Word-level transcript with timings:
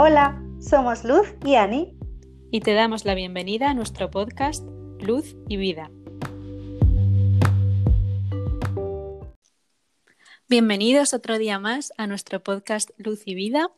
Hola, 0.00 0.40
somos 0.60 1.02
Luz 1.02 1.34
y 1.44 1.56
Ani. 1.56 1.98
Y 2.52 2.60
te 2.60 2.72
damos 2.72 3.04
la 3.04 3.16
bienvenida 3.16 3.70
a 3.70 3.74
nuestro 3.74 4.12
podcast 4.12 4.64
Luz 5.00 5.34
y 5.48 5.56
Vida. 5.56 5.90
Bienvenidos 10.48 11.14
otro 11.14 11.36
día 11.36 11.58
más 11.58 11.92
a 11.98 12.06
nuestro 12.06 12.44
podcast 12.44 12.90
Luz 12.96 13.22
y 13.24 13.34
Vida. 13.34 13.72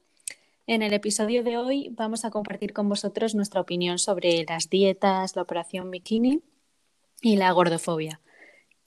En 0.66 0.82
el 0.82 0.92
episodio 0.92 1.42
de 1.42 1.56
hoy 1.56 1.88
vamos 1.96 2.26
a 2.26 2.30
compartir 2.30 2.74
con 2.74 2.90
vosotros 2.90 3.34
nuestra 3.34 3.62
opinión 3.62 3.98
sobre 3.98 4.44
las 4.46 4.68
dietas, 4.68 5.36
la 5.36 5.42
operación 5.42 5.90
bikini 5.90 6.42
y 7.22 7.36
la 7.36 7.50
gordofobia. 7.52 8.20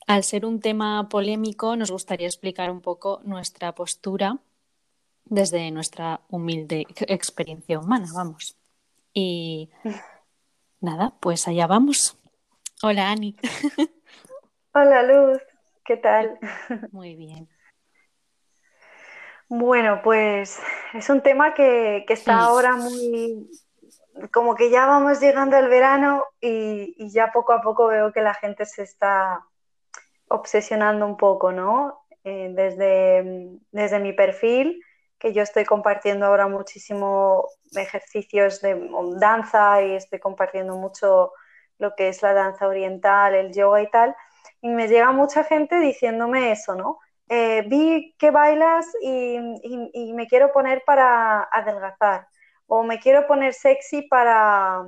Al 0.05 0.23
ser 0.23 0.45
un 0.45 0.59
tema 0.59 1.09
polémico, 1.09 1.75
nos 1.77 1.89
gustaría 1.89 2.27
explicar 2.27 2.69
un 2.69 2.81
poco 2.81 3.21
nuestra 3.23 3.73
postura 3.73 4.37
desde 5.33 5.71
nuestra 5.71 6.21
humilde 6.29 6.85
experiencia 7.07 7.79
humana, 7.79 8.05
vamos. 8.13 8.55
Y 9.13 9.71
nada, 10.79 11.13
pues 11.19 11.47
allá 11.47 11.65
vamos. 11.65 12.19
Hola, 12.83 13.09
Ani. 13.09 13.35
Hola, 14.75 15.01
Luz. 15.01 15.41
¿Qué 15.83 15.97
tal? 15.97 16.37
Muy 16.91 17.15
bien. 17.15 17.49
Bueno, 19.49 20.01
pues 20.03 20.59
es 20.93 21.09
un 21.09 21.21
tema 21.21 21.55
que, 21.55 22.05
está 22.07 22.39
ahora 22.39 22.75
muy, 22.75 23.51
como 24.31 24.55
que 24.55 24.71
ya 24.71 24.87
vamos 24.87 25.19
llegando 25.19 25.57
al 25.57 25.67
verano 25.67 26.23
y, 26.41 26.95
ya 27.09 27.31
poco 27.31 27.53
a 27.53 27.61
poco 27.61 27.87
veo 27.87 28.11
que 28.11 28.21
la 28.21 28.33
gente 28.33 28.65
se 28.65 28.81
está 28.81 29.45
obsesionando 30.27 31.05
un 31.05 31.17
poco, 31.17 31.51
¿no? 31.51 32.05
Eh, 32.23 32.51
desde, 32.55 33.59
desde 33.71 33.99
mi 33.99 34.13
perfil, 34.13 34.81
que 35.23 35.31
yo 35.31 35.41
estoy 35.41 35.63
compartiendo 35.63 36.25
ahora 36.25 36.49
muchísimo 36.49 37.47
ejercicios 37.73 38.59
de 38.59 38.89
danza 39.15 39.81
y 39.81 39.93
estoy 39.93 40.19
compartiendo 40.19 40.75
mucho 40.75 41.31
lo 41.79 41.95
que 41.95 42.09
es 42.09 42.21
la 42.21 42.33
danza 42.33 42.67
oriental, 42.67 43.33
el 43.33 43.53
yoga 43.53 43.81
y 43.81 43.89
tal, 43.89 44.13
y 44.59 44.67
me 44.67 44.89
llega 44.89 45.13
mucha 45.13 45.45
gente 45.45 45.79
diciéndome 45.79 46.51
eso, 46.51 46.75
¿no? 46.75 46.99
Eh, 47.29 47.63
vi 47.67 48.13
que 48.19 48.31
bailas 48.31 48.85
y, 49.01 49.39
me 50.13 50.27
quiero 50.27 50.51
poner 50.51 50.83
para 50.85 51.47
adelgazar 51.49 52.27
o 52.67 52.83
me 52.83 52.99
quiero 52.99 53.25
poner 53.25 53.53
sexy 53.53 54.01
para, 54.01 54.83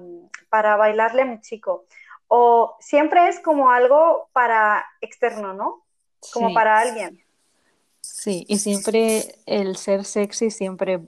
para 0.49 0.75
bailarle 0.75 1.21
a 1.21 1.25
mi 1.25 1.39
chico. 1.39 1.85
O 2.27 2.75
siempre 2.81 3.29
es 3.29 3.39
como 3.39 3.71
algo 3.71 4.29
para 4.33 4.85
externo, 4.99 5.53
¿no? 5.53 5.85
Como 6.33 6.53
para 6.53 6.77
alguien. 6.77 7.24
Sí, 8.25 8.43
y 8.47 8.57
siempre 8.57 9.35
el 9.45 9.75
ser 9.75 10.03
sexy 10.03 10.49
siempre 10.49 10.99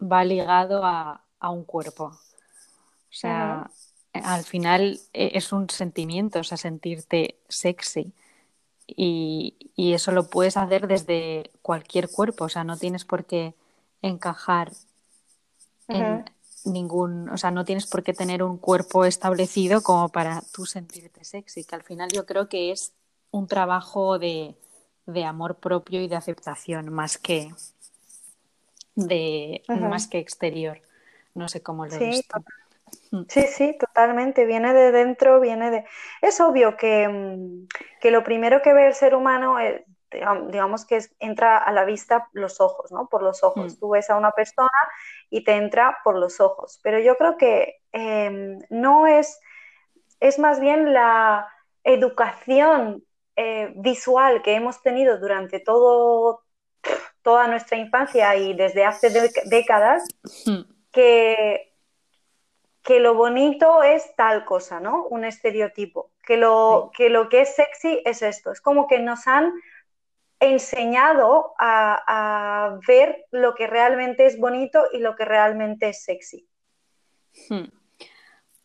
va 0.00 0.22
ligado 0.22 0.84
a, 0.84 1.24
un 1.40 1.64
cuerpo. 1.64 2.04
O 2.04 3.10
sea, 3.10 3.68
al 4.12 4.44
final 4.44 5.00
e, 5.12 5.32
es 5.34 5.52
un 5.52 5.68
sentimiento, 5.68 6.38
o 6.38 6.44
sea, 6.44 6.56
sentirte 6.56 7.40
sexy. 7.48 8.12
Y, 8.86 9.56
eso 9.76 10.12
lo 10.12 10.30
puedes 10.30 10.56
hacer 10.56 10.86
desde 10.86 11.50
cualquier 11.62 12.08
cuerpo, 12.08 12.44
o 12.44 12.48
sea, 12.48 12.62
no 12.62 12.76
tienes 12.76 13.04
por 13.04 13.24
qué 13.24 13.56
encajar 14.00 14.70
en 15.88 16.26
ningún, 16.64 17.28
o 17.28 17.38
sea, 17.38 17.50
no 17.50 17.64
tienes 17.64 17.88
por 17.88 18.04
qué 18.04 18.12
tener 18.12 18.44
un 18.44 18.56
cuerpo 18.56 19.04
establecido 19.04 19.82
como 19.82 20.10
para 20.10 20.44
tú 20.52 20.64
sentirte 20.64 21.24
sexy, 21.24 21.64
que 21.64 21.74
al 21.74 21.82
final 21.82 22.08
yo 22.12 22.24
creo 22.24 22.48
que 22.48 22.70
es 22.70 22.92
un 23.32 23.48
trabajo 23.48 24.20
de, 24.20 24.54
amor 25.24 25.56
propio 25.56 26.00
y 26.00 26.08
de 26.08 26.16
aceptación 26.16 26.92
más 26.92 27.18
que 27.18 27.52
de 28.96 29.62
más 29.68 30.08
que 30.08 30.18
exterior. 30.18 30.80
No 31.34 31.48
sé 31.48 31.62
cómo 31.62 31.86
lo 31.86 31.94
he 31.94 31.98
visto. 31.98 32.38
Mm. 33.10 33.22
Sí, 33.28 33.42
sí, 33.42 33.76
totalmente. 33.78 34.46
Viene 34.46 34.72
de 34.72 34.90
dentro, 34.90 35.38
viene 35.40 35.70
de... 35.70 35.84
Es 36.22 36.40
obvio 36.40 36.76
que, 36.76 37.06
mm, 37.08 38.10
lo 38.10 38.24
primero 38.24 38.62
que 38.62 38.72
ve 38.72 38.86
el 38.86 38.94
ser 38.94 39.14
humano, 39.14 39.60
eh, 39.60 39.84
digamos 40.48 40.86
que 40.86 41.00
entra 41.18 41.58
a 41.58 41.72
la 41.72 41.84
vista 41.84 42.28
los 42.32 42.60
ojos, 42.60 42.90
¿no? 42.90 43.08
Por 43.08 43.22
los 43.22 43.42
ojos. 43.42 43.74
Mm. 43.74 43.78
Tú 43.78 43.90
ves 43.90 44.08
a 44.08 44.16
una 44.16 44.32
persona 44.32 44.70
y 45.28 45.44
te 45.44 45.52
entra 45.52 45.98
por 46.04 46.16
los 46.16 46.40
ojos. 46.40 46.80
Pero 46.82 46.98
yo 47.00 47.16
creo 47.16 47.36
que 47.36 47.80
em, 47.92 48.60
no 48.70 49.06
es, 49.06 49.40
es 50.20 50.38
más 50.38 50.58
bien 50.60 50.94
la 50.94 51.48
educación 51.84 53.04
eh, 53.36 53.72
visual 53.76 54.42
que 54.42 54.54
hemos 54.54 54.82
tenido 54.82 55.18
durante 55.18 55.60
todo, 55.60 56.42
toda 57.22 57.46
nuestra 57.46 57.78
infancia 57.78 58.34
y 58.36 58.54
desde 58.54 58.84
hace 58.84 59.10
décadas 59.46 60.04
que 60.90 61.72
que 62.86 63.00
lo 63.00 63.14
bonito 63.14 63.82
es 63.82 64.14
tal 64.14 64.44
cosa, 64.44 64.78
¿no? 64.78 65.06
Un 65.08 65.24
estereotipo. 65.24 66.12
Que 66.24 66.36
lo, 66.36 66.92
que 66.96 67.10
lo 67.10 67.28
que 67.28 67.40
es 67.40 67.56
sexy 67.56 68.00
es 68.04 68.22
esto. 68.22 68.52
Es 68.52 68.60
como 68.60 68.86
que 68.86 69.00
nos 69.00 69.26
han 69.26 69.52
enseñado 70.38 71.54
a, 71.58 72.78
ver 72.86 73.26
lo 73.32 73.56
que 73.56 73.66
realmente 73.66 74.26
es 74.26 74.38
bonito 74.38 74.84
y 74.92 74.98
lo 74.98 75.16
que 75.16 75.24
realmente 75.24 75.88
es 75.88 76.04
sexy. 76.04 76.48
Hmm. 77.48 77.70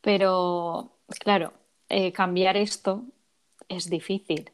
Pero, 0.01 0.99
claro, 1.19 1.53
eh, 1.89 2.11
cambiar 2.11 2.57
esto 2.57 3.03
es 3.67 3.89
difícil. 3.89 4.51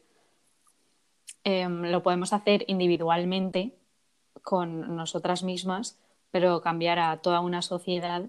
Em, 1.50 1.90
lo 1.90 2.02
podemos 2.02 2.34
hacer 2.34 2.64
individualmente 2.66 3.72
con 4.42 4.96
nosotras 4.96 5.42
mismas, 5.42 5.98
pero 6.30 6.60
cambiar 6.60 6.98
a 6.98 7.16
toda 7.22 7.40
una 7.40 7.62
sociedad 7.62 8.24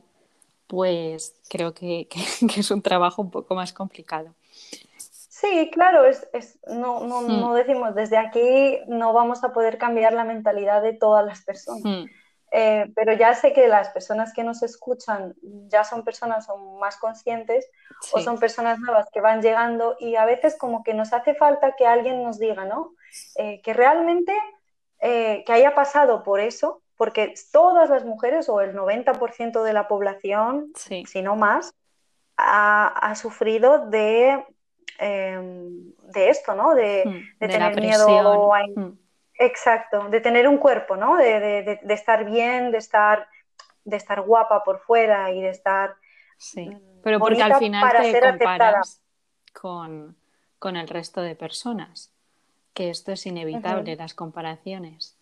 pues 0.67 1.35
creo 1.49 1.73
que, 1.73 2.07
es 2.57 2.71
un 2.71 2.81
trabajo 2.81 3.21
un 3.21 3.29
poco 3.29 3.55
más 3.55 3.73
complicado. 3.73 4.33
Sí, 5.01 5.69
claro, 5.73 6.05
es, 6.05 6.29
no, 6.67 7.01
no, 7.05 7.21
no, 7.21 7.53
decimos 7.55 7.93
desde 7.93 8.15
aquí 8.15 8.79
no 8.87 9.11
vamos 9.11 9.43
a 9.43 9.51
poder 9.51 9.77
cambiar 9.77 10.13
la 10.13 10.23
mentalidad 10.23 10.81
de 10.81 10.93
todas 10.93 11.25
las 11.25 11.43
personas. 11.43 11.83
Hmm. 11.83 12.05
Eh, 12.51 12.89
pero 12.95 13.11
ya 13.13 13.35
sé 13.35 13.51
que 13.51 13.67
las 13.67 13.89
personas 13.89 14.33
que 14.33 14.43
nos 14.43 14.63
escuchan 14.63 15.35
ya 15.67 15.83
son 15.83 16.05
personas 16.05 16.45
son 16.45 16.79
más 16.79 16.95
conscientes 16.97 17.69
o 18.13 18.19
son 18.21 18.39
personas 18.39 18.79
nuevas 18.79 19.07
que 19.11 19.19
van 19.19 19.41
llegando 19.41 19.97
y 19.99 20.15
a 20.15 20.25
veces 20.25 20.55
como 20.57 20.83
que 20.83 20.93
nos 20.93 21.11
hace 21.11 21.35
falta 21.35 21.75
que 21.75 21.85
alguien 21.85 22.23
nos 22.23 22.39
diga, 22.39 22.63
¿no? 22.63 22.93
Eh, 23.35 23.61
que 23.61 23.73
realmente 23.73 24.33
eh, 24.99 25.43
que 25.45 25.53
haya 25.53 25.73
pasado 25.73 26.23
por 26.23 26.39
eso 26.39 26.81
porque 26.99 27.33
todas 27.53 27.89
las 27.89 28.03
mujeres 28.03 28.49
o 28.49 28.59
el 28.59 28.75
90% 28.75 29.63
de 29.63 29.71
la 29.71 29.87
población, 29.87 30.73
si 30.75 31.21
no 31.21 31.37
más, 31.37 31.73
ha, 32.35 33.15
sufrido 33.15 33.87
de, 33.87 34.45
em, 34.97 35.93
de 36.11 36.29
esto, 36.29 36.55
¿no? 36.55 36.75
De, 36.75 37.05
hmm, 37.05 37.39
tener 37.39 37.79
miedo 37.79 38.51
hmm. 38.75 38.97
Exacto, 39.35 40.09
de 40.09 40.19
tener 40.19 40.45
un 40.49 40.57
cuerpo, 40.57 40.97
¿no? 40.97 41.15
De, 41.15 41.79
estar 41.87 42.25
bien, 42.25 42.71
de 42.71 42.79
estar, 42.79 43.29
de 43.85 43.95
estar 43.95 44.19
guapa 44.19 44.65
por 44.65 44.81
fuera 44.81 45.31
y 45.31 45.41
de 45.41 45.51
estar... 45.51 45.95
Sí, 46.37 46.69
mm, 46.69 47.01
pero 47.01 47.19
porque 47.19 47.41
al 47.41 47.55
final 47.55 48.11
te 48.11 48.19
comparas 48.19 49.01
con, 49.53 50.15
el 50.75 50.87
resto 50.89 51.21
de 51.21 51.35
personas, 51.35 52.13
que 52.79 52.89
esto 52.89 53.11
es 53.11 53.25
inevitable, 53.25 53.97
las 53.97 54.13
comparaciones. 54.13 55.17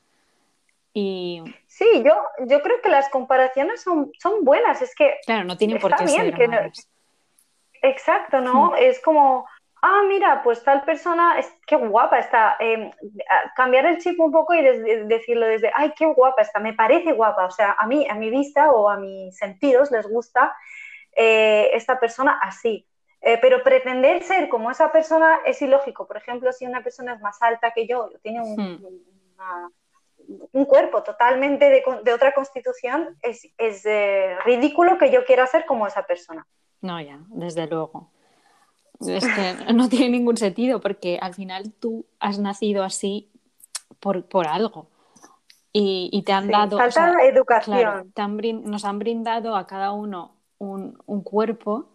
Sí, 0.94 2.04
yo, 2.06 2.14
yo 2.48 2.62
creo 2.62 2.82
que 2.84 2.90
las 2.90 3.10
comparaciones 3.10 3.82
son, 3.82 4.12
son 4.20 4.44
buenas, 4.44 4.84
es 4.84 4.94
que... 4.94 5.16
Claro, 5.26 5.44
no 5.44 5.58
tienen 5.58 5.80
por 5.80 5.96
qué 5.96 6.08
ser 6.08 6.72
Exacto, 7.82 8.42
¿no? 8.42 8.72
Hmm. 8.72 8.76
Es 8.78 9.02
como, 9.02 9.48
ah, 9.82 10.04
mira, 10.08 10.44
pues 10.44 10.64
tal 10.64 10.84
persona, 10.84 11.40
es, 11.40 11.52
qué 11.66 11.78
guapa 11.78 12.20
está. 12.20 12.58
Em, 12.60 12.92
cambiar 13.56 13.88
el 13.88 13.98
chip 13.98 14.20
un 14.20 14.32
poco 14.32 14.54
y 14.54 14.62
decirlo 14.62 15.48
desde, 15.48 15.72
ay, 15.76 15.94
qué 15.98 16.06
guapa 16.06 16.44
está, 16.44 16.60
me 16.60 16.74
parece 16.74 17.12
guapa. 17.12 17.46
O 17.46 17.52
sea, 17.52 17.76
a 17.80 17.88
mí, 17.88 18.08
a 18.08 18.14
mi 18.14 18.30
vista 18.30 18.72
o 18.72 18.88
a 18.88 18.98
mis 18.98 19.36
sentidos 19.36 19.90
les 19.90 20.08
gusta 20.08 20.56
eh, 21.16 21.72
esta 21.74 22.00
persona 22.00 22.40
así. 22.40 22.86
Eh, 23.22 23.40
pero 23.42 23.64
pretender 23.64 24.24
ser 24.24 24.48
como 24.48 24.70
esa 24.70 24.92
persona 24.92 25.40
es 25.46 25.62
ilógico. 25.62 26.06
Por 26.08 26.18
ejemplo, 26.18 26.52
si 26.54 26.66
una 26.66 26.84
persona 26.84 27.16
es 27.16 27.22
más 27.22 27.42
alta 27.42 27.72
que 27.72 27.88
yo, 27.88 28.10
tiene 28.22 28.42
un, 28.42 28.56
hmm. 28.56 28.86
una, 29.34 29.72
un 30.52 30.66
cuerpo 30.66 31.04
totalmente 31.04 31.70
de, 31.70 32.14
otra 32.14 32.34
constitución, 32.34 33.18
es, 33.22 33.50
eh, 33.86 34.36
ridículo 34.46 34.98
que 34.98 35.12
yo 35.12 35.26
quiera 35.26 35.48
ser 35.48 35.66
como 35.66 35.88
esa 35.88 36.04
persona. 36.04 36.46
No, 36.82 37.02
ya, 37.02 37.20
desde 37.30 37.68
luego. 37.68 38.12
Es 39.00 39.26
que 39.26 39.74
no 39.74 39.90
tiene 39.90 40.10
ningún 40.10 40.38
sentido 40.38 40.80
porque 40.82 41.20
al 41.22 41.34
final 41.34 41.72
tú 41.80 42.06
has 42.20 42.40
nacido 42.40 42.84
así 42.84 43.32
por, 44.00 44.48
algo. 44.48 44.88
Y, 45.72 46.24
te 46.26 46.34
han 46.34 46.48
dado. 46.48 46.78
Falta 46.78 47.14
educación. 47.24 48.12
nos 48.64 48.86
han 48.86 49.00
brindado 49.00 49.56
a 49.56 49.68
cada 49.68 49.92
uno 49.92 50.36
un, 50.58 51.22
cuerpo 51.24 51.90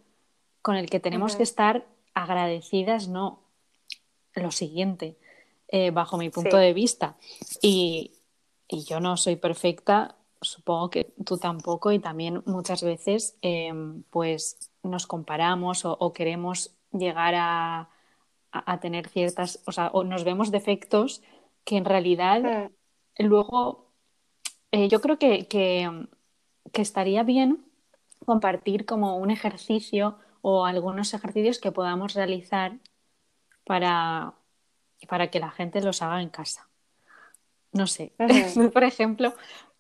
con 0.63 0.77
el 0.77 0.89
que 0.89 1.01
tenemos 1.01 1.37
que 1.37 1.43
estar 1.43 1.87
agradecidas, 2.15 3.09
no 3.09 3.41
lo 4.35 4.51
siguiente, 4.51 5.19
eh, 5.69 5.91
bajo 5.91 6.17
mi 6.17 6.31
punto 6.31 6.57
de 6.57 6.73
vista. 6.73 7.17
Y, 7.61 8.13
y 8.69 8.85
yo 8.85 9.01
no 9.01 9.17
soy 9.17 9.37
perfecta 9.37 10.17
supongo 10.43 10.91
que 10.91 11.13
tú 11.25 11.39
tampoco 11.39 11.93
y 11.93 11.99
también 11.99 12.43
muchas 12.47 12.83
veces 12.83 13.37
em, 13.43 14.03
pues 14.11 14.71
nos 14.83 15.07
comparamos 15.07 15.85
o, 15.85 16.13
queremos 16.13 16.75
llegar 16.93 17.35
a, 17.37 17.89
tener 18.83 19.09
ciertas, 19.09 19.63
o 19.65 19.73
sea, 19.73 19.89
o 19.95 20.05
nos 20.05 20.25
vemos 20.25 20.51
defectos 20.51 21.23
que 21.65 21.79
en 21.79 21.87
realidad 21.87 22.71
luego 23.17 23.87
eh, 24.73 24.89
yo 24.89 25.01
creo 25.01 25.19
que, 25.19 25.47
que, 25.47 25.89
estaría 26.75 27.23
bien 27.23 27.65
compartir 28.27 28.85
como 28.85 29.17
un 29.17 29.31
ejercicio 29.31 30.17
o 30.43 30.67
algunos 30.67 31.15
ejercicios 31.15 31.59
que 31.59 31.73
podamos 31.73 32.15
realizar 32.15 32.73
para, 33.65 34.35
para 35.09 35.29
que 35.29 35.41
la 35.41 35.51
gente 35.51 35.81
los 35.81 36.03
haga 36.03 36.21
en 36.21 36.29
casa. 36.29 36.69
No 37.73 37.87
sé, 37.87 38.13
por 38.75 38.85
ejemplo, 38.85 39.33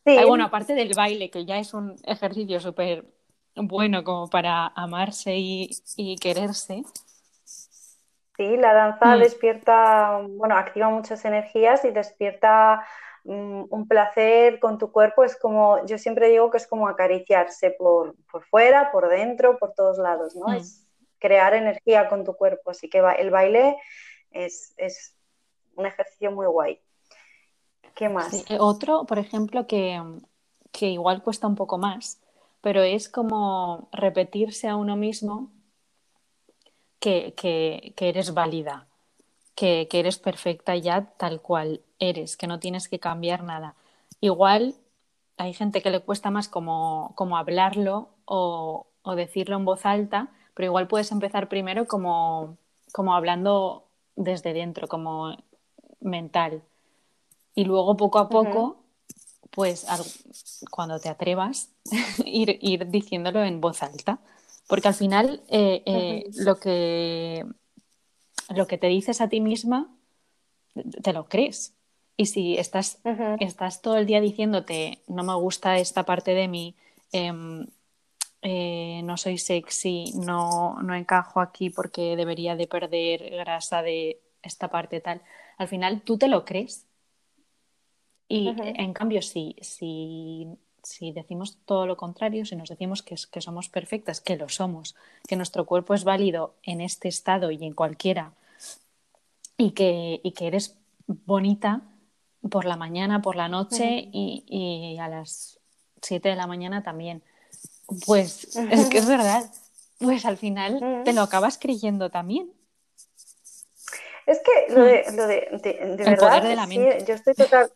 bueno, 0.05 0.45
aparte 0.45 0.75
del 0.75 0.95
baile, 0.95 1.31
que 1.31 1.45
ya 1.45 1.59
es 1.59 1.75
un 1.75 1.97
ejercicio 2.05 2.59
súper 2.61 3.05
bueno 3.55 4.03
como 4.03 4.29
para 4.29 4.67
amarse 4.69 5.35
y, 5.37 6.17
quererse. 6.21 6.85
Sí, 7.45 8.57
la 8.57 8.73
danza 8.73 9.17
mm. 9.17 9.21
despierta, 9.21 10.21
bueno, 10.31 10.57
activa 10.57 10.89
muchas 10.89 11.25
energías 11.25 11.85
y 11.85 11.91
despierta 11.91 12.85
un 13.25 13.87
placer 13.89 14.59
con 14.61 14.79
tu 14.79 14.91
cuerpo. 14.91 15.25
Es 15.25 15.37
como, 15.37 15.85
yo 15.87 15.99
siempre 15.99 16.29
digo 16.29 16.51
que 16.51 16.59
es 16.59 16.67
como 16.67 16.89
acariciarse 16.89 17.71
por, 17.71 18.17
fuera, 18.51 18.91
por 18.93 19.09
dentro, 19.09 19.59
por 19.59 19.75
todos 19.75 19.99
lados, 19.99 20.35
¿no? 20.37 20.49
Mm. 20.49 20.55
Es 20.55 20.87
crear 21.19 21.55
energía 21.55 22.09
con 22.09 22.25
tu 22.25 22.35
cuerpo. 22.35 22.71
Así 22.71 22.89
que 22.89 23.03
el 23.19 23.31
baile 23.31 23.77
es, 24.31 24.75
un 25.77 25.87
ejercicio 25.87 26.33
muy 26.33 26.47
guay. 26.47 26.81
¿Qué 27.95 28.09
más? 28.09 28.51
Eh, 28.51 28.59
otro, 28.59 29.05
por 29.05 29.19
ejemplo, 29.19 29.67
que, 29.67 30.03
que 30.71 30.87
igual 30.87 31.23
cuesta 31.23 31.47
un 31.47 31.55
poco 31.55 31.79
más, 31.79 32.21
pero 32.61 32.83
es 32.83 33.09
como 33.09 33.89
repetirse 33.93 34.69
a 34.69 34.77
uno 34.77 34.97
mismo 34.97 35.51
que, 37.03 37.95
eres 37.99 38.33
válida, 38.33 38.87
que, 39.55 39.89
eres 39.93 40.19
perfecta 40.19 40.77
ya 40.77 41.13
tal 41.17 41.41
cual 41.41 41.83
eres, 42.09 42.37
que 42.37 42.47
no 42.47 42.59
tienes 42.59 42.89
que 42.89 42.99
cambiar 42.99 43.43
nada. 43.45 43.75
Igual 44.21 44.75
hay 45.37 45.55
gente 45.55 45.83
que 45.83 45.91
le 45.91 46.01
cuesta 46.01 46.31
más 46.31 46.49
como, 46.49 47.15
hablarlo 47.37 48.11
o, 48.25 48.87
decirlo 49.17 49.57
en 49.57 49.65
voz 49.65 49.85
alta, 49.87 50.29
pero 50.55 50.67
igual 50.67 50.89
puedes 50.89 51.13
empezar 51.13 51.49
primero 51.49 51.87
como, 51.87 52.57
como 52.93 53.15
hablando 53.15 53.85
desde 54.17 54.53
dentro, 54.53 54.89
como 54.89 55.37
mental. 56.01 56.63
Y 57.55 57.65
luego 57.65 57.97
poco 57.97 58.19
a 58.19 58.29
poco 58.29 58.83
pues 59.51 59.87
cuando 60.71 60.99
te 60.99 61.11
atrevas, 61.11 61.71
ir, 62.25 62.59
ir, 62.63 62.89
diciéndolo 62.89 63.43
en 63.45 63.61
voz 63.61 63.83
alta. 63.83 64.19
Porque 64.67 64.89
al 64.89 64.95
final 64.95 65.43
eh, 65.49 65.83
eh, 65.85 66.25
lo, 66.37 66.57
que, 66.57 67.45
lo 68.49 68.67
que 68.67 68.79
te 68.79 68.87
dices 68.87 69.21
a 69.21 69.29
ti 69.29 69.41
misma, 69.41 69.95
te 71.03 71.13
lo 71.13 71.29
crees. 71.29 71.75
Y 72.23 72.27
si 72.27 72.57
estás, 72.57 73.01
estás 73.41 73.83
todo 73.83 73.97
el 73.97 74.07
día 74.07 74.21
diciéndote, 74.21 75.01
no 75.09 75.25
me 75.25 75.35
gusta 75.35 75.79
esta 75.79 76.05
parte 76.05 76.35
de 76.35 76.47
mí, 76.47 76.77
em, 77.11 77.67
eh, 78.43 79.01
no 79.03 79.17
soy 79.17 79.39
sexy, 79.39 80.13
no, 80.15 80.81
no 80.83 80.95
encajo 80.95 81.41
aquí 81.41 81.69
porque 81.69 82.15
debería 82.15 82.55
de 82.55 82.69
perder 82.69 83.29
grasa 83.39 83.83
de 83.83 84.21
esta 84.41 84.69
parte 84.69 85.01
tal, 85.01 85.21
al 85.59 85.67
final 85.67 86.03
tú 86.03 86.17
te 86.17 86.29
lo 86.29 86.45
crees. 86.45 86.87
Y 88.29 88.55
en 88.57 88.93
cambio, 88.93 89.21
si, 89.21 89.57
si, 89.61 90.47
si, 90.85 91.11
decimos 91.11 91.59
todo 91.67 91.89
lo 91.89 91.97
contrario, 91.97 92.47
si 92.47 92.55
nos 92.55 92.69
decimos 92.69 93.03
que, 93.03 93.17
que, 93.33 93.41
somos 93.41 93.69
perfectas, 93.69 94.21
que 94.21 94.37
lo 94.37 94.49
somos, 94.49 94.95
que 95.27 95.35
nuestro 95.35 95.67
cuerpo 95.67 95.95
es 95.95 96.05
válido 96.05 96.55
en 96.63 96.81
este 96.81 97.09
estado 97.09 97.51
y 97.51 97.65
en 97.65 97.75
cualquiera, 97.75 98.33
y 99.57 99.73
que, 99.73 100.21
y 100.23 100.31
que 100.31 100.47
eres 100.47 100.79
bonita 101.09 101.83
por 102.51 102.65
la 102.65 102.77
mañana, 102.77 103.23
por 103.23 103.37
la 103.37 103.49
noche 103.49 104.09
y, 104.13 104.45
y, 104.47 104.99
a 104.99 105.09
las 105.09 105.61
7 106.01 106.31
de 106.31 106.37
la 106.37 106.47
mañana 106.47 106.83
también, 106.83 107.23
pues 108.07 108.57
es 108.57 108.89
que 108.89 108.99
es 108.99 109.07
verdad, 109.07 109.45
pues 109.99 110.25
al 110.25 110.37
final 110.37 111.03
te 111.05 111.13
lo 111.13 111.23
acabas 111.23 111.59
creyendo 111.59 112.11
también. 112.11 112.53
Es 114.27 114.39
que 114.39 114.73
lo 114.73 114.85
de, 114.85 115.05
lo 115.13 115.27
de, 115.27 115.49
de, 115.63 116.05
verdad, 116.05 116.43
de 116.43 116.55
la 116.55 116.67
mente. 116.67 117.05
yo 117.07 117.15
estoy 117.15 117.35
total, 117.35 117.73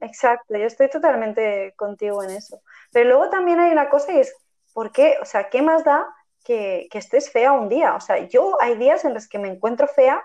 Exacto, 0.00 0.56
yo 0.56 0.66
estoy 0.66 0.88
totalmente 0.88 1.74
contigo 1.76 2.22
en 2.22 2.30
eso. 2.30 2.62
Pero 2.90 3.08
luego 3.08 3.28
también 3.28 3.60
hay 3.60 3.70
una 3.70 3.90
cosa 3.90 4.12
y 4.12 4.20
es, 4.20 4.34
¿por 4.72 4.92
qué? 4.92 5.16
O 5.20 5.24
sea, 5.26 5.50
¿qué 5.50 5.60
más 5.62 5.84
da 5.84 6.06
que, 6.44 6.88
estés 6.92 7.30
fea 7.30 7.52
un 7.52 7.68
día? 7.68 7.94
O 7.94 8.00
sea, 8.00 8.26
yo 8.28 8.56
hay 8.60 8.76
días 8.76 9.04
en 9.04 9.14
los 9.14 9.28
que 9.28 9.38
me 9.38 9.48
encuentro 9.48 9.86
fea 9.86 10.22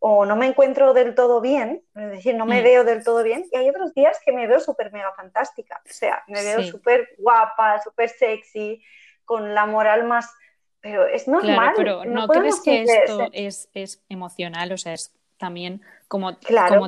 o 0.00 0.24
no 0.24 0.36
me 0.36 0.46
encuentro 0.46 0.94
del 0.94 1.14
todo 1.14 1.40
bien, 1.40 1.82
es 1.94 2.10
decir, 2.10 2.34
no 2.34 2.46
me 2.46 2.60
mm. 2.60 2.64
veo 2.64 2.84
del 2.84 3.02
todo 3.02 3.22
bien, 3.22 3.44
y 3.50 3.56
hay 3.56 3.68
otros 3.68 3.94
días 3.94 4.18
que 4.24 4.32
me 4.32 4.46
veo 4.46 4.60
súper 4.60 4.92
mega 4.92 5.12
fantástica, 5.14 5.80
o 5.84 5.92
sea, 5.92 6.22
me 6.28 6.42
veo 6.42 6.62
súper 6.62 7.08
guapa, 7.18 7.80
súper 7.82 8.08
sexy, 8.08 8.82
con 9.24 9.54
la 9.54 9.66
moral 9.66 10.04
más... 10.04 10.32
Pero 10.80 11.06
es 11.06 11.26
normal. 11.26 11.72
pero 11.76 12.04
¿no, 12.04 12.28
crees 12.28 12.60
que 12.60 12.82
esto 12.82 13.28
es, 13.32 13.68
es 13.74 14.00
emocional? 14.08 14.70
O 14.70 14.76
sea, 14.76 14.92
es 14.92 15.12
también 15.38 15.82
cómo, 16.08 16.36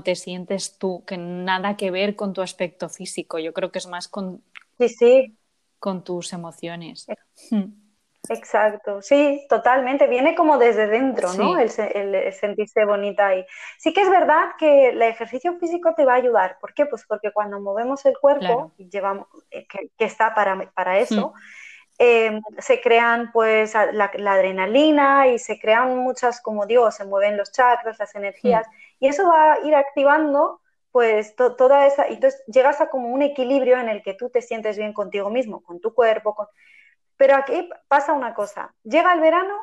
te 0.02 0.14
sientes 0.16 0.76
tú, 0.76 1.04
que 1.06 1.16
nada 1.16 1.76
que 1.76 1.90
ver 1.90 2.16
con 2.16 2.32
tu 2.32 2.42
aspecto 2.42 2.88
físico. 2.88 3.38
Yo 3.38 3.52
creo 3.52 3.70
que 3.70 3.78
es 3.78 3.86
más 3.86 4.08
con, 4.08 4.42
sí, 4.78 4.88
sí. 4.88 5.36
con 5.78 6.04
tus 6.04 6.32
emociones. 6.32 7.06
Hmm. 7.50 7.72
Exacto, 8.28 9.02
sí, 9.02 9.44
totalmente. 9.48 10.06
Viene 10.06 10.34
como 10.34 10.58
desde 10.58 10.86
dentro, 10.86 11.32
¿no? 11.34 11.58
El, 11.58 11.70
sentirse 11.70 12.84
bonita 12.84 13.28
ahí. 13.28 13.44
Sí 13.78 13.92
que 13.92 14.02
es 14.02 14.10
verdad 14.10 14.50
que 14.58 14.90
el 14.90 15.02
ejercicio 15.02 15.58
físico 15.58 15.94
te 15.94 16.04
va 16.04 16.12
a 16.12 16.16
ayudar. 16.16 16.58
¿Por 16.60 16.74
qué? 16.74 16.86
Pues 16.86 17.04
porque 17.08 17.32
cuando 17.32 17.60
movemos 17.60 18.04
el 18.06 18.16
cuerpo, 18.18 18.72
llevamos, 18.76 19.26
eh, 19.50 19.66
que, 19.66 20.04
está 20.04 20.34
para, 20.34 20.70
para 20.72 20.98
eso. 20.98 21.32
Em, 22.02 22.40
se 22.56 22.80
crean 22.80 23.30
pues 23.30 23.74
la, 23.74 24.04
adrenalina 24.04 25.28
y 25.28 25.38
se 25.38 25.60
crean 25.60 25.98
muchas, 25.98 26.40
como 26.40 26.64
digo, 26.64 26.90
se 26.90 27.04
mueven 27.04 27.36
los 27.36 27.52
chakras, 27.52 27.98
las 27.98 28.14
energías, 28.14 28.66
y 28.98 29.08
eso 29.08 29.28
va 29.28 29.52
a 29.52 29.60
ir 29.66 29.74
activando 29.74 30.62
pues 30.92 31.36
toda 31.36 31.86
esa, 31.86 32.08
y 32.08 32.14
entonces 32.14 32.42
llegas 32.46 32.80
a 32.80 32.88
como 32.88 33.08
un 33.08 33.20
equilibrio 33.20 33.78
en 33.78 33.90
el 33.90 34.02
que 34.02 34.14
tú 34.14 34.30
te 34.30 34.40
sientes 34.40 34.78
bien 34.78 34.94
contigo 34.94 35.28
mismo, 35.28 35.62
con 35.62 35.78
tu 35.78 35.92
cuerpo, 35.92 36.34
con... 36.34 36.46
pero 37.20 37.36
aquí 37.36 37.68
pasa 37.86 38.14
una 38.14 38.32
cosa, 38.32 38.74
llega 38.82 39.12
el 39.12 39.20
verano 39.20 39.54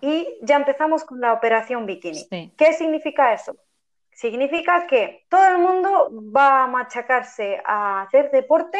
y 0.00 0.26
ya 0.40 0.56
empezamos 0.56 1.04
con 1.04 1.20
la 1.20 1.34
operación 1.34 1.84
bikini. 1.84 2.26
¿Qué 2.56 2.72
significa 2.72 3.34
eso? 3.34 3.54
Significa 4.10 4.86
que 4.86 5.26
todo 5.28 5.46
el 5.48 5.58
mundo 5.58 6.10
va 6.34 6.64
a 6.64 6.66
machacarse 6.66 7.60
a 7.62 8.00
hacer 8.00 8.30
deporte 8.30 8.78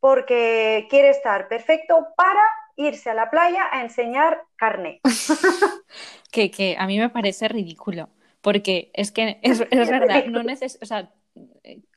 porque 0.00 0.86
quiere 0.90 1.08
estar 1.08 1.48
perfecto 1.48 2.08
para 2.14 2.42
irse 2.76 3.08
a 3.08 3.14
la 3.14 3.30
playa 3.30 3.70
a 3.72 3.80
enseñar 3.80 4.42
carne. 4.56 5.00
que, 6.30 6.76
a 6.78 6.86
mí 6.86 6.98
me 6.98 7.08
parece 7.08 7.48
ridículo, 7.48 8.10
porque 8.42 8.90
es 8.92 9.12
que 9.12 9.40
es, 9.40 9.60
verdad, 9.70 10.26
no 10.26 10.42
neces 10.42 10.78
o 10.82 10.84
sea, 10.84 11.10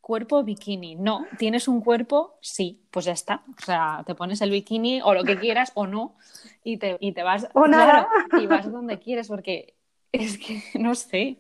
cuerpo 0.10 0.44
bikini, 0.44 0.96
no, 0.96 1.28
tienes 1.38 1.68
un 1.68 1.82
cuerpo, 1.82 2.40
sí, 2.42 2.82
pues 2.90 3.06
ya 3.06 3.12
está, 3.12 3.44
o 3.56 3.62
sea, 3.64 4.04
te 4.08 4.16
pones 4.16 4.42
el 4.42 4.50
bikini 4.50 5.02
o 5.04 5.14
lo 5.14 5.24
que 5.24 5.38
quieras 5.38 5.72
o 5.76 5.86
no 5.86 6.16
y 6.64 6.78
te, 6.78 6.98
y 7.00 7.12
te 7.12 7.22
vas, 7.22 7.48
y 8.42 8.48
vas 8.48 8.72
donde 8.72 8.98
quieres, 8.98 9.28
porque 9.28 9.76
es 10.12 10.40
que 10.40 10.64
no 10.80 10.96
sé, 10.96 11.38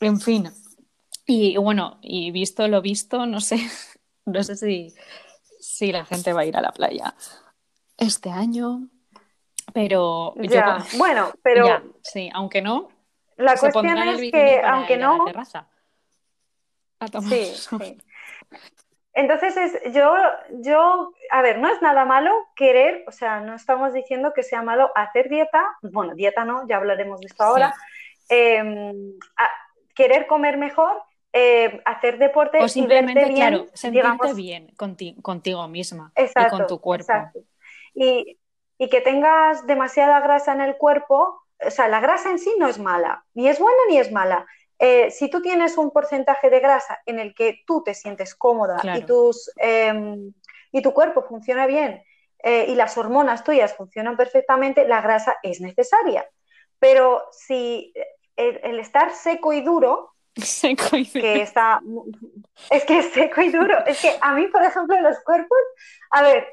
en 0.00 0.18
fin, 0.18 0.48
y 1.26 1.58
bueno, 1.58 1.98
y 2.00 2.30
visto 2.30 2.66
lo 2.68 2.80
visto, 2.80 3.26
no 3.26 3.38
sé, 3.38 3.58
no 4.24 4.42
sé 4.42 4.56
si 4.56 4.94
sí, 5.60 5.92
la 5.92 6.06
gente 6.06 6.32
va 6.32 6.40
a 6.40 6.46
ir 6.46 6.56
a 6.56 6.62
la 6.62 6.72
playa 6.72 7.14
este 7.98 8.30
año, 8.30 8.88
pero 9.74 10.32
bueno, 10.96 11.32
pero 11.42 11.82
sí, 12.02 12.30
aunque 12.32 12.62
no, 12.62 12.88
la 13.36 13.58
cuestión 13.58 13.98
es 13.98 14.32
que 14.32 14.62
aunque 14.64 14.96
no, 14.96 15.18
sí, 17.28 17.52
Entonces 19.12 19.56
es, 19.56 19.92
yo, 19.92 20.14
yo, 20.60 21.12
a 21.30 21.42
ver, 21.42 21.58
no 21.58 21.68
es 21.68 21.82
nada 21.82 22.04
malo 22.04 22.32
querer, 22.54 23.04
o 23.06 23.12
sea, 23.12 23.40
no 23.40 23.54
estamos 23.54 23.92
diciendo 23.92 24.32
que 24.34 24.42
sea 24.42 24.62
malo 24.62 24.90
hacer 24.94 25.28
dieta, 25.28 25.76
bueno, 25.82 26.14
dieta 26.14 26.44
no, 26.44 26.66
ya 26.68 26.76
hablaremos 26.76 27.20
de 27.20 27.26
esto 27.26 27.42
ahora, 27.42 27.74
em, 28.28 29.18
querer 29.94 30.26
comer 30.26 30.56
mejor 30.56 31.02
eh, 31.32 31.82
hacer 31.84 32.18
deporte 32.18 32.58
o 32.58 32.68
simplemente, 32.68 33.24
bien, 33.24 33.34
claro, 33.34 33.66
sentirte 33.74 34.34
bien 34.34 34.72
contigo, 35.22 35.68
misma 35.68 36.12
y 36.16 36.48
con 36.48 36.66
tu 36.66 36.80
cuerpo. 36.80 37.12
Y, 37.94 38.38
que 38.78 39.00
tengas 39.00 39.66
demasiada 39.66 40.20
grasa 40.20 40.52
en 40.52 40.60
el 40.60 40.76
cuerpo, 40.76 41.42
o 41.60 41.70
sea, 41.70 41.88
la 41.88 42.00
grasa 42.00 42.30
en 42.30 42.38
sí 42.38 42.54
no 42.58 42.68
es 42.68 42.78
mala, 42.78 43.24
ni 43.34 43.48
es 43.48 43.58
buena 43.58 43.78
ni 43.88 43.98
es 43.98 44.10
mala. 44.12 44.46
Eh, 44.78 45.10
si 45.10 45.28
tú 45.28 45.42
tienes 45.42 45.76
un 45.76 45.90
porcentaje 45.90 46.50
de 46.50 46.60
grasa 46.60 47.00
en 47.04 47.18
el 47.18 47.34
que 47.34 47.62
tú 47.66 47.82
te 47.82 47.94
sientes 47.94 48.34
cómoda 48.34 48.80
y 48.96 49.02
tus, 49.02 49.50
em, 49.56 50.32
y 50.70 50.82
tu 50.82 50.92
cuerpo 50.92 51.22
funciona 51.22 51.66
bien 51.66 52.02
eh, 52.42 52.66
y 52.68 52.74
las 52.76 52.96
hormonas 52.96 53.42
tuyas 53.42 53.74
funcionan 53.74 54.16
perfectamente, 54.16 54.86
la 54.86 55.00
grasa 55.00 55.36
es 55.42 55.60
necesaria. 55.60 56.28
Pero 56.78 57.24
si 57.32 57.92
el, 58.36 58.78
estar 58.78 59.12
seco 59.12 59.52
y 59.52 59.62
duro, 59.62 60.14
seco 60.36 60.96
y 60.96 61.04
duro. 61.04 61.22
que 61.22 61.42
está, 61.42 61.80
es 62.70 62.84
que 62.84 62.98
es 62.98 63.12
seco 63.12 63.42
y 63.42 63.50
duro, 63.50 63.84
es 63.84 64.00
que 64.00 64.16
a 64.20 64.32
mí, 64.34 64.46
por 64.46 64.62
ejemplo, 64.62 65.00
los 65.00 65.18
cuerpos, 65.24 65.58
a 66.10 66.22
ver, 66.22 66.46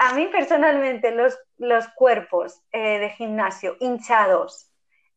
a 0.00 0.14
mí 0.14 0.26
personalmente 0.26 1.12
los, 1.12 1.38
los 1.58 1.86
cuerpos 1.88 2.62
eh, 2.72 2.98
de 2.98 3.10
gimnasio 3.10 3.76
hinchados, 3.78 4.69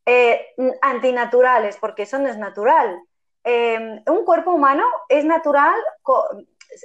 eh, 0.05 0.47
antinaturales, 0.81 1.77
porque 1.77 2.03
eso 2.03 2.19
no 2.19 2.29
es 2.29 2.37
natural. 2.37 2.99
un 3.45 4.25
cuerpo 4.25 4.51
humano 4.51 4.85
es 5.09 5.25
natural, 5.25 5.75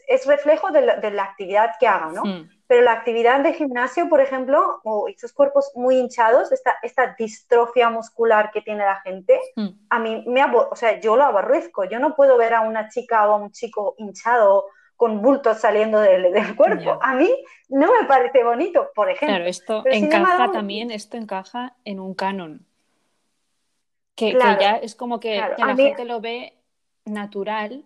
es 0.07 0.27
reflejo 0.27 0.71
de 0.71 0.83
la, 0.83 1.23
actividad 1.23 1.73
que 1.79 1.87
haga, 1.87 2.13
¿no? 2.13 2.23
Hmm. 2.25 2.49
Pero 2.67 2.83
la 2.83 2.93
actividad 2.93 3.41
de 3.41 3.55
gimnasio, 3.55 4.09
por 4.09 4.21
ejemplo, 4.21 4.81
o 4.85 5.09
esos 5.09 5.33
cuerpos 5.33 5.73
muy 5.75 5.97
hinchados, 5.99 6.53
esta, 6.53 6.75
esta 6.83 7.15
distrofia 7.19 7.89
muscular 7.89 8.51
que 8.53 8.61
tiene 8.61 8.85
la 8.85 9.01
gente, 9.01 9.41
hmm. 9.57 9.69
a 9.89 9.99
mí 9.99 10.25
me 10.27 10.45
o 10.45 10.77
sea, 10.77 11.01
yo 11.01 11.17
lo 11.17 11.25
aborrezco. 11.25 11.85
Yo 11.85 11.99
no 11.99 12.15
puedo 12.15 12.37
ver 12.37 12.55
a 12.55 12.61
una 12.61 12.89
chica 12.89 13.29
o 13.29 13.33
a 13.33 13.37
un 13.37 13.53
chico 13.53 13.95
hinchado 13.99 14.67
con 14.97 15.23
bultos 15.23 15.59
saliendo 15.59 16.01
del, 16.01 16.57
cuerpo. 16.57 16.99
A 17.01 17.15
mí 17.15 17.31
no 17.69 17.87
me 17.93 18.07
parece 18.07 18.43
bonito, 18.45 18.91
por 18.95 19.09
ejemplo. 19.09 19.29
Claro, 19.29 19.45
esto 19.45 19.83
encaja 19.87 20.51
también, 20.51 20.91
esto 20.91 21.17
encaja 21.17 21.77
en 21.85 22.01
un 22.01 22.15
canon. 22.15 22.67
Que, 24.19 24.33
ya 24.33 24.73
es 24.83 24.97
como 24.97 25.21
que, 25.21 25.37
la 25.37 25.77
gente 25.77 26.05
lo 26.05 26.21
ve 26.21 26.53
natural 27.05 27.85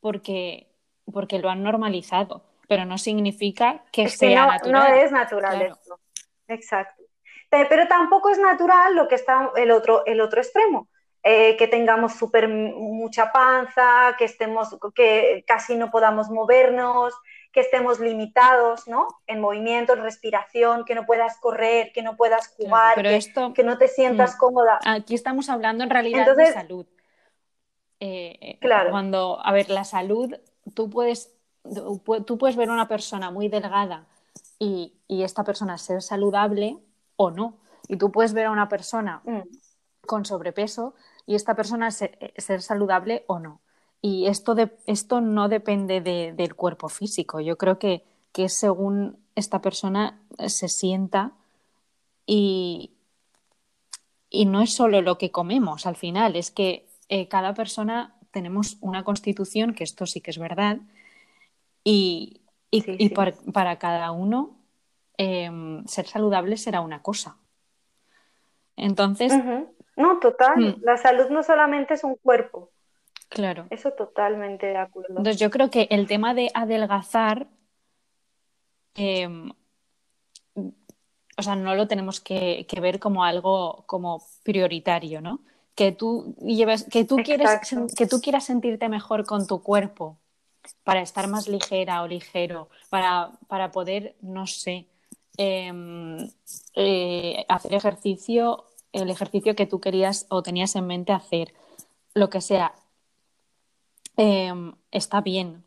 porque 0.00 0.66
porque 1.10 1.38
lo 1.38 1.48
han 1.50 1.62
normalizado, 1.62 2.42
pero 2.68 2.84
no 2.84 2.98
significa 2.98 3.82
que 3.90 4.08
sea 4.08 4.44
no, 4.44 4.52
natural. 4.52 4.90
No 4.90 4.96
es 4.96 5.10
natural 5.10 5.62
esto. 5.62 5.98
Exacto. 6.46 7.02
Pero 7.48 7.88
tampoco 7.88 8.28
es 8.28 8.38
natural 8.38 8.94
lo 8.94 9.08
que 9.08 9.16
está 9.16 9.50
el 9.56 9.70
otro, 9.70 10.04
el 10.06 10.20
otro 10.20 10.40
extremo. 10.40 10.88
Eh, 11.22 11.56
que 11.58 11.66
tengamos 11.66 12.14
súper 12.14 12.48
mucha 12.48 13.30
panza, 13.30 14.14
que 14.18 14.24
estemos, 14.24 14.78
que 14.94 15.44
casi 15.46 15.76
no 15.76 15.90
podamos 15.90 16.30
movernos, 16.30 17.12
que 17.52 17.60
estemos 17.60 17.98
limitados, 17.98 18.86
¿no? 18.86 19.08
En 19.26 19.40
movimiento, 19.40 19.94
en 19.94 20.02
respiración, 20.02 20.84
que 20.84 20.94
no 20.94 21.04
puedas 21.04 21.36
correr, 21.38 21.92
que 21.92 22.02
no 22.02 22.16
puedas 22.16 22.48
jugar, 22.56 22.94
que, 23.54 23.64
no 23.64 23.76
te 23.76 23.88
sientas 23.88 24.36
mm, 24.36 24.38
cómoda. 24.38 24.78
Aquí 24.84 25.14
estamos 25.14 25.48
hablando 25.48 25.82
en 25.82 25.90
realidad 25.90 26.36
de 26.36 26.52
salud. 26.52 26.86
Eh, 27.98 28.38
eh, 28.40 28.58
claro. 28.60 28.90
Cuando, 28.90 29.44
a 29.44 29.52
ver, 29.52 29.68
la 29.68 29.84
salud 29.84 30.34
tú 30.74 30.90
puedes, 30.90 31.34
tú 32.26 32.38
puedes 32.38 32.56
ver 32.56 32.68
a 32.68 32.72
una 32.72 32.88
persona 32.88 33.30
muy 33.30 33.48
delgada 33.48 34.06
y, 34.58 34.96
esta 35.08 35.44
persona 35.44 35.78
ser 35.78 36.02
saludable 36.02 36.78
o 37.16 37.30
no. 37.30 37.58
Y 37.88 37.96
tú 37.96 38.12
puedes 38.12 38.32
ver 38.32 38.46
a 38.46 38.50
una 38.50 38.68
persona 38.68 39.22
mm. 39.24 39.40
con 40.06 40.24
sobrepeso 40.24 40.94
y 41.26 41.34
esta 41.34 41.54
persona 41.54 41.90
ser, 41.90 42.16
saludable 42.60 43.24
o 43.26 43.38
no. 43.38 43.60
Y 44.02 44.26
esto, 44.26 44.54
de, 44.54 44.70
esto 44.86 45.20
no 45.20 45.48
depende 45.48 46.00
del 46.00 46.54
cuerpo 46.54 46.88
físico. 46.88 47.40
Yo 47.40 47.58
creo 47.58 47.78
que, 47.78 48.04
que 48.32 48.48
según 48.48 49.18
esta 49.34 49.60
persona 49.60 50.20
se 50.46 50.68
sienta 50.68 51.32
y, 52.24 52.92
y 54.30 54.46
no 54.46 54.62
es 54.62 54.72
solo 54.72 55.02
lo 55.02 55.18
que 55.18 55.30
comemos 55.30 55.86
al 55.86 55.96
final, 55.96 56.36
es 56.36 56.50
que 56.50 56.86
eh, 57.08 57.28
cada 57.28 57.52
persona 57.54 58.14
tenemos 58.30 58.78
una 58.80 59.02
constitución, 59.02 59.74
que 59.74 59.84
esto 59.84 60.06
sí 60.06 60.20
que 60.20 60.30
es 60.30 60.38
verdad, 60.38 60.78
y, 61.82 62.40
para 63.52 63.78
cada 63.78 64.12
uno 64.12 64.56
em, 65.16 65.84
ser 65.86 66.06
saludable 66.06 66.56
será 66.56 66.80
una 66.80 67.02
cosa. 67.02 67.36
Entonces... 68.76 69.32
No, 69.96 70.18
total. 70.20 70.56
Mm. 70.56 70.82
La 70.82 70.96
salud 70.96 71.28
no 71.30 71.42
solamente 71.42 71.94
es 71.94 72.04
un 72.04 72.14
cuerpo. 72.14 72.69
Claro. 73.30 73.66
Eso 73.70 73.92
totalmente 73.92 74.66
de 74.66 74.76
acuerdo. 74.76 75.08
Entonces 75.16 75.38
yo 75.38 75.50
creo 75.50 75.70
que 75.70 75.88
el 75.90 76.06
tema 76.06 76.34
de 76.34 76.50
adelgazar, 76.52 77.46
em, 78.94 79.50
o 81.38 81.42
sea, 81.42 81.56
no 81.56 81.74
lo 81.74 81.88
tenemos 81.88 82.20
que, 82.20 82.66
que, 82.68 82.80
ver 82.80 83.00
como 83.00 83.24
algo 83.24 83.84
como 83.86 84.22
prioritario, 84.42 85.22
¿no? 85.22 85.40
que 85.80 85.92
tú 85.92 86.34
lleves, 86.42 86.84
que 86.84 87.06
tú 87.06 87.16
quieres, 87.16 87.48
que 87.96 88.06
tú 88.06 88.20
quieras 88.20 88.44
sentirte 88.44 88.90
mejor 88.90 89.24
con 89.24 89.46
tu 89.46 89.62
cuerpo 89.62 90.18
para 90.84 91.00
estar 91.00 91.26
más 91.26 91.48
ligera 91.48 92.02
o 92.02 92.06
ligero, 92.06 92.68
para, 92.90 93.30
para 93.48 93.70
poder, 93.70 94.14
no 94.20 94.46
sé, 94.46 94.88
em, 95.38 96.30
eh, 96.74 97.46
hacer 97.48 97.72
ejercicio, 97.72 98.66
el 98.92 99.08
ejercicio 99.08 99.56
que 99.56 99.66
tú 99.66 99.80
querías 99.80 100.26
o 100.28 100.42
tenías 100.42 100.76
en 100.76 100.86
mente 100.86 101.12
hacer, 101.12 101.54
lo 102.12 102.28
que 102.28 102.42
sea, 102.42 102.74
em, 104.20 104.74
está 104.90 105.20
bien 105.20 105.64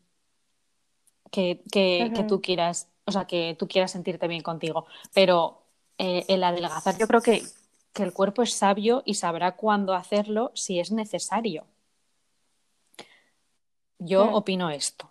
que, 1.30 1.62
que, 1.72 2.24
tú 2.28 2.40
quieras, 2.40 2.88
o 3.04 3.12
sea, 3.12 3.26
que 3.26 3.56
tú 3.58 3.66
quieras 3.66 3.90
sentirte 3.90 4.28
bien 4.28 4.42
contigo, 4.42 4.86
pero 5.12 5.62
eh, 5.98 6.24
el 6.28 6.44
adelgazar 6.44 6.96
yo 6.98 7.06
creo 7.06 7.20
que 7.20 7.42
que 7.94 8.02
el 8.02 8.12
cuerpo 8.12 8.42
es 8.42 8.52
sabio 8.52 9.02
y 9.06 9.14
sabrá 9.14 9.52
cuándo 9.52 9.94
hacerlo 9.94 10.50
si 10.54 10.80
es 10.80 10.90
necesario. 10.90 11.64
Yo 13.98 14.34
opino 14.34 14.68
esto. 14.68 15.10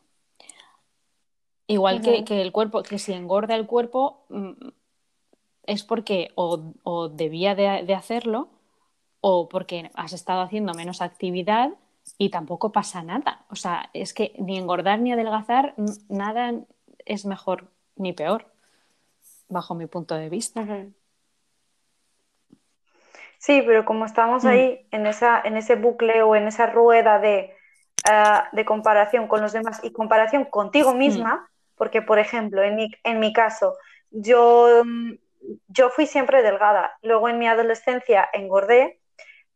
Igual 1.65 2.01
que, 2.01 2.41
el 2.41 2.51
cuerpo, 2.51 2.83
que 2.83 2.99
si 2.99 3.13
engorda 3.13 3.55
el 3.55 3.65
cuerpo 3.65 4.25
mm, 4.29 4.51
es 5.63 5.83
porque 5.83 6.31
o, 6.35 7.07
debía 7.09 7.55
de, 7.55 7.95
hacerlo 7.95 8.49
o 9.21 9.47
porque 9.47 9.89
has 9.95 10.11
estado 10.11 10.41
haciendo 10.41 10.73
menos 10.73 11.01
actividad 11.01 11.71
y 12.17 12.29
tampoco 12.29 12.71
pasa 12.71 13.03
nada. 13.03 13.45
O 13.49 13.55
sea, 13.55 13.89
es 13.93 14.13
que 14.13 14.33
ni 14.39 14.57
engordar 14.57 14.99
ni 14.99 15.11
adelgazar, 15.11 15.73
nada 16.09 16.53
es 17.05 17.25
mejor 17.25 17.71
ni 17.95 18.13
peor, 18.13 18.45
bajo 19.49 19.75
mi 19.75 19.87
punto 19.87 20.15
de 20.15 20.29
vista. 20.29 20.65
Sí, 23.37 23.61
pero 23.65 23.83
como 23.85 24.05
estamos 24.05 24.43
mm. 24.43 24.47
ahí 24.47 24.87
en, 24.91 25.05
esa, 25.05 25.41
en 25.43 25.57
ese 25.57 25.75
bucle 25.75 26.23
o 26.23 26.35
en 26.35 26.47
esa 26.47 26.67
rueda 26.67 27.19
de, 27.19 27.53
ah, 28.09 28.47
de 28.51 28.65
comparación 28.65 29.27
con 29.27 29.41
los 29.41 29.53
demás 29.53 29.81
y 29.83 29.91
comparación 29.91 30.45
contigo 30.45 30.93
misma, 30.93 31.49
porque 31.75 32.01
por 32.01 32.19
ejemplo, 32.19 32.63
en 32.63 32.75
mi, 32.75 32.91
en 33.03 33.19
mi 33.19 33.33
caso, 33.33 33.75
yo, 34.11 34.83
yo 35.67 35.89
fui 35.89 36.05
siempre 36.05 36.41
delgada, 36.41 36.97
luego 37.01 37.27
en 37.27 37.37
mi 37.37 37.47
adolescencia 37.47 38.29
engordé 38.31 39.01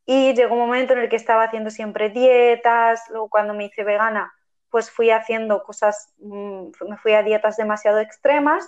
y 0.08 0.34
llegó 0.34 0.56
un 0.56 0.62
momento 0.62 0.94
en 0.94 1.00
el 1.00 1.10
que 1.10 1.18
estaba 1.18 1.44
haciendo 1.44 1.70
siempre 1.70 2.10
dietas, 2.10 3.04
luego 3.10 3.30
cuando 3.30 3.54
me 3.54 3.66
hice 3.66 3.84
vegana, 3.84 4.34
pues 4.72 4.90
fui 4.90 5.12
haciendo 5.12 5.62
cosas, 5.64 6.14
mm, 6.18 6.70
me 6.88 6.98
fui 6.98 7.14
a 7.14 7.22
dietas 7.22 7.58
demasiado 7.58 8.00
extremas 8.00 8.68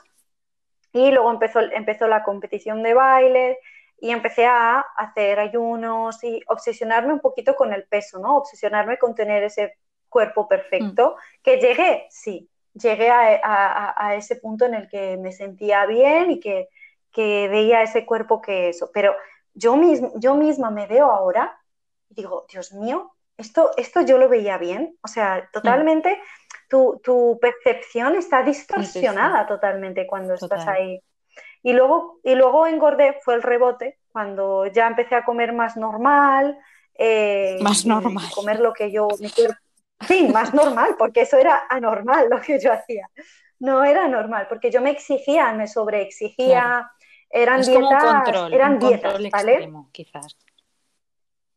y 0.94 1.10
luego 1.12 1.32
empezó, 1.32 1.62
empezó 1.62 2.08
la 2.08 2.24
competición 2.24 2.84
de 2.84 2.94
baile 2.94 3.58
y 4.02 4.12
empecé 4.12 4.46
a 4.46 4.82
hacer 4.98 5.40
ayunos 5.40 6.24
y 6.24 6.42
obsesionarme 6.48 7.14
un 7.14 7.20
poquito 7.22 7.56
con 7.56 7.74
el 7.74 7.86
peso, 7.86 8.20
¿no? 8.20 8.38
Obsesionarme 8.38 8.98
con 8.98 9.16
tener 9.16 9.44
ese 9.44 9.78
cuerpo 10.10 10.48
perfecto, 10.48 11.16
mm. 11.16 11.42
que 11.44 11.58
llegué, 11.58 12.08
sí, 12.10 12.50
llegué 12.74 13.10
a, 13.12 14.16
ese 14.16 14.36
punto 14.38 14.66
en 14.66 14.74
el 14.74 14.90
que 14.90 15.18
me 15.18 15.32
sentía 15.32 15.86
bien 15.86 16.32
y 16.32 16.40
que, 16.40 16.68
veía 17.16 17.82
ese 17.82 18.06
cuerpo 18.06 18.42
que 18.42 18.70
eso, 18.70 18.92
pero 18.94 19.16
yo, 19.60 19.80
yo 20.16 20.36
misma 20.36 20.72
me 20.72 20.88
veo 20.88 21.12
ahora 21.12 21.60
y 22.10 22.16
digo, 22.16 22.46
Dios 22.52 22.74
mío, 22.74 23.12
esto, 23.38 23.72
esto 23.78 24.02
yo 24.02 24.18
lo 24.18 24.28
veía 24.28 24.58
bien, 24.58 24.98
o 25.02 25.08
sea, 25.08 25.50
totalmente, 25.54 26.20
tu, 26.68 27.38
percepción 27.40 28.16
está 28.16 28.42
distorsionada 28.44 29.46
totalmente 29.48 30.08
cuando 30.08 30.34
estás 30.34 30.68
ahí 30.68 31.02
y 31.62 31.74
luego, 31.74 32.20
y 32.24 32.36
luego 32.36 32.68
engordé, 32.68 33.20
fue 33.24 33.36
el 33.36 33.42
rebote, 33.42 34.00
cuando 34.12 34.66
ya 34.68 34.88
empecé 34.88 35.16
a 35.16 35.26
comer 35.26 35.54
más 35.54 35.76
normal. 35.76 36.58
Eh, 36.96 37.58
más 37.62 37.86
normal. 37.86 38.26
Comer 38.34 38.60
lo 38.60 38.74
que 38.74 38.92
yo... 38.92 39.08
Sí, 40.08 40.30
más 40.30 40.54
normal, 40.54 40.96
porque 40.98 41.22
eso 41.22 41.38
era 41.38 41.64
anormal 41.70 42.30
lo 42.30 42.40
que 42.40 42.60
yo 42.60 42.72
hacía. 42.72 43.10
No 43.60 43.84
era 43.84 44.08
normal, 44.08 44.48
porque 44.48 44.72
yo 44.72 44.82
me 44.82 44.92
exigía, 44.92 45.52
me 45.52 45.68
sobreexigía. 45.68 46.90
Eran 47.30 47.62
dietas, 47.62 48.52
eran 48.52 48.80
dietas, 48.80 49.22
¿vale? 49.32 49.72
quizás. 49.92 50.36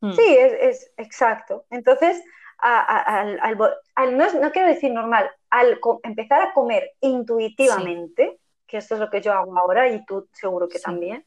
Hmm. 0.00 0.12
Sí, 0.12 0.36
es, 0.38 0.92
exacto. 0.96 1.64
Entonces, 1.70 2.22
al, 2.58 3.56
no, 4.16 4.32
no, 4.40 4.52
quiero 4.52 4.68
decir 4.68 4.92
normal, 4.92 5.30
al 5.50 5.78
empezar 6.02 6.42
a 6.42 6.52
comer 6.52 6.92
intuitivamente, 7.00 8.38
que 8.66 8.78
esto 8.78 8.94
es 8.94 9.00
lo 9.00 9.10
que 9.10 9.20
yo 9.20 9.32
hago 9.32 9.56
ahora 9.58 9.88
y 9.88 10.04
tú 10.04 10.28
seguro 10.32 10.68
que 10.68 10.78
también, 10.78 11.24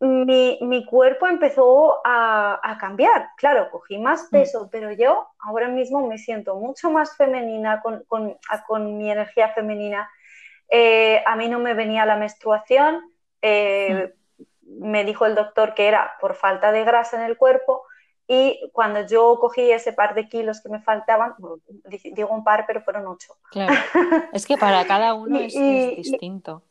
mi, 0.00 0.58
mi, 0.60 0.84
cuerpo 0.84 1.26
empezó 1.26 2.00
a, 2.04 2.60
a, 2.62 2.78
cambiar. 2.78 3.28
Claro, 3.36 3.70
cogí 3.70 3.96
más 3.98 4.24
mm. 4.24 4.30
peso, 4.30 4.68
pero 4.70 4.92
yo 4.92 5.28
ahora 5.38 5.68
mismo 5.68 6.06
me 6.06 6.18
siento 6.18 6.56
mucho 6.56 6.90
más 6.90 7.16
femenina, 7.16 7.80
con, 7.80 8.04
con, 8.04 8.36
con 8.66 8.98
mi 8.98 9.10
energía 9.10 9.48
femenina. 9.50 10.10
eh, 10.68 11.22
a 11.26 11.36
mí 11.36 11.48
no 11.48 11.58
me 11.58 11.74
venía 11.74 12.04
la 12.06 12.16
menstruación, 12.16 13.13
eh, 13.46 14.14
me 14.62 15.04
dijo 15.04 15.26
el 15.26 15.34
doctor 15.34 15.74
que 15.74 15.86
era 15.86 16.14
por 16.18 16.34
falta 16.34 16.72
de 16.72 16.82
grasa 16.82 17.18
en 17.18 17.24
el 17.24 17.36
cuerpo 17.36 17.84
y 18.26 18.70
cuando 18.72 19.06
yo 19.06 19.38
cogí 19.38 19.70
ese 19.70 19.92
par 19.92 20.14
de 20.14 20.30
kilos 20.30 20.62
que 20.62 20.70
me 20.70 20.80
faltaban, 20.80 21.34
digo 22.14 22.30
un 22.30 22.42
par, 22.42 22.64
pero 22.66 22.80
fueron 22.80 23.06
ocho. 23.06 23.36
Claro. 23.50 23.74
Es 24.32 24.46
que 24.46 24.56
para 24.56 24.86
cada 24.86 25.12
uno 25.12 25.38
es, 25.40 25.52
distinto. 25.52 26.62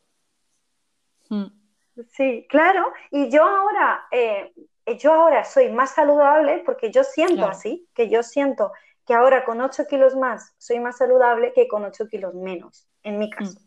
Sí, 2.10 2.48
claro. 2.50 2.92
Y 3.12 3.30
yo 3.30 3.44
ahora, 3.44 4.08
eh, 4.10 4.51
yo 4.98 5.13
ahora 5.13 5.44
soy 5.44 5.70
más 5.70 5.92
saludable 5.92 6.63
porque 6.65 6.92
yo 6.92 7.03
siento 7.03 7.46
así, 7.46 7.88
que 7.94 8.10
yo 8.10 8.24
siento 8.24 8.72
que 9.06 9.13
ahora 9.13 9.46
con 9.46 9.62
8 9.62 9.86
kilos 9.88 10.15
más 10.15 10.56
soy 10.58 10.80
más 10.80 10.98
saludable 10.98 11.53
que 11.53 11.68
con 11.68 11.86
8 11.86 12.08
kilos 12.08 12.34
menos, 12.34 12.88
en 13.03 13.20
mi 13.20 13.30
caso. 13.30 13.60
Mm. 13.60 13.63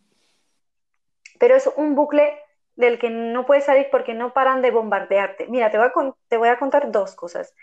Pero 1.39 1.55
es 1.55 1.71
un 1.77 1.95
bucle 1.95 2.37
del 2.76 2.99
que 2.99 3.11
no 3.11 3.47
puedes 3.47 3.64
salir 3.64 3.88
porque 3.90 4.14
no 4.14 4.33
paran 4.33 4.62
de 4.62 4.71
bombardearte. 4.71 5.47
Mira, 5.49 5.71
te 5.71 5.78
voy 5.78 5.88
a, 5.88 5.92
te 6.28 6.37
voy 6.37 6.49
a 6.49 6.59
contar 6.59 6.92
dos 6.92 7.14
cosas. 7.14 7.54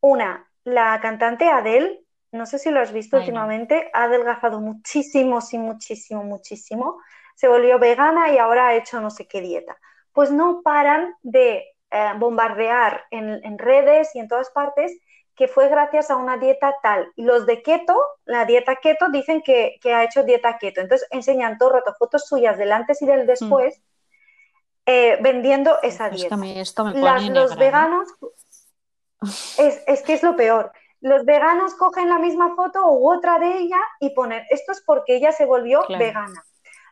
Una, 0.00 0.50
la 0.64 0.98
cantante 1.00 1.48
Adele, 1.48 2.02
no 2.32 2.46
sé 2.46 2.58
si 2.58 2.70
lo 2.70 2.80
has 2.80 2.92
visto 2.92 3.18
últimamente, 3.18 3.90
ha 3.92 4.04
adelgazado 4.04 4.60
muchísimo, 4.60 5.40
sí, 5.40 5.58
muchísimo, 5.58 6.24
muchísimo. 6.24 7.00
Se 7.34 7.48
volvió 7.48 7.78
vegana 7.78 8.32
y 8.32 8.38
ahora 8.38 8.68
ha 8.68 8.74
hecho 8.74 9.00
no 9.00 9.10
sé 9.10 9.26
qué 9.28 9.40
dieta. 9.40 9.76
Pues 10.12 10.30
no 10.30 10.62
paran 10.62 11.14
de 11.22 11.64
eh, 11.90 12.12
bombardear 12.18 13.04
en, 13.10 13.44
en 13.44 13.58
redes 13.58 14.14
y 14.14 14.20
en 14.20 14.28
todas 14.28 14.50
partes 14.50 14.98
que 15.40 15.48
fue 15.48 15.70
gracias 15.70 16.10
a 16.10 16.16
una 16.16 16.36
dieta 16.36 16.74
tal. 16.82 17.10
Y 17.16 17.22
los 17.22 17.46
de 17.46 17.62
keto, 17.62 17.98
la 18.26 18.44
dieta 18.44 18.76
keto, 18.76 19.08
dicen 19.08 19.40
que, 19.40 19.78
ha 19.84 20.04
hecho 20.04 20.22
dieta 20.22 20.58
keto. 20.58 20.82
Entonces 20.82 21.08
enseñan 21.10 21.56
todo 21.56 21.70
el 21.70 21.74
rato 21.76 21.94
fotos 21.98 22.26
suyas 22.26 22.58
del 22.58 22.72
antes 22.72 23.00
y 23.00 23.06
del 23.06 23.26
después 23.26 23.78
mm. 23.78 23.82
Eh, 24.92 25.18
vendiendo 25.20 25.80
esa 25.82 26.10
dieta. 26.10 26.36
los 27.32 27.56
veganos, 27.56 28.08
es, 29.56 30.02
que 30.02 30.14
es 30.14 30.22
lo 30.24 30.34
peor. 30.34 30.72
Los 31.00 31.24
veganos 31.24 31.74
cogen 31.74 32.08
la 32.08 32.18
misma 32.18 32.56
foto 32.56 32.90
u 32.90 33.08
otra 33.08 33.38
de 33.38 33.56
ella 33.58 33.78
y 34.00 34.10
ponen, 34.10 34.44
esto 34.50 34.72
es 34.72 34.82
porque 34.84 35.14
ella 35.14 35.30
se 35.30 35.46
volvió 35.46 35.84
vegana. 35.88 36.44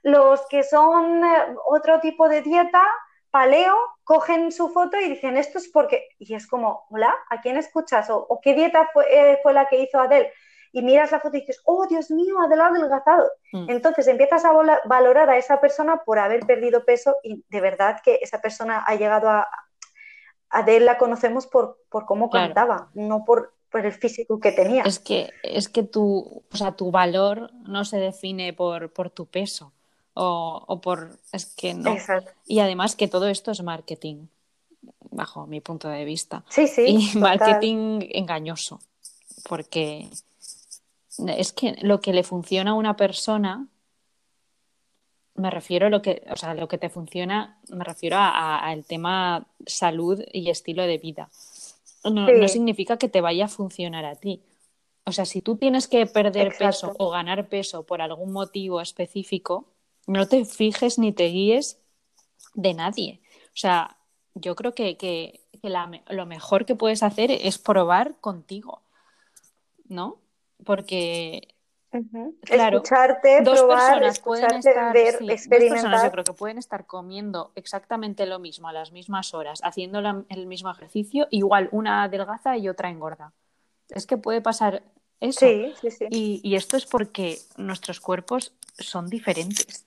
Los 0.04 0.46
que 0.46 0.62
son 0.62 1.24
eh, 1.24 1.56
otro 1.66 1.98
tipo 1.98 2.28
de 2.28 2.42
dieta, 2.42 2.86
paleo, 3.32 3.76
cogen 4.04 4.52
su 4.52 4.68
foto 4.68 4.96
y 5.00 5.08
dicen, 5.08 5.36
esto 5.36 5.58
es 5.58 5.68
porque, 5.68 6.06
y 6.20 6.34
es 6.34 6.46
como, 6.46 6.86
hola, 6.90 7.12
¿a 7.30 7.40
quién 7.40 7.56
escuchas? 7.56 8.10
¿O, 8.10 8.38
qué 8.40 8.54
dieta 8.54 8.88
fue, 8.92 9.06
eh, 9.10 9.40
fue, 9.42 9.52
la 9.52 9.66
que 9.66 9.82
hizo 9.82 9.98
Adele? 9.98 10.32
Y 10.72 10.82
miras 10.82 11.12
la 11.12 11.20
foto 11.20 11.36
y 11.36 11.40
dices, 11.40 11.60
oh, 11.64 11.86
Dios 11.86 12.10
mío, 12.10 12.36
ha 12.40 12.44
adelgazado. 12.44 13.30
Mm. 13.52 13.70
Entonces 13.70 14.06
empiezas 14.06 14.44
a 14.44 14.52
valorar 14.84 15.30
a 15.30 15.38
esa 15.38 15.60
persona 15.60 16.02
por 16.04 16.18
haber 16.18 16.46
perdido 16.46 16.84
peso 16.84 17.16
y 17.22 17.44
de 17.48 17.60
verdad 17.60 18.00
que 18.04 18.18
esa 18.22 18.40
persona 18.40 18.84
ha 18.86 18.94
llegado 18.96 19.28
a... 19.28 19.46
Adele 20.50 20.86
la 20.86 20.96
conocemos 20.96 21.46
por, 21.46 21.78
por 21.90 22.06
cómo 22.06 22.30
cantaba, 22.30 22.90
no 22.94 23.24
por, 23.26 23.54
por 23.70 23.84
el 23.84 23.92
físico 23.92 24.40
que 24.40 24.52
tenía. 24.52 24.82
Es 24.84 24.98
que, 24.98 25.30
es 25.42 25.68
que 25.68 25.82
tu, 25.82 26.42
o 26.50 26.56
sea, 26.56 26.72
tu 26.72 26.90
valor 26.90 27.50
no 27.64 27.84
se 27.84 27.98
define 27.98 28.54
por, 28.54 28.90
por 28.92 29.10
tu 29.10 29.26
peso 29.26 29.72
o, 30.14 30.80
por... 30.82 31.18
Es 31.32 31.54
que 31.54 31.74
no. 31.74 31.94
Y 32.46 32.60
además 32.60 32.96
que 32.96 33.08
todo 33.08 33.28
esto 33.28 33.50
es 33.50 33.62
marketing, 33.62 34.26
bajo 35.10 35.46
mi 35.46 35.60
punto 35.60 35.88
de 35.88 36.04
vista. 36.04 36.44
Sí, 36.48 36.66
sí. 36.66 37.12
Y 37.14 37.18
marketing 37.18 38.00
engañoso, 38.12 38.80
porque 39.48 40.08
es 41.26 41.52
que 41.52 41.76
lo 41.82 42.00
que 42.00 42.12
le 42.12 42.22
funciona 42.22 42.72
a 42.72 42.74
una 42.74 42.96
persona, 42.96 43.66
me 45.34 45.50
refiero 45.50 45.86
a 45.86 45.90
lo 45.90 46.02
que, 46.02 46.24
o 46.30 46.36
sea, 46.36 46.54
lo 46.54 46.68
que 46.68 46.78
te 46.78 46.90
funciona, 46.90 47.58
me 47.68 47.84
refiero 47.84 48.16
al 48.18 48.84
tema 48.84 49.46
salud 49.66 50.22
y 50.32 50.50
estilo 50.50 50.82
de 50.82 50.98
vida. 50.98 51.30
No, 52.04 52.28
no, 52.28 52.48
significa 52.48 52.96
que 52.96 53.08
te 53.08 53.20
vaya 53.20 53.46
a 53.46 53.48
funcionar 53.48 54.04
a 54.04 54.14
ti. 54.14 54.42
O 55.04 55.12
sea, 55.12 55.24
si 55.24 55.42
tú 55.42 55.56
tienes 55.56 55.88
que 55.88 56.06
perder 56.06 56.54
peso 56.58 56.94
o 56.98 57.10
ganar 57.10 57.48
peso 57.48 57.84
por 57.84 58.02
algún 58.02 58.32
motivo 58.32 58.80
específico, 58.80 59.66
no 60.06 60.28
te 60.28 60.44
fijes 60.44 60.98
ni 60.98 61.12
te 61.12 61.26
guíes 61.26 61.80
de 62.54 62.74
nadie. 62.74 63.20
O 63.46 63.56
sea, 63.60 63.96
yo 64.34 64.54
creo 64.54 64.74
que, 64.74 65.40
lo 66.08 66.26
mejor 66.26 66.66
que 66.66 66.76
puedes 66.76 67.02
hacer 67.02 67.30
es 67.30 67.58
probar 67.58 68.16
contigo, 68.20 68.82
¿no? 69.88 70.18
Porque, 70.64 71.54
claro, 72.42 72.78
escucharte, 72.78 73.40
dos 73.42 73.60
probar, 73.60 74.00
personas 74.00 74.20
pueden 74.20 74.54
estar, 74.56 74.92
ver, 74.92 75.16
experimentar. 75.30 76.04
yo 76.04 76.10
creo 76.10 76.24
que 76.24 76.32
pueden 76.32 76.58
estar 76.58 76.86
comiendo 76.86 77.52
exactamente 77.54 78.26
lo 78.26 78.38
mismo 78.38 78.68
a 78.68 78.72
las 78.72 78.92
mismas 78.92 79.34
horas, 79.34 79.60
haciendo 79.62 80.00
el 80.28 80.46
mismo 80.46 80.70
ejercicio, 80.70 81.28
igual 81.30 81.68
una 81.72 82.04
adelgaza 82.04 82.56
y 82.56 82.68
otra 82.68 82.90
engorda. 82.90 83.32
Es 83.88 84.06
que 84.06 84.18
puede 84.18 84.40
pasar 84.40 84.82
eso. 85.20 85.40
Sí, 85.40 85.74
sí, 85.80 85.90
sí. 85.90 86.06
Y, 86.10 86.40
y 86.42 86.56
esto 86.56 86.76
es 86.76 86.86
porque 86.86 87.38
nuestros 87.56 88.00
cuerpos 88.00 88.52
son 88.78 89.08
diferentes 89.08 89.86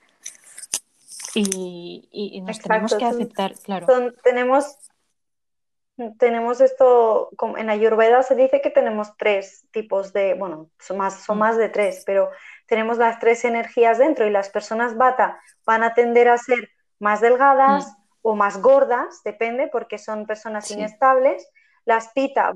y, 1.35 2.41
nos 2.43 2.59
tenemos 2.59 2.95
que 2.95 3.05
aceptar, 3.05 3.55
claro. 3.59 3.87
tenemos, 4.23 4.65
tenemos 6.17 6.61
esto, 6.61 7.29
en 7.57 7.69
Ayurveda 7.69 8.23
se 8.23 8.35
dice 8.35 8.61
que 8.61 8.69
tenemos 8.69 9.15
tres 9.17 9.65
tipos 9.71 10.13
de, 10.13 10.33
bueno, 10.33 10.69
son 10.79 10.97
más, 10.97 11.23
son 11.23 11.37
más 11.37 11.57
de 11.57 11.69
tres, 11.69 12.03
pero 12.05 12.29
tenemos 12.65 12.97
las 12.97 13.19
tres 13.19 13.45
energías 13.45 13.97
dentro 13.97 14.25
y 14.25 14.29
las 14.29 14.49
personas 14.49 14.95
bata 14.95 15.39
van 15.65 15.83
a 15.83 15.93
tender 15.93 16.29
a 16.29 16.37
ser 16.37 16.69
más 16.99 17.21
delgadas 17.21 17.87
mm. 17.87 17.95
o 18.21 18.35
más 18.35 18.61
gordas, 18.61 19.21
depende, 19.23 19.67
porque 19.67 19.97
son 19.97 20.25
personas 20.25 20.69
inestables. 20.71 21.49
Las 21.85 22.09
pita 22.13 22.53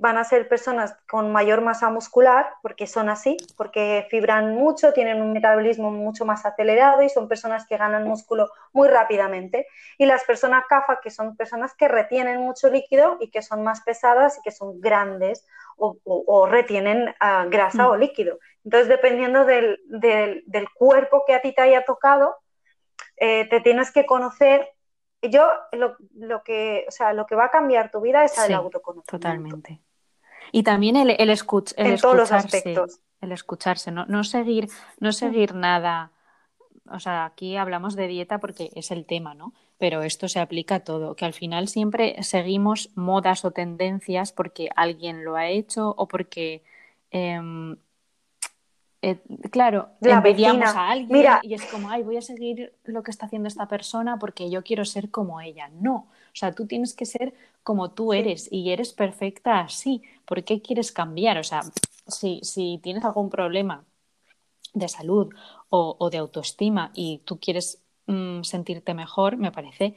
van 0.00 0.18
a 0.18 0.24
ser 0.24 0.48
personas 0.48 0.96
con 1.08 1.30
mayor 1.30 1.60
masa 1.60 1.88
muscular, 1.88 2.50
porque 2.62 2.88
son 2.88 3.08
así, 3.08 3.36
porque 3.56 4.06
fibran 4.10 4.56
mucho, 4.56 4.92
tienen 4.92 5.22
un 5.22 5.32
metabolismo 5.32 5.92
mucho 5.92 6.24
más 6.24 6.44
acelerado 6.44 7.02
y 7.02 7.08
son 7.08 7.28
personas 7.28 7.64
que 7.66 7.76
ganan 7.76 8.04
músculo 8.04 8.50
muy 8.72 8.88
rápidamente. 8.88 9.68
Y 9.98 10.06
las 10.06 10.24
personas 10.24 10.64
CAFA, 10.68 11.00
que 11.00 11.10
son 11.10 11.36
personas 11.36 11.74
que 11.74 11.86
retienen 11.86 12.40
mucho 12.40 12.68
líquido 12.70 13.18
y 13.20 13.30
que 13.30 13.42
son 13.42 13.62
más 13.62 13.82
pesadas 13.82 14.38
y 14.38 14.42
que 14.42 14.50
son 14.50 14.80
grandes 14.80 15.46
o, 15.76 16.46
retienen 16.46 17.14
ah, 17.20 17.46
grasa 17.48 17.88
o 17.88 17.96
mm. 17.96 18.00
líquido. 18.00 18.38
Entonces, 18.64 18.88
dependiendo 18.88 19.44
del, 19.44 19.78
cuerpo 20.74 21.24
que 21.26 21.34
a 21.34 21.40
ti 21.40 21.52
te 21.52 21.62
haya 21.62 21.84
tocado, 21.84 22.36
eh, 23.16 23.48
te 23.48 23.60
tienes 23.60 23.92
que 23.92 24.06
conocer 24.06 24.68
yo 25.30 25.46
lo, 25.72 26.42
que, 26.42 26.84
o 26.88 26.90
sea, 26.90 27.12
lo 27.12 27.26
que 27.26 27.34
va 27.34 27.46
a 27.46 27.50
cambiar 27.50 27.90
tu 27.90 28.00
vida 28.00 28.24
es 28.24 28.36
el 28.38 28.54
autoconocimiento. 28.54 29.18
Totalmente. 29.18 29.80
Y 30.50 30.62
también 30.62 30.96
el, 30.96 31.14
el, 31.18 31.30
escuch, 31.30 31.72
el 31.76 31.86
en 31.86 31.92
escucharse. 31.92 32.02
Todos 32.02 32.16
los 32.16 32.32
aspectos. 32.32 33.00
El 33.20 33.32
escucharse, 33.32 33.90
no, 33.90 34.04
no 34.06 34.24
seguir, 34.24 34.68
no 34.98 35.12
seguir 35.12 35.54
nada. 35.54 36.10
O 36.90 36.98
sea, 36.98 37.24
aquí 37.24 37.56
hablamos 37.56 37.94
de 37.94 38.08
dieta 38.08 38.38
porque 38.38 38.70
es 38.74 38.90
el 38.90 39.06
tema, 39.06 39.34
¿no? 39.34 39.54
Pero 39.78 40.02
esto 40.02 40.28
se 40.28 40.40
aplica 40.40 40.76
a 40.76 40.80
todo, 40.80 41.14
que 41.14 41.24
al 41.24 41.32
final 41.32 41.68
siempre 41.68 42.20
seguimos 42.22 42.90
modas 42.96 43.44
o 43.44 43.52
tendencias 43.52 44.32
porque 44.32 44.68
alguien 44.74 45.24
lo 45.24 45.36
ha 45.36 45.48
hecho 45.48 45.94
o 45.96 46.08
porque 46.08 46.64
em, 47.10 47.76
eh, 49.04 49.18
claro, 49.50 49.88
la 50.00 50.18
envidiamos 50.18 50.68
a 50.76 50.90
alguien 50.90 51.26
y 51.42 51.54
es 51.54 51.64
como, 51.64 51.90
ay, 51.90 52.04
voy 52.04 52.18
a 52.18 52.22
seguir 52.22 52.72
lo 52.84 53.02
que 53.02 53.10
está 53.10 53.26
haciendo 53.26 53.48
esta 53.48 53.66
persona 53.66 54.16
porque 54.16 54.48
yo 54.48 54.62
quiero 54.62 54.84
ser 54.84 55.10
como 55.10 55.40
ella. 55.40 55.68
No, 55.80 55.94
o 55.94 56.34
sea, 56.34 56.52
tú 56.52 56.66
tienes 56.66 56.94
que 56.94 57.04
ser 57.04 57.34
como 57.64 57.90
tú 57.90 58.12
eres 58.12 58.48
y 58.52 58.70
eres 58.70 58.92
perfecta 58.92 59.58
así. 59.58 60.02
¿Por 60.24 60.44
qué 60.44 60.62
quieres 60.62 60.92
cambiar? 60.92 61.38
O 61.38 61.42
sea, 61.42 61.62
si, 62.06 62.38
si 62.44 62.78
tienes 62.80 63.04
algún 63.04 63.28
problema 63.28 63.84
de 64.72 64.88
salud 64.88 65.34
o, 65.68 66.08
de 66.10 66.18
autoestima 66.18 66.92
y 66.94 67.22
tú 67.24 67.40
quieres 67.40 67.82
mm, 68.06 68.42
sentirte 68.42 68.94
mejor, 68.94 69.36
me 69.36 69.50
parece 69.50 69.96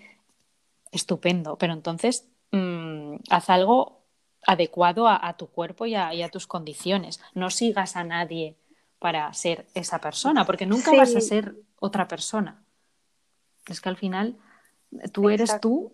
estupendo. 0.91 1.57
Pero 1.57 1.73
entonces, 1.73 2.27
mm, 2.51 3.17
haz 3.29 3.51
algo 3.51 4.01
adecuado 4.47 5.07
a, 5.07 5.35
tu 5.37 5.47
cuerpo 5.47 5.85
y 5.85 5.93
a, 5.93 6.13
y 6.13 6.23
a 6.23 6.29
tus 6.29 6.47
condiciones. 6.47 7.21
No 7.35 7.51
sigas 7.51 7.95
a 7.95 8.03
nadie 8.03 8.55
para 8.99 9.31
ser 9.33 9.67
esa 9.73 9.99
persona, 9.99 10.45
porque 10.45 10.65
nunca 10.65 10.91
vas 10.95 11.15
a 11.15 11.21
ser 11.21 11.55
otra 11.79 12.07
persona. 12.07 12.63
Es 13.67 13.81
que 13.81 13.89
al 13.89 13.97
final 13.97 14.37
tú 15.11 15.29
eres 15.29 15.59
tú 15.59 15.93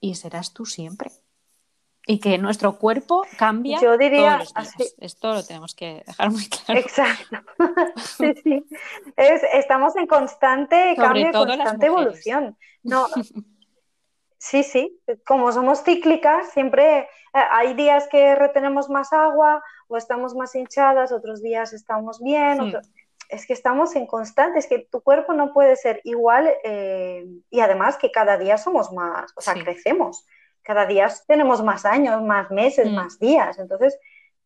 y 0.00 0.14
serás 0.14 0.52
tú 0.52 0.66
siempre. 0.66 1.10
Y 2.08 2.20
que 2.20 2.38
nuestro 2.38 2.78
cuerpo 2.78 3.24
cambia 3.36 3.80
Yo 3.80 3.98
diría, 3.98 4.38
todos 4.38 4.54
los 4.78 4.94
Esto 4.98 5.34
lo 5.34 5.44
tenemos 5.44 5.74
que 5.74 6.04
dejar 6.06 6.30
muy 6.30 6.48
claro. 6.48 6.80
Exacto. 6.80 7.38
sí, 7.96 8.32
sí. 8.44 8.64
estamos 9.16 9.96
en 9.96 10.06
constante 10.06 10.94
cambio, 10.96 11.32
constante 11.32 11.86
evolución. 11.86 12.56
No, 12.84 13.08
Sí, 14.38 14.62
sí, 14.62 15.00
como 15.26 15.50
somos 15.50 15.82
cíclicas, 15.82 16.50
siempre 16.52 16.98
eh, 17.00 17.08
hay 17.32 17.74
días 17.74 18.06
que 18.08 18.36
retenemos 18.36 18.88
más 18.88 19.12
agua 19.12 19.60
o 19.88 19.96
estamos 19.96 20.34
más 20.34 20.54
hinchadas, 20.54 21.12
otros 21.12 21.42
días 21.42 21.72
estamos 21.72 22.22
bien. 22.22 22.74
es 23.28 23.46
que 23.46 23.52
estamos 23.52 23.96
en 23.96 24.06
constante, 24.06 24.58
es 24.58 24.66
que 24.66 24.86
tu 24.90 25.00
cuerpo 25.00 25.32
no 25.32 25.52
puede 25.52 25.76
ser 25.76 26.00
igual 26.04 26.52
eh, 26.62 27.26
y 27.50 27.60
además 27.60 27.96
que 27.96 28.10
cada 28.10 28.38
día 28.38 28.56
somos 28.58 28.92
más, 28.92 29.32
o 29.36 29.40
sea, 29.40 29.54
crecemos, 29.54 30.24
cada 30.62 30.86
día 30.86 31.08
tenemos 31.26 31.62
más 31.62 31.84
años, 31.84 32.22
más 32.22 32.50
meses, 32.50 32.90
mm. 32.90 32.94
más 32.94 33.18
días, 33.18 33.58
entonces 33.58 33.98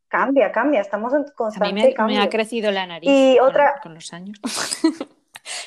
cambia, 0.08 0.50
cambia, 0.50 0.80
estamos 0.80 1.14
en 1.14 1.24
constante 1.36 1.94
a 1.96 2.06
mí 2.06 2.14
me, 2.14 2.22
ha 2.22 2.28
crecido 2.28 2.70
la 2.70 2.86
nariz 2.86 3.08
y 3.08 3.38
otra... 3.38 3.80
con 3.82 3.94
los 3.94 4.12
años. 4.12 4.38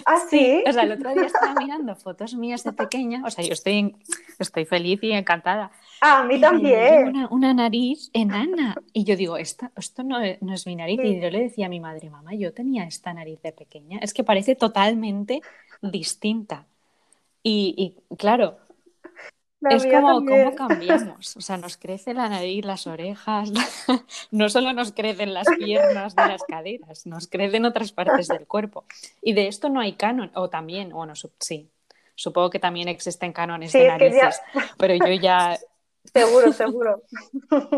¿Ah, 0.06 0.20
sí? 0.30 0.64
O 0.68 0.74
sea, 0.74 0.84
el 0.84 0.94
otro 0.94 1.14
día 1.14 1.26
estaba 1.26 1.54
mirando 1.56 1.96
fotos 1.96 2.36
mías 2.36 2.64
de 2.64 2.74
pequeña, 2.74 3.24
o 3.26 3.30
sea, 3.30 3.44
yo 3.44 3.54
estoy, 3.54 3.96
estoy 4.40 4.66
feliz 4.66 5.00
y 5.02 5.12
encantada. 5.12 5.72
Ah, 6.02 6.20
a 6.20 6.24
mí 6.26 6.40
también. 6.40 7.10
Una, 7.10 7.28
una, 7.30 7.54
nariz 7.54 8.10
enana. 8.14 8.76
Y 8.92 9.06
yo 9.06 9.16
digo, 9.16 9.38
esto 9.38 9.70
no 10.04 10.20
es, 10.20 10.42
no 10.42 10.54
es 10.54 10.66
mi 10.66 10.76
nariz. 10.76 11.00
Y 11.04 11.20
yo 11.22 11.30
le 11.30 11.44
decía 11.44 11.68
a 11.68 11.70
mi 11.70 11.80
madre, 11.80 12.10
mamá, 12.10 12.34
yo 12.34 12.54
tenía 12.54 12.84
esta 12.84 13.14
nariz 13.14 13.42
de 13.42 13.54
pequeña. 13.54 14.00
Es 14.00 14.14
que 14.14 14.24
parece 14.24 14.56
totalmente 14.56 15.42
distinta. 15.82 16.66
Y, 17.42 17.96
y 18.10 18.16
claro, 18.16 18.58
es 19.70 19.86
como 19.86 20.26
cómo 20.26 20.56
cambiamos. 20.56 21.38
O 21.38 21.42
sea, 21.42 21.58
nos 21.58 21.78
crece 21.78 22.14
la 22.14 22.30
nariz, 22.30 22.66
las 22.66 22.88
orejas. 22.88 23.52
No 24.32 24.50
solo 24.50 24.74
nos 24.74 24.92
crecen 24.92 25.34
las 25.34 25.48
piernas 25.58 26.16
de 26.16 26.28
las 26.28 26.44
caderas, 26.44 27.06
nos 27.06 27.28
crecen 27.28 27.66
otras 27.66 27.92
partes 27.92 28.28
del 28.28 28.48
cuerpo. 28.48 28.86
Y 29.22 29.34
de 29.34 29.48
esto 29.48 29.70
no 29.70 29.80
hay 29.80 29.94
canon. 29.94 30.32
O 30.36 30.50
también, 30.50 30.90
bueno, 30.90 31.14
sí. 31.40 31.70
Supongo 32.16 32.50
que 32.50 32.60
también 32.60 32.88
existen 32.88 33.34
cánones 33.34 33.72
de 33.74 33.88
narices, 33.88 34.42
pero 34.78 34.96
yo 34.96 35.14
ya. 35.14 35.58
Seguro, 36.14 36.52
seguro. 36.52 37.02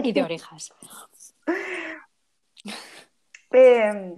Y 0.03 0.11
de 0.11 0.23
orejas. 0.23 0.73
Em, 3.51 4.17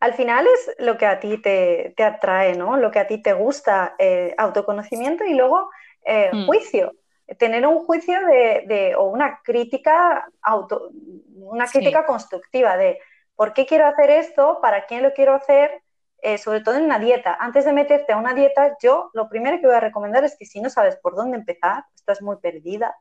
al 0.00 0.14
final 0.14 0.46
es 0.46 0.74
lo 0.78 0.98
que 0.98 1.06
a 1.06 1.20
ti 1.20 1.38
te, 1.38 1.94
atrae, 2.02 2.54
¿no? 2.54 2.76
Lo 2.76 2.90
que 2.90 2.98
a 2.98 3.06
ti 3.06 3.22
te 3.22 3.32
gusta, 3.32 3.94
eh, 3.98 4.34
autoconocimiento 4.38 5.24
y 5.24 5.34
luego 5.34 5.70
eh, 6.04 6.30
mm. 6.32 6.46
juicio, 6.46 6.94
tener 7.38 7.66
un 7.66 7.84
juicio 7.84 8.14
de, 8.26 8.94
o 8.96 9.04
una 9.04 9.40
crítica 9.42 10.28
auto, 10.42 10.90
una 11.36 11.66
crítica 11.66 12.04
constructiva 12.04 12.76
de 12.76 12.98
por 13.36 13.52
qué 13.52 13.66
quiero 13.66 13.86
hacer 13.86 14.10
esto, 14.10 14.58
para 14.60 14.86
quién 14.86 15.02
lo 15.02 15.12
quiero 15.12 15.34
hacer, 15.34 15.82
eh, 16.22 16.38
sobre 16.38 16.60
todo 16.60 16.76
en 16.76 16.84
una 16.84 16.98
dieta. 16.98 17.36
Antes 17.40 17.64
de 17.64 17.72
meterte 17.72 18.12
a 18.12 18.18
una 18.18 18.34
dieta, 18.34 18.76
yo 18.82 19.10
lo 19.14 19.28
primero 19.28 19.58
que 19.60 19.66
voy 19.66 19.76
a 19.76 19.80
recomendar 19.80 20.24
es 20.24 20.36
que 20.38 20.44
si 20.44 20.60
no 20.60 20.68
sabes 20.68 20.96
por 20.96 21.14
dónde 21.14 21.38
empezar, 21.38 21.84
estás 21.94 22.20
muy 22.20 22.36
perdida 22.36 22.94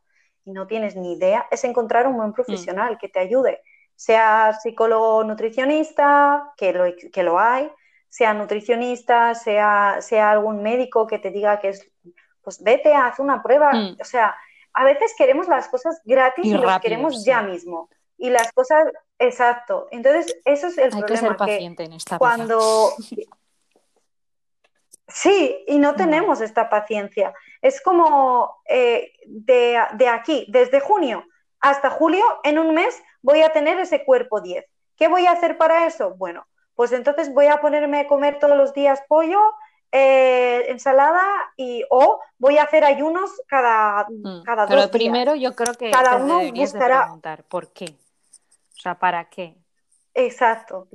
y 0.46 0.52
no 0.52 0.68
tienes 0.68 0.96
ni 0.96 1.14
idea, 1.14 1.48
es 1.52 1.64
encontrar 1.64 2.08
un 2.08 2.16
buen 2.16 2.34
profesional 2.34 2.98
que 2.98 3.10
te 3.10 3.20
ayude, 3.20 3.62
sea 3.96 4.54
psicólogo 4.54 5.24
nutricionista, 5.26 6.54
que 6.56 6.72
lo, 6.72 6.86
que 7.12 7.24
lo 7.24 7.40
hay, 7.40 7.70
sea 8.08 8.34
nutricionista, 8.34 9.36
sea, 9.36 9.98
sea 10.00 10.32
algún 10.32 10.64
médico 10.64 11.06
que 11.06 11.20
te 11.20 11.32
diga 11.32 11.60
que 11.60 11.70
es 11.70 11.92
pues 12.42 12.62
vete, 12.64 12.94
haz 12.94 13.20
una 13.20 13.42
prueba. 13.42 13.74
Mm. 13.74 13.98
O 14.02 14.06
sea, 14.06 14.36
a 14.74 14.84
veces 14.84 15.14
queremos 15.18 15.48
las 15.48 15.68
cosas 15.68 16.02
gratis 16.06 16.46
y, 16.46 16.58
las 16.58 16.80
queremos 16.80 17.26
ya 17.26 17.42
mismo. 17.42 17.90
Y 18.18 18.30
las 18.30 18.52
cosas, 18.52 18.86
exacto. 19.18 19.88
Entonces, 19.92 20.38
eso 20.46 20.68
es 20.68 20.78
el 20.78 20.90
problema. 20.90 21.08
Que 21.08 21.18
ser 21.18 21.38
paciente 21.38 21.84
en 21.84 21.94
esta 21.94 22.18
cuando 22.18 22.94
Sí, 25.12 25.64
y 25.68 25.80
no 25.80 25.96
tenemos 25.96 26.40
esta 26.40 26.70
paciencia. 26.70 27.34
Es 27.62 27.82
como 27.82 28.62
eh, 28.66 29.12
de, 29.26 29.82
de, 29.94 30.08
aquí, 30.08 30.46
desde 30.50 30.80
junio 30.80 31.26
hasta 31.60 31.90
julio, 31.90 32.24
en 32.44 32.60
un 32.60 32.74
mes 32.74 33.02
voy 33.22 33.42
a 33.42 33.52
tener 33.52 33.80
ese 33.80 34.06
cuerpo 34.06 34.40
10. 34.42 34.66
¿Qué 34.96 35.08
voy 35.08 35.26
a 35.26 35.32
hacer 35.32 35.58
para 35.58 35.86
eso? 35.88 36.16
Bueno, 36.16 36.48
pues 36.76 36.92
entonces 36.92 37.34
voy 37.34 37.48
a 37.48 37.60
ponerme 37.60 38.02
a 38.02 38.08
comer 38.08 38.40
todos 38.40 38.56
los 38.56 38.74
días 38.74 39.04
pollo, 39.08 39.42
eh, 39.92 40.66
ensalada 40.68 41.26
y 41.58 41.84
o 41.90 42.20
voy 42.38 42.58
a 42.58 42.64
hacer 42.64 42.84
ayunos 42.84 43.32
cada, 43.48 44.06
mm, 44.10 44.44
cada 44.44 44.68
Pero 44.68 44.82
dos 44.82 44.92
primero 44.92 45.36
yo 45.36 45.56
creo 45.56 45.74
que 45.74 45.90
cada 45.92 46.18
uno 46.18 46.42
buscará 46.54 47.04
preguntar 47.04 47.44
por 47.44 47.74
qué. 47.74 47.86
O 47.86 48.82
sea, 48.82 48.96
¿para 48.96 49.30
qué? 49.30 49.56
Exacto. 50.14 50.88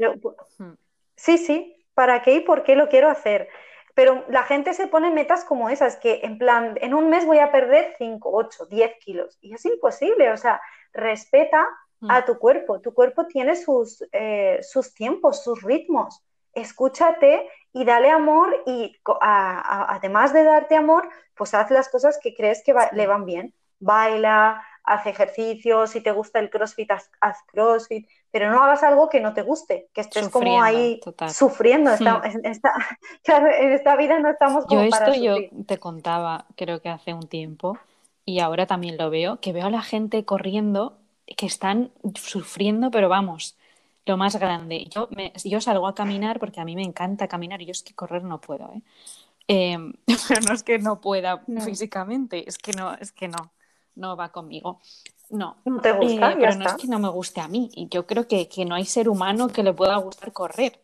Mm. 0.59 0.73
Sí, 1.17 1.39
sí, 1.39 1.77
¿para 1.95 2.23
qué 2.23 2.35
y 2.35 2.41
por 2.41 2.63
qué 2.63 2.77
lo 2.77 2.89
quiero 2.89 3.09
hacer? 3.09 3.49
Pero 3.95 4.25
la 4.29 4.43
gente 4.43 4.75
se 4.75 4.89
pone 4.89 5.11
metas 5.11 5.45
como 5.45 5.69
esas, 5.69 5.97
que 5.97 6.21
en 6.23 6.39
plan, 6.39 6.77
en 6.81 6.95
un 6.95 7.11
mes 7.11 7.27
voy 7.27 7.39
a 7.39 7.53
perder 7.53 7.95
5, 7.99 8.29
8, 8.33 8.67
10 8.67 8.93
kilos. 8.99 9.39
Y 9.41 9.55
es 9.55 9.65
imposible, 9.65 10.33
o 10.33 10.37
sea, 10.37 10.61
respeta 10.93 11.69
mm. 12.01 12.11
a 12.11 12.25
tu 12.25 12.39
cuerpo. 12.39 12.81
Tu 12.81 12.93
cuerpo 12.93 13.27
tiene 13.27 13.55
sus, 13.55 14.05
eh, 14.13 14.59
sus 14.63 14.95
tiempos, 14.95 15.45
sus 15.45 15.63
ritmos. 15.63 16.25
Escúchate 16.55 17.49
y 17.73 17.85
dale 17.85 18.11
amor 18.11 18.55
y 18.67 18.97
además 19.21 20.33
de 20.33 20.45
darte 20.45 20.77
amor, 20.77 21.09
pues 21.35 21.55
haz 21.55 21.71
las 21.71 21.89
cosas 21.89 22.19
que 22.23 22.35
crees 22.35 22.63
que 22.65 22.75
le 22.93 23.07
van 23.07 23.25
bien. 23.25 23.55
Baila, 23.81 24.63
haz 24.85 25.07
ejercicio, 25.07 25.87
si 25.87 26.01
te 26.01 26.13
gusta 26.13 26.39
el 26.39 26.51
crossfit, 26.51 26.91
haz, 26.91 27.43
crossfit, 27.47 28.07
pero 28.31 28.51
no 28.51 28.63
hagas 28.63 28.83
algo 28.83 29.09
que 29.09 29.21
no 29.21 29.33
te 29.33 29.43
guste, 29.43 29.89
que 29.93 30.03
estés 30.03 30.29
como 30.29 30.63
ahí 30.63 31.01
sufriendo. 31.29 31.91
Hmm. 31.93 32.25
en, 32.45 32.45
esta, 32.45 33.97
vida 33.97 34.19
no 34.21 34.31
estamos 34.31 34.67
como 34.67 34.83
yo 34.83 34.87
esto 34.87 35.15
yo 35.15 35.37
te 35.67 35.79
contaba, 35.79 36.47
creo 36.57 36.81
que 36.81 36.91
hace 36.91 37.15
un 37.15 37.27
tiempo, 37.27 37.79
y 38.27 38.41
ahora 38.41 38.67
también 38.67 38.97
lo 38.97 39.11
veo, 39.11 39.41
que 39.41 39.53
veo 39.53 39.67
a 39.67 39.71
la 39.71 39.83
gente 39.83 40.25
corriendo 40.25 40.99
que 41.37 41.47
están 41.47 41.91
sufriendo, 42.15 42.91
pero 42.91 43.09
vamos, 43.09 43.57
lo 44.07 44.17
más 44.17 44.37
grande. 44.37 44.87
Yo, 44.91 45.09
me, 45.11 45.33
yo 45.45 45.61
salgo 45.61 45.87
a 45.87 45.95
caminar 45.95 46.39
porque 46.39 46.61
a 46.61 46.65
mí 46.65 46.77
me 46.77 46.83
encanta 46.83 47.29
caminar 47.29 47.63
y 47.63 47.67
yo 47.67 47.73
es 47.73 47.83
que 47.83 47.95
correr 47.95 48.23
no 48.25 48.41
puedo, 48.41 48.73
¿eh? 48.73 48.83
Em, 49.47 49.93
pero 50.29 50.41
no 50.49 50.55
es 50.55 50.63
que 50.63 50.79
no 50.79 51.01
pueda 51.01 51.43
físicamente, 51.65 52.49
es 52.49 52.59
que 52.59 52.73
no, 52.73 52.95
es 52.95 53.13
que 53.13 53.29
no, 53.29 53.53
no 53.95 54.17
va 54.17 54.31
conmigo. 54.31 54.81
No, 55.31 55.57
¿No 55.65 55.81
te 55.81 55.93
gusta, 55.93 56.33
eh, 56.33 56.37
pero 56.39 56.55
no 56.55 56.67
es 56.67 56.75
que 56.75 56.87
no 56.87 56.99
me 56.99 57.09
guste 57.09 57.41
a 57.41 57.49
mí. 57.49 57.71
Y 57.75 57.89
yo 57.89 58.07
creo 58.07 58.29
que, 58.29 58.49
que, 58.49 58.65
no 58.65 58.75
hay 58.75 58.85
ser 58.85 59.09
humano 59.09 59.49
que 59.49 59.63
le 59.63 59.73
pueda 59.73 59.97
gustar 59.97 60.33
correr. 60.33 60.81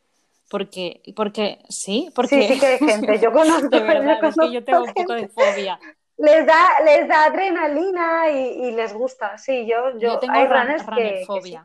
Porque, 0.49 1.03
porque 1.15 1.61
sí, 1.69 2.11
porque. 2.15 2.49
Sí, 2.49 2.55
sí 2.55 2.61
que 2.61 2.67
hay 2.67 2.79
gente. 2.91 3.19
Yo 3.21 3.33
conozco. 3.33 3.69
de 3.69 3.81
verdad, 3.81 4.25
es 4.25 4.35
que 4.35 4.53
yo 4.53 4.65
tengo 4.65 4.85
un 4.85 4.93
poco 4.93 5.13
de 5.13 5.29
fobia. 5.29 5.79
Les 6.17 6.45
da, 6.45 6.69
les 6.85 7.09
da 7.09 7.27
adrenalina 7.27 8.31
y, 8.31 8.67
y 8.67 8.73
les 8.73 8.93
gusta. 8.93 9.39
Sí, 9.39 9.67
yo, 9.67 9.99
yo, 9.99 10.19
tengo 10.19 10.35
hay 10.35 10.49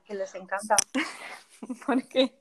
que, 0.05 0.13
les 0.13 0.35
encanta. 0.35 0.75
porque, 1.85 2.35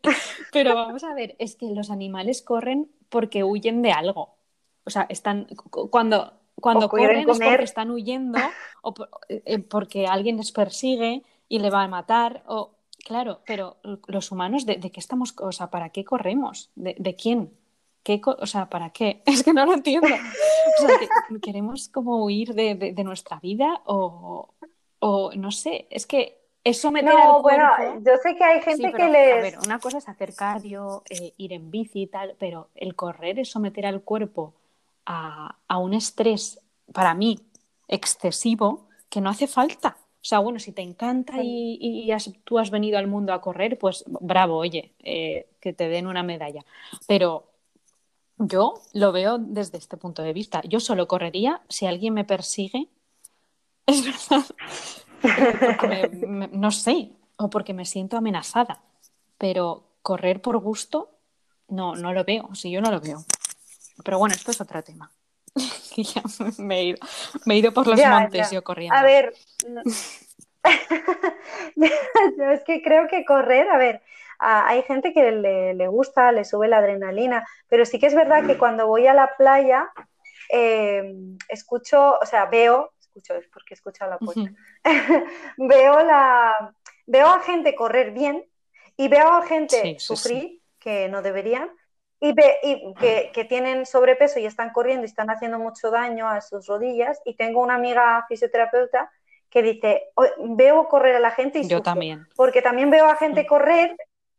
pero 0.53 0.75
vamos 0.75 1.05
a 1.05 1.15
ver, 1.15 1.37
es 1.39 1.57
que 1.57 1.67
los 1.67 1.91
animales 1.91 2.43
corren 2.43 2.91
porque 3.09 3.45
huyen 3.45 3.83
de 3.83 3.93
algo. 3.93 4.37
O 4.85 4.91
sea, 4.91 5.07
están 5.09 5.47
cuando, 5.91 6.33
cuando 6.61 6.89
corren 6.89 7.29
es 7.29 7.39
porque 7.39 7.65
están 7.65 7.91
huyendo 7.91 8.39
o 8.83 8.95
eh, 9.29 9.59
porque 9.61 10.07
alguien 10.07 10.37
les 10.37 10.53
persigue 10.53 11.23
y 11.49 11.59
le 11.59 11.71
va 11.71 11.83
a 11.83 11.89
matar. 11.89 12.43
O, 12.47 12.77
claro, 13.05 13.41
pero 13.47 13.79
los 14.07 14.31
humanos, 14.31 14.67
¿de, 14.67 14.79
qué 14.79 15.01
estamos? 15.01 15.35
O 15.41 15.53
sea, 15.53 15.71
¿para 15.71 15.91
qué 15.91 16.05
corremos? 16.05 16.71
¿De, 16.75 17.17
quién? 17.17 17.53
¿Qué, 18.03 18.21
o 18.25 18.47
sea, 18.47 18.69
¿para 18.69 18.91
qué? 18.91 19.23
Es 19.27 19.43
que 19.43 19.55
no 19.55 19.65
lo 19.65 19.75
entiendo. 19.75 20.09
O 20.09 20.87
sea, 20.87 20.99
¿queremos 21.41 21.89
como 21.89 22.25
huir 22.25 22.55
de, 22.55 23.05
nuestra 23.05 23.41
vida 23.41 23.81
o, 23.87 24.55
o 24.99 25.33
no 25.35 25.51
sé? 25.51 25.87
Es 25.91 26.07
que 26.07 26.44
es 26.65 26.81
someter 26.81 27.13
no, 27.13 27.43
bueno, 27.43 27.69
yo 28.01 28.17
sé 28.23 28.35
que 28.35 28.43
hay 28.43 28.63
gente 28.63 28.91
que 28.95 29.09
les... 29.09 29.33
A 29.35 29.37
ver, 29.37 29.59
una 29.59 29.79
cosa 29.79 29.99
es 29.99 30.09
hacer 30.09 30.35
cardio, 30.35 31.03
eh, 31.11 31.35
ir 31.37 31.53
en 31.53 31.71
bici 31.71 32.03
y 32.03 32.07
tal, 32.07 32.37
pero 32.39 32.71
el 32.75 32.97
correr 32.97 33.39
es 33.39 33.51
someter 33.51 33.85
al 33.85 34.01
cuerpo 34.01 34.55
a, 35.05 35.57
un 35.79 35.93
estrés, 35.93 36.59
para 36.95 37.13
mí, 37.13 37.39
excesivo, 37.87 38.89
que 39.11 39.21
no 39.21 39.29
hace 39.29 39.47
falta. 39.47 39.99
O 39.99 40.27
sea, 40.27 40.39
bueno, 40.39 40.59
si 40.59 40.73
te 40.73 40.81
encanta 40.81 41.35
y, 41.43 42.11
tú 42.45 42.59
has 42.59 42.71
venido 42.71 42.97
al 42.97 43.09
mundo 43.09 43.35
a 43.35 43.43
correr, 43.43 43.79
pues 43.79 44.03
bravo, 44.07 44.57
oye, 44.57 44.95
eh, 45.01 45.47
que 45.61 45.75
te 45.75 45.91
den 45.91 46.07
una 46.07 46.23
medalla. 46.23 46.65
Pero 47.07 47.45
yo 48.39 48.81
lo 48.95 49.13
veo 49.13 49.37
desde 49.37 49.77
este 49.77 49.99
punto 49.99 50.23
de 50.23 50.33
vista. 50.33 50.63
Yo 50.65 50.81
solo 50.81 51.07
correría 51.09 51.61
si 51.69 51.85
alguien 51.85 52.15
me 52.15 52.25
persigue. 52.25 52.89
Es 53.87 54.03
verdad 54.03 54.47
no 56.53 56.71
sé, 56.71 57.11
o 57.37 57.51
porque 57.51 57.75
me 57.75 57.85
siento 57.85 58.17
amenazada. 58.17 58.81
Pero 59.39 59.85
correr 60.03 60.41
por 60.41 60.59
gusto, 60.59 61.11
no, 61.69 61.95
no 61.95 62.13
lo 62.13 62.25
veo. 62.25 62.55
Si 62.55 62.71
yo 62.71 62.81
no 62.81 62.91
lo 62.91 63.01
veo. 63.01 63.25
Pero 64.05 64.19
bueno, 64.19 64.35
esto 64.35 64.51
es 64.51 64.61
otro 64.61 64.83
tema. 64.83 65.11
ya 65.97 66.23
me 66.59 66.81
he, 66.81 67.57
ido, 67.57 67.73
por 67.73 67.87
los 67.87 68.01
montes 68.05 68.51
yo 68.51 68.63
corriendo. 68.63 68.97
A 68.97 69.03
ver, 69.03 69.35
es 72.53 72.65
que 72.65 72.83
creo 72.83 73.07
que 73.09 73.25
correr, 73.25 73.69
a 73.69 73.79
ver, 73.79 74.03
hay 74.39 74.83
gente 74.83 75.13
que 75.13 75.31
le, 75.31 75.89
gusta, 75.89 76.33
le 76.33 76.45
sube 76.45 76.69
la 76.69 76.79
adrenalina, 76.79 77.47
pero 77.69 77.85
sí 77.85 77.99
que 77.99 78.07
es 78.07 78.15
verdad 78.15 78.47
que 78.47 78.59
cuando 78.59 78.87
voy 78.87 79.07
a 79.07 79.15
la 79.15 79.37
playa, 79.37 79.91
eh, 80.51 81.15
escucho, 81.49 82.19
o 82.19 82.27
sea, 82.27 82.47
veo 82.47 82.91
escucho, 83.15 83.35
es 83.35 83.49
porque 83.49 83.75
he 83.75 83.77
escuchado 83.77 84.11
la 84.11 84.19
puerta. 84.19 84.53
veo, 85.57 86.03
la, 86.05 86.75
veo 87.07 87.27
a 87.27 87.41
gente 87.41 87.75
correr 87.75 88.13
bien 88.13 88.45
y 88.97 89.09
veo 89.09 89.29
a 89.29 89.47
gente 89.47 89.99
sufrir 89.99 90.61
que 90.79 91.09
no 91.09 91.23
deberían 91.23 91.71
y, 92.21 92.33
ve, 92.33 92.57
y 92.63 92.95
que, 92.95 93.31
que, 93.35 93.45
tienen 93.45 93.87
sobrepeso 93.87 94.39
y 94.39 94.47
están 94.47 94.71
corriendo 94.71 95.03
y 95.03 95.07
están 95.07 95.31
haciendo 95.31 95.59
mucho 95.59 95.91
daño 95.91 96.29
a 96.29 96.41
sus 96.41 96.67
rodillas. 96.67 97.21
Y 97.25 97.35
tengo 97.35 97.61
una 97.61 97.75
amiga 97.75 98.25
fisioterapeuta 98.29 99.11
que 99.51 99.63
dice, 99.63 100.09
veo 100.39 100.89
correr 100.89 101.17
a 101.17 101.21
la 101.21 101.31
gente 101.31 101.61
y 101.61 101.69
yo 101.69 101.83
también. 101.83 102.27
Porque 102.35 102.63
también 102.63 102.91
veo 102.91 103.07
a 103.07 103.17
gente 103.17 103.47
correr 103.47 103.97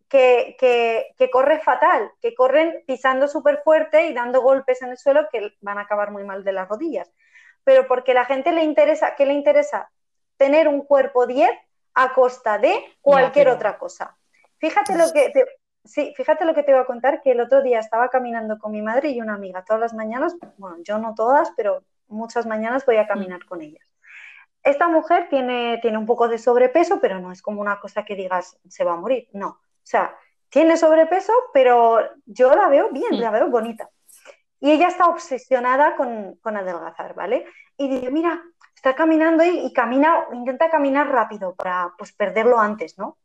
que, 0.10 0.56
que, 0.60 1.08
que, 1.18 1.30
corre 1.30 1.60
fatal, 1.60 2.12
que 2.22 2.36
corren 2.36 2.84
pisando 2.86 3.28
súper 3.28 3.62
fuerte 3.64 4.08
y 4.08 4.14
dando 4.14 4.42
golpes 4.42 4.82
en 4.82 4.90
el 4.90 4.98
suelo 4.98 5.28
que 5.32 5.54
van 5.62 5.78
a 5.78 5.82
acabar 5.82 6.12
muy 6.12 6.24
mal 6.24 6.44
de 6.44 6.52
las 6.52 6.68
rodillas. 6.68 7.12
Pero 7.66 7.88
porque 7.88 8.14
la 8.14 8.24
gente 8.24 8.54
le 8.54 8.64
interesa, 8.64 9.16
¿qué 9.16 9.26
le 9.26 9.34
interesa? 9.34 9.92
Tener 10.38 10.70
un 10.70 10.82
cuerpo 10.82 11.28
10 11.28 11.52
a 11.96 12.14
costa 12.14 12.58
de 12.58 12.82
cualquier 13.02 13.50
otra 13.50 13.78
cosa. 13.78 14.16
Fíjate 14.58 14.98
lo 14.98 15.12
que 15.12 15.32
te, 15.32 15.46
sí, 15.84 16.14
fíjate 16.16 16.46
lo 16.46 16.54
que 16.54 16.64
te 16.64 16.72
voy 16.72 16.82
a 16.82 16.86
contar, 16.86 17.22
que 17.22 17.32
el 17.32 17.42
otro 17.42 17.62
día 17.62 17.80
estaba 17.80 18.10
caminando 18.10 18.58
con 18.60 18.72
mi 18.72 18.82
madre 18.82 19.10
y 19.10 19.22
una 19.22 19.36
amiga 19.36 19.64
todas 19.64 19.82
las 19.82 19.94
mañanas, 19.94 20.36
bueno, 20.58 20.78
yo 20.84 20.98
no 20.98 21.14
todas, 21.16 21.52
pero 21.56 21.84
muchas 22.08 22.46
mañanas 22.46 22.86
voy 22.86 22.98
a 22.98 23.08
caminar 23.08 23.44
mm. 23.46 23.48
con 23.48 23.62
ellas. 23.62 23.86
Esta 24.64 24.88
mujer 24.88 25.28
tiene, 25.30 25.80
tiene 25.82 25.98
un 25.98 26.06
poco 26.06 26.28
de 26.28 26.40
sobrepeso, 26.40 27.00
pero 27.00 27.20
no 27.20 27.32
es 27.32 27.42
como 27.42 27.62
una 27.62 27.80
cosa 27.80 28.04
que 28.04 28.16
digas 28.16 28.58
se 28.68 28.84
va 28.84 28.94
a 28.94 28.98
morir, 28.98 29.28
no. 29.34 29.48
O 29.48 29.88
sea, 29.88 30.16
tiene 30.50 30.78
sobrepeso, 30.78 31.34
pero 31.54 32.00
yo 32.26 32.54
la 32.56 32.68
veo 32.68 32.90
bien, 32.90 33.16
mm. 33.18 33.20
la 33.20 33.32
veo 33.32 33.50
bonita. 33.50 33.90
Y 34.66 34.72
ella 34.72 34.88
está 34.88 35.06
obsesionada 35.10 35.96
con, 35.96 36.38
con 36.42 36.58
adelgazar, 36.58 37.14
¿vale? 37.14 37.46
Y 37.78 37.88
dice, 37.88 38.10
mira, 38.10 38.42
está 38.74 38.96
caminando 38.96 39.44
y, 39.44 39.72
camina, 39.72 40.26
intenta 40.34 40.72
caminar 40.72 41.08
rápido 41.08 41.54
para 41.54 41.94
pues, 42.00 42.14
perderlo 42.14 42.60
antes, 42.60 42.98
¿no? 42.98 43.16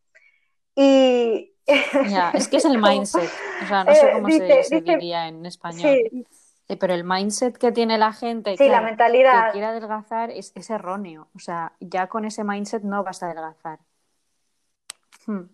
Y... 0.74 1.50
es 2.34 2.46
que 2.46 2.58
es 2.58 2.64
el 2.66 2.76
mindset, 2.76 3.30
o 3.62 3.66
sea, 3.66 3.84
no 3.84 3.94
sé 3.94 4.06
eh, 4.06 4.12
cómo 4.12 4.28
se, 4.28 4.80
diría 4.82 5.28
en 5.28 5.46
español. 5.46 5.80
Sí. 5.80 6.26
pero 6.78 6.92
el 6.92 7.04
mindset 7.04 7.56
que 7.56 7.72
tiene 7.72 7.96
la 7.96 8.12
gente 8.12 8.58
sí, 8.58 8.68
la 8.68 8.82
mentalidad. 8.82 9.46
que 9.46 9.52
quiere 9.52 9.68
adelgazar 9.68 10.30
es, 10.30 10.52
es, 10.54 10.68
erróneo. 10.68 11.28
O 11.34 11.38
sea, 11.38 11.72
ya 11.80 12.08
con 12.08 12.26
ese 12.26 12.44
mindset 12.44 12.82
no 12.82 13.02
vas 13.02 13.22
a 13.22 13.30
adelgazar. 13.30 13.78
Hmm. 15.24 15.44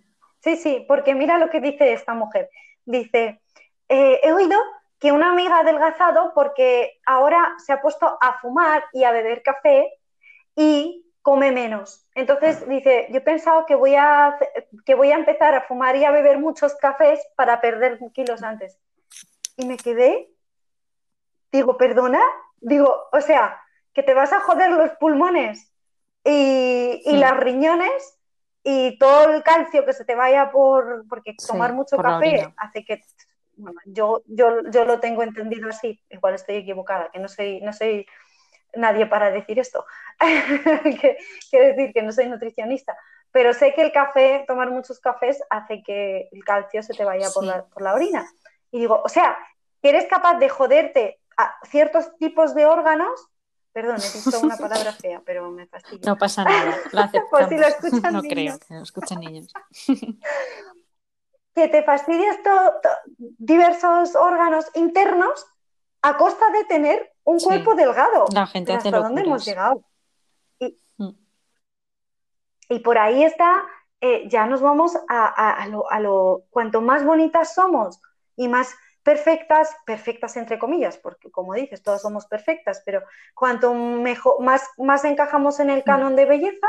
Sí, 0.40 0.56
sí, 0.56 0.84
porque 0.88 1.14
mira 1.14 1.38
lo 1.38 1.48
que 1.48 1.60
dice 1.60 1.92
esta 1.92 2.12
mujer. 2.12 2.50
Dice, 2.84 3.40
eh, 3.88 4.20
he 4.24 4.32
oído 4.32 4.58
que 4.98 5.12
una 5.12 5.30
amiga 5.30 5.56
ha 5.56 5.60
adelgazado 5.60 6.32
porque 6.34 7.00
ahora 7.04 7.54
se 7.58 7.72
ha 7.72 7.80
puesto 7.80 8.18
a 8.20 8.38
fumar 8.40 8.84
y 8.92 9.04
a 9.04 9.12
beber 9.12 9.42
café 9.42 9.92
y 10.54 11.06
come 11.22 11.52
menos. 11.52 12.06
Entonces 12.14 12.66
dice, 12.68 13.08
yo 13.10 13.18
he 13.18 13.20
pensado 13.20 13.66
que 13.66 13.74
voy 13.74 13.94
a, 13.96 14.38
que 14.84 14.94
voy 14.94 15.10
a 15.10 15.16
empezar 15.16 15.54
a 15.54 15.62
fumar 15.62 15.96
y 15.96 16.04
a 16.04 16.10
beber 16.10 16.38
muchos 16.38 16.74
cafés 16.76 17.20
para 17.36 17.60
perder 17.60 17.98
kilos 18.14 18.42
antes. 18.42 18.78
Y 19.56 19.66
me 19.66 19.76
quedé, 19.76 20.30
digo, 21.50 21.76
perdona, 21.76 22.22
digo, 22.60 23.08
o 23.12 23.20
sea, 23.20 23.60
que 23.92 24.02
te 24.02 24.14
vas 24.14 24.32
a 24.32 24.40
joder 24.40 24.70
los 24.70 24.90
pulmones 24.92 25.72
y, 26.24 27.02
y 27.04 27.16
las 27.16 27.36
riñones 27.36 28.18
y 28.62 28.98
todo 28.98 29.32
el 29.32 29.42
calcio 29.42 29.84
que 29.84 29.92
se 29.92 30.04
te 30.04 30.14
vaya 30.14 30.50
por, 30.50 31.06
porque 31.08 31.34
tomar 31.46 31.72
mucho 31.72 31.96
café 31.96 32.52
hace 32.56 32.84
que 32.84 33.00
bueno, 33.56 33.80
yo, 33.86 34.22
yo, 34.26 34.62
yo 34.70 34.84
lo 34.84 35.00
tengo 35.00 35.22
entendido 35.22 35.68
así, 35.68 36.00
igual 36.10 36.34
estoy 36.34 36.56
equivocada, 36.56 37.10
que 37.12 37.18
no 37.18 37.28
soy, 37.28 37.60
no 37.60 37.72
soy 37.72 38.06
nadie 38.74 39.06
para 39.06 39.30
decir 39.30 39.58
esto, 39.58 39.86
quiero 41.50 41.66
decir 41.66 41.92
que 41.92 42.02
no 42.02 42.12
soy 42.12 42.26
nutricionista, 42.26 42.96
pero 43.32 43.52
sé 43.52 43.74
que 43.74 43.82
el 43.82 43.92
café, 43.92 44.44
tomar 44.46 44.70
muchos 44.70 45.00
cafés 45.00 45.42
hace 45.50 45.82
que 45.82 46.28
el 46.32 46.44
calcio 46.44 46.82
se 46.82 46.94
te 46.94 47.04
vaya 47.04 47.28
por, 47.34 47.44
la, 47.44 47.66
por 47.66 47.82
la 47.82 47.94
orina. 47.94 48.26
Y 48.70 48.78
digo, 48.78 49.02
o 49.04 49.08
sea, 49.08 49.36
que 49.82 49.90
eres 49.90 50.06
capaz 50.06 50.38
de 50.38 50.48
joderte 50.48 51.20
a 51.36 51.58
ciertos 51.64 52.16
tipos 52.16 52.54
de 52.54 52.64
órganos 52.64 53.28
Perdón, 53.76 53.96
he 53.96 54.10
dicho 54.10 54.40
una 54.40 54.56
palabra 54.56 54.90
fea, 55.02 55.20
pero 55.22 55.50
me 55.50 55.66
fastidia. 55.66 56.00
No 56.06 56.16
pasa 56.16 56.44
nada, 56.44 56.78
pues 57.30 57.46
si 57.50 57.58
lo 57.58 57.66
escuchan 57.66 58.14
no 58.14 58.22
creo 58.22 58.58
que 58.58 58.72
lo 58.72 58.82
escuchen 58.82 59.20
niños. 59.20 59.52
Que 61.56 61.68
te 61.68 61.82
fastidias 61.82 62.36
diversos 63.16 64.14
órganos 64.14 64.66
internos 64.74 65.46
a 66.02 66.18
costa 66.18 66.50
de 66.50 66.64
tener 66.64 67.10
un 67.24 67.40
cuerpo 67.40 67.74
delgado. 67.74 68.26
La 68.32 68.46
gente 68.46 68.74
hace 68.74 68.88
¿Hasta 68.88 69.00
dónde 69.00 69.22
hemos 69.22 69.44
llegado? 69.46 69.82
Mm. 70.98 71.12
Y, 72.68 72.78
por 72.80 72.98
ahí 72.98 73.24
está, 73.24 73.64
eh, 74.02 74.28
ya 74.28 74.44
nos 74.46 74.60
vamos 74.60 74.98
a, 75.08 75.66
lo, 75.70 75.90
a, 75.90 75.98
lo, 75.98 76.44
Cuanto 76.50 76.82
más 76.82 77.04
bonitas 77.06 77.54
somos 77.54 78.02
y 78.36 78.48
más 78.48 78.76
perfectas, 79.02 79.74
perfectas 79.86 80.36
entre 80.36 80.58
comillas, 80.58 80.98
porque 80.98 81.30
como 81.30 81.54
dices, 81.54 81.82
todas 81.82 82.02
somos 82.02 82.26
perfectas, 82.26 82.82
pero 82.84 83.02
cuanto 83.34 83.72
mejor, 83.72 84.42
más, 84.42 84.68
más 84.76 85.04
encajamos 85.06 85.58
en 85.60 85.70
el 85.70 85.80
mm. 85.80 85.84
canon 85.84 86.16
de 86.16 86.26
belleza, 86.26 86.66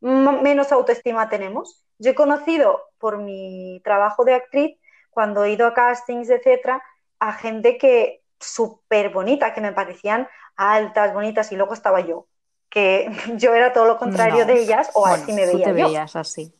menos 0.00 0.72
autoestima 0.72 1.28
tenemos. 1.28 1.84
Yo 1.98 2.12
he 2.12 2.14
conocido 2.14 2.82
por 2.98 3.18
mi 3.18 3.80
trabajo 3.84 4.24
de 4.24 4.34
actriz, 4.34 4.78
cuando 5.10 5.44
he 5.44 5.52
ido 5.52 5.66
a 5.66 5.74
castings, 5.74 6.30
etcétera, 6.30 6.82
a 7.18 7.32
gente 7.32 7.76
que 7.76 8.22
súper 8.38 9.10
bonita, 9.10 9.52
que 9.52 9.60
me 9.60 9.72
parecían 9.72 10.28
altas, 10.56 11.12
bonitas, 11.12 11.52
y 11.52 11.56
luego 11.56 11.74
estaba 11.74 12.00
yo, 12.00 12.26
que 12.68 13.10
yo 13.36 13.54
era 13.54 13.72
todo 13.72 13.86
lo 13.86 13.98
contrario 13.98 14.46
de 14.46 14.60
ellas, 14.60 14.90
o 14.94 15.06
así 15.06 15.32
me 15.32 15.46
veía. 15.46 15.58
Tú 15.58 15.64
te 15.64 15.72
veías 15.72 16.16
así. 16.16 16.54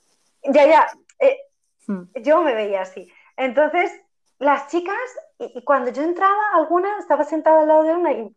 Ya, 0.44 0.66
ya, 0.66 0.88
eh, 1.18 1.38
hmm. 1.86 2.02
yo 2.22 2.42
me 2.42 2.54
veía 2.54 2.82
así. 2.82 3.10
Entonces, 3.36 3.92
las 4.40 4.68
chicas, 4.68 4.96
y, 5.38 5.62
cuando 5.64 5.90
yo 5.90 6.02
entraba, 6.02 6.40
alguna 6.54 6.98
estaba 6.98 7.24
sentada 7.24 7.60
al 7.60 7.68
lado 7.68 7.82
de 7.82 7.94
una 7.94 8.12
y 8.12 8.34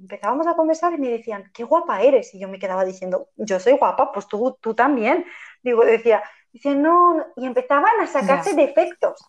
empezábamos 0.00 0.46
a 0.46 0.54
conversar 0.54 0.92
y 0.92 0.98
me 0.98 1.08
decían, 1.08 1.50
qué 1.52 1.64
guapa 1.64 2.00
eres. 2.00 2.32
Y 2.32 2.38
yo 2.38 2.48
me 2.48 2.60
quedaba 2.60 2.84
diciendo, 2.84 3.28
yo 3.36 3.58
soy 3.58 3.72
guapa, 3.72 4.12
pues 4.12 4.28
tú, 4.28 4.56
tú 4.60 4.72
también. 4.74 5.26
Digo, 5.60 5.84
decía, 5.84 6.22
dice, 6.52 6.76
no, 6.76 7.26
y 7.34 7.44
empezaban 7.44 8.00
a 8.00 8.06
sacarse 8.06 8.54
defectos. 8.54 9.20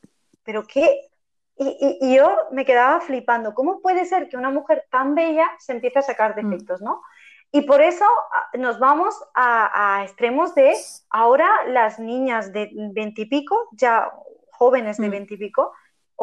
Pero 0.43 0.65
qué. 0.67 1.09
Y, 1.57 2.15
yo 2.15 2.37
me 2.51 2.63
quedaba 2.63 3.01
flipando, 3.01 3.55
¿cómo 3.55 3.81
puede 3.81 4.05
ser 4.05 4.29
que 4.29 4.37
una 4.37 4.51
mujer 4.51 4.85
tan 4.91 5.15
bella 5.15 5.49
se 5.57 5.71
empiece 5.71 5.97
a 5.97 6.03
sacar 6.03 6.35
mm. 6.35 6.47
defectos, 6.47 6.81
no? 6.81 7.01
Y 7.51 7.61
por 7.61 7.81
eso 7.81 8.05
nos 8.53 8.77
vamos 8.77 9.19
a, 9.33 9.97
a 9.97 10.03
extremos 10.03 10.53
de 10.53 10.75
ahora 11.09 11.49
las 11.67 11.97
niñas 11.97 12.53
de 12.53 12.69
veintipico, 12.93 13.69
ya 13.71 14.11
jóvenes 14.51 14.97
de 14.97 15.07
mm. 15.07 15.11
veintipico, 15.11 15.73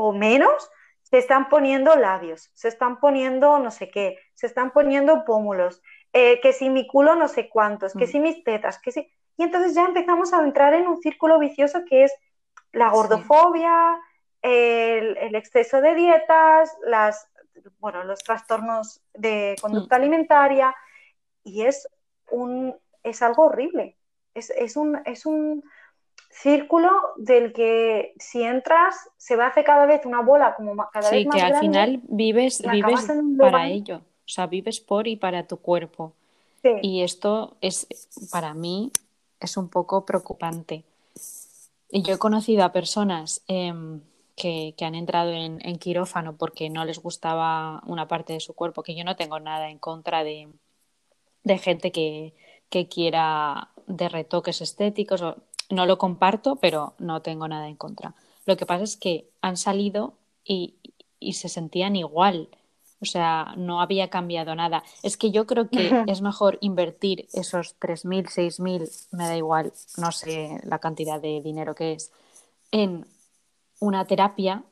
o 0.01 0.13
menos, 0.13 0.71
se 1.03 1.19
están 1.19 1.49
poniendo 1.49 1.95
labios, 1.97 2.51
se 2.55 2.69
están 2.69 3.01
poniendo 3.01 3.59
no 3.59 3.71
sé 3.71 3.91
qué, 3.91 4.19
se 4.35 4.47
están 4.47 4.71
poniendo 4.73 5.25
pómulos, 5.25 5.83
eh, 6.13 6.41
que 6.41 6.53
si 6.53 6.71
mi 6.71 6.87
culo 6.87 7.17
no 7.17 7.29
sé 7.29 7.49
cuántos, 7.49 7.93
que 7.93 8.07
mm. 8.07 8.09
si 8.09 8.21
mis 8.21 8.45
tetas, 8.45 8.81
que 8.81 8.93
si... 8.93 9.13
Y 9.37 9.43
entonces 9.43 9.75
ya 9.75 9.85
empezamos 9.85 10.33
a 10.33 10.43
entrar 10.43 10.73
en 10.75 10.87
un 10.87 11.01
círculo 11.03 11.39
vicioso 11.39 11.85
que 11.89 12.05
es 12.05 12.13
la 12.73 12.91
gordofobia, 12.91 13.99
el, 14.43 15.35
exceso 15.35 15.81
de 15.81 15.95
dietas, 15.95 16.75
las, 16.85 17.29
bueno, 17.79 18.05
los 18.05 18.21
trastornos 18.21 19.03
de 19.13 19.57
conducta 19.61 19.97
mm. 19.97 20.01
alimentaria, 20.01 20.75
y 21.45 21.63
es, 21.63 21.89
un, 22.31 22.75
es 23.03 23.21
algo 23.23 23.47
horrible. 23.47 23.97
Es, 24.33 24.51
es, 24.51 24.77
un, 24.77 25.01
es 25.05 25.27
un 25.27 25.65
círculo 26.31 26.91
del 27.17 27.53
que 27.53 28.15
si 28.19 28.43
entras 28.43 28.95
se 29.17 29.37
va 29.37 29.47
a 29.47 29.49
hacer 29.49 29.65
cada 29.65 29.85
vez 29.85 30.07
una 30.07 30.23
bola 30.23 30.55
como 30.55 30.77
cada 30.91 31.11
vez 31.11 31.27
más 31.27 31.35
Sí, 31.35 31.41
que 31.41 31.45
al 31.45 31.61
final 31.61 32.01
vives, 32.05 32.63
vives 32.71 33.13
para 33.39 33.69
ello, 33.69 33.97
o 33.97 34.29
sea, 34.29 34.47
vives 34.47 34.81
por 34.81 35.09
y 35.09 35.17
para 35.17 35.47
tu 35.47 35.59
cuerpo. 35.59 36.15
Y 36.83 37.03
esto 37.03 37.57
es, 37.63 37.87
para 38.31 38.53
mí, 38.53 38.93
es 39.41 39.57
un 39.57 39.69
poco 39.69 40.05
preocupante. 40.05 40.85
Y 41.91 42.03
yo 42.03 42.15
he 42.15 42.19
conocido 42.19 42.65
a 42.65 42.73
personas 42.73 43.43
em, 43.49 44.03
que, 44.37 44.75
han 44.83 44.95
entrado 44.95 45.33
en, 45.33 45.59
quirófano 45.79 46.37
porque 46.37 46.69
no 46.69 46.85
les 46.85 47.01
gustaba 47.01 47.83
una 47.87 48.09
parte 48.09 48.35
de 48.35 48.41
su 48.41 48.55
cuerpo, 48.55 48.83
que 48.83 48.95
yo 48.95 49.05
no 49.05 49.17
tengo 49.17 49.41
nada 49.41 49.71
en 49.71 49.79
contra 49.79 50.23
de, 50.23 50.49
de 51.45 51.59
gente 51.59 51.91
que, 51.91 52.35
que 52.69 52.89
quiera 52.89 53.71
de 53.87 54.09
retoques 54.09 54.61
estéticos. 54.61 55.23
O, 55.23 55.37
no 55.71 55.87
lo 55.87 55.99
comparto, 55.99 56.57
pero 56.57 56.95
no 56.99 57.23
tengo 57.23 57.49
nada 57.49 57.69
en 57.69 57.77
contra. 57.77 58.15
Lo 58.45 58.57
que 58.57 58.67
pasa 58.67 58.85
es 58.85 58.97
que 58.97 59.31
han 59.41 59.57
salido 59.57 60.15
y, 60.45 60.77
se 61.33 61.49
sentían 61.49 61.97
igual. 61.97 62.49
O 63.01 63.07
sea, 63.07 63.55
no 63.57 63.81
había 63.81 64.11
cambiado 64.11 64.55
nada. 64.55 64.83
Es 65.03 65.17
que 65.17 65.31
yo 65.31 65.47
creo 65.47 65.69
que 65.69 66.05
es 66.07 66.21
mejor 66.21 66.59
invertir 66.61 67.29
esos 67.33 67.79
3.000, 67.79 68.27
6.000, 68.27 69.09
me 69.13 69.27
da 69.27 69.37
igual, 69.37 69.73
no 69.97 70.13
sé 70.13 70.61
la 70.65 70.79
cantidad 70.79 71.21
de 71.21 71.41
dinero 71.41 71.75
que 71.75 71.93
es, 71.93 72.13
en 72.73 73.07
una 73.79 74.05
terapia 74.07 74.65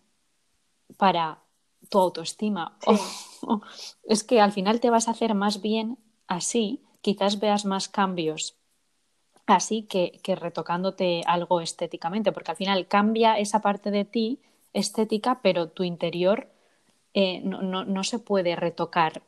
para 0.96 1.38
tu 1.88 1.98
autoestima. 1.98 2.76
es 4.02 4.24
que 4.24 4.40
al 4.40 4.52
final 4.52 4.80
te 4.80 4.90
vas 4.90 5.08
a 5.08 5.12
hacer 5.12 5.34
más 5.34 5.62
bien 5.62 5.98
así, 6.26 6.82
quizás 7.00 7.38
veas 7.38 7.64
más 7.64 7.88
cambios 7.88 8.58
así 9.54 9.82
que, 9.82 10.20
retocándote 10.36 11.22
algo 11.26 11.60
estéticamente, 11.60 12.32
porque 12.32 12.50
al 12.50 12.56
final 12.56 12.86
cambia 12.86 13.38
esa 13.38 13.60
parte 13.60 13.90
de 13.90 14.04
ti 14.04 14.40
estética, 14.72 15.40
pero 15.42 15.68
tu 15.68 15.84
interior 15.84 16.48
eh, 17.14 17.40
no, 17.42 18.04
se 18.04 18.18
puede 18.18 18.56
retocar 18.56 19.22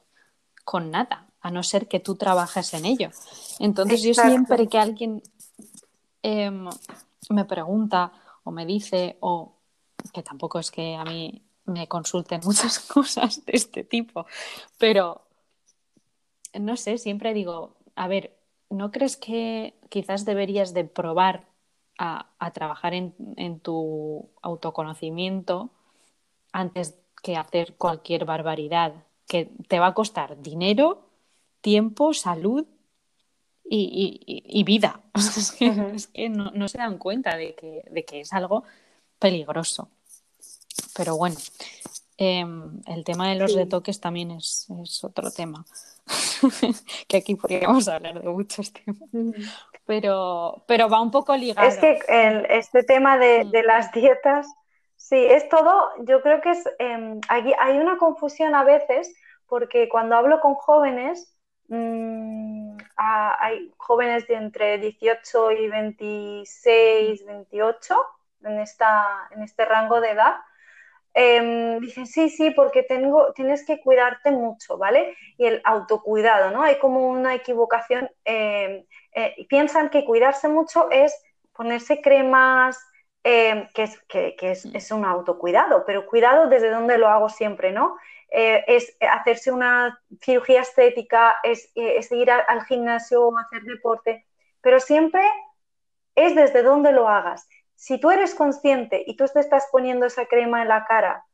con 0.64 0.90
nada, 0.90 1.26
a 1.40 1.50
no 1.50 1.62
ser 1.62 1.88
que 1.88 2.00
tú 2.00 2.16
trabajes 2.16 2.74
en 2.74 2.84
ello. 2.84 3.10
Entonces 3.58 4.02
yo 4.02 4.12
siempre 4.12 4.68
que 4.68 4.78
alguien 4.78 5.22
em, 6.22 6.68
me 7.30 7.44
pregunta 7.46 8.12
o 8.44 8.50
me 8.50 8.66
dice, 8.66 9.16
o 9.20 9.54
que 10.12 10.22
tampoco 10.22 10.58
es 10.58 10.70
que 10.70 10.96
a 10.96 11.04
mí 11.04 11.42
me 11.64 11.88
consulten 11.88 12.42
muchas 12.44 12.78
cosas 12.94 13.44
de 13.46 13.52
este 13.54 13.84
tipo, 13.84 14.26
pero 14.76 15.22
no 16.58 16.76
sé, 16.76 16.98
siempre 16.98 17.32
digo, 17.32 17.76
a 17.94 18.06
ver, 18.06 18.39
¿no 18.70 18.90
crees 18.90 19.16
que 19.16 19.74
quizás 19.88 20.24
deberías 20.24 20.72
de 20.74 20.84
probar 20.84 21.46
a, 21.98 22.26
trabajar 22.54 22.94
en, 22.94 23.14
en, 23.36 23.60
tu 23.60 24.30
autoconocimiento 24.40 25.68
antes 26.50 26.98
que 27.22 27.36
hacer 27.36 27.74
cualquier 27.76 28.24
barbaridad 28.24 28.94
que 29.26 29.50
te 29.68 29.78
va 29.78 29.88
a 29.88 29.94
costar 29.94 30.40
dinero, 30.40 31.06
tiempo, 31.60 32.14
salud 32.14 32.66
y, 33.70 34.64
vida. 34.64 35.00
es 35.14 35.52
que, 35.52 36.28
no, 36.28 36.68
se 36.68 36.78
dan 36.78 36.98
cuenta 36.98 37.36
de 37.36 37.54
que, 37.54 37.84
de 37.90 38.04
que 38.04 38.20
es 38.20 38.32
algo 38.32 38.64
peligroso. 39.18 39.88
Pero 40.96 41.16
bueno, 41.16 41.36
em, 42.16 42.80
el 42.86 43.04
tema 43.04 43.28
de 43.28 43.36
los 43.36 43.54
retoques 43.54 44.00
también 44.00 44.32
es, 44.32 44.66
otro 45.02 45.30
tema. 45.30 45.64
que 47.08 47.16
aquí 47.16 47.34
podríamos 47.34 47.88
hablar 47.88 48.20
de 48.20 48.28
muchos 48.28 48.72
temas. 48.72 49.08
Pero, 49.86 50.64
pero 50.66 50.88
va 50.88 51.00
un 51.00 51.10
poco 51.10 51.36
ligado. 51.36 51.66
Es 51.66 51.78
que 51.78 51.98
este 52.50 52.82
tema 52.84 53.18
de, 53.18 53.44
de, 53.50 53.62
las 53.62 53.90
dietas, 53.92 54.46
sí, 54.96 55.16
es 55.16 55.48
todo, 55.48 55.90
yo 56.04 56.22
creo 56.22 56.40
que 56.40 56.50
es, 56.50 56.66
eh, 56.78 57.20
hay 57.28 57.78
una 57.78 57.98
confusión 57.98 58.54
a 58.54 58.64
veces, 58.64 59.12
porque 59.46 59.88
cuando 59.88 60.16
hablo 60.16 60.40
con 60.40 60.54
jóvenes, 60.54 61.36
mm, 61.68 62.76
hay 62.96 63.72
jóvenes 63.76 64.26
de 64.28 64.34
entre 64.34 64.78
18 64.78 65.50
y 65.52 65.68
26, 65.68 67.24
28 67.26 67.96
en, 68.44 68.60
esta, 68.60 69.28
en 69.30 69.42
este 69.42 69.64
rango 69.64 70.00
de 70.00 70.10
edad, 70.10 70.36
eh, 71.14 71.78
dicen, 71.80 72.06
sí, 72.06 72.28
sí, 72.28 72.50
porque 72.50 72.82
tengo, 72.82 73.32
tienes 73.32 73.64
que 73.66 73.80
cuidarte 73.80 74.30
mucho, 74.30 74.78
¿vale? 74.78 75.16
Y 75.36 75.46
el 75.46 75.60
autocuidado, 75.64 76.50
¿no? 76.50 76.62
Hay 76.62 76.78
como 76.78 77.08
una 77.08 77.34
equivocación, 77.34 78.10
em, 78.24 78.84
eh, 79.12 79.46
piensan 79.48 79.90
que 79.90 80.04
cuidarse 80.04 80.48
mucho 80.48 80.90
es 80.90 81.12
ponerse 81.52 82.00
cremas, 82.00 82.78
em, 83.24 83.68
que, 83.74 83.82
es, 83.84 83.98
que, 84.08 84.36
es, 84.40 84.64
es, 84.66 84.90
un 84.92 85.04
autocuidado, 85.04 85.84
pero 85.84 86.06
cuidado 86.06 86.48
desde 86.48 86.70
donde 86.70 86.96
lo 86.98 87.08
hago 87.08 87.28
siempre, 87.28 87.72
¿no? 87.72 87.96
Eh, 88.30 88.64
es 88.68 88.96
hacerse 89.00 89.50
una 89.52 90.00
cirugía 90.22 90.60
estética, 90.62 91.36
es, 91.42 91.70
es 91.74 92.12
ir 92.12 92.30
al 92.30 92.64
gimnasio 92.66 93.26
o 93.26 93.38
hacer 93.38 93.62
deporte, 93.62 94.26
pero 94.60 94.78
siempre 94.80 95.22
es 96.14 96.34
desde 96.36 96.62
donde 96.62 96.92
lo 96.92 97.08
hagas 97.08 97.48
si 97.80 97.96
tú 97.96 98.10
eres 98.10 98.34
consciente 98.34 99.02
y 99.06 99.16
tú 99.16 99.24
te 99.32 99.40
estás 99.40 99.68
poniendo 99.72 100.04
esa 100.04 100.26
crema 100.26 100.60
en 100.60 100.68
la 100.68 100.84
cara 100.84 101.24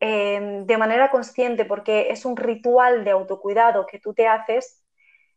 em, 0.00 0.64
de 0.64 0.78
manera 0.78 1.10
consciente 1.10 1.66
porque 1.66 2.08
es 2.08 2.24
un 2.24 2.38
ritual 2.38 3.04
de 3.04 3.10
autocuidado 3.10 3.84
que 3.84 3.98
tú 3.98 4.14
te 4.14 4.26
haces, 4.26 4.82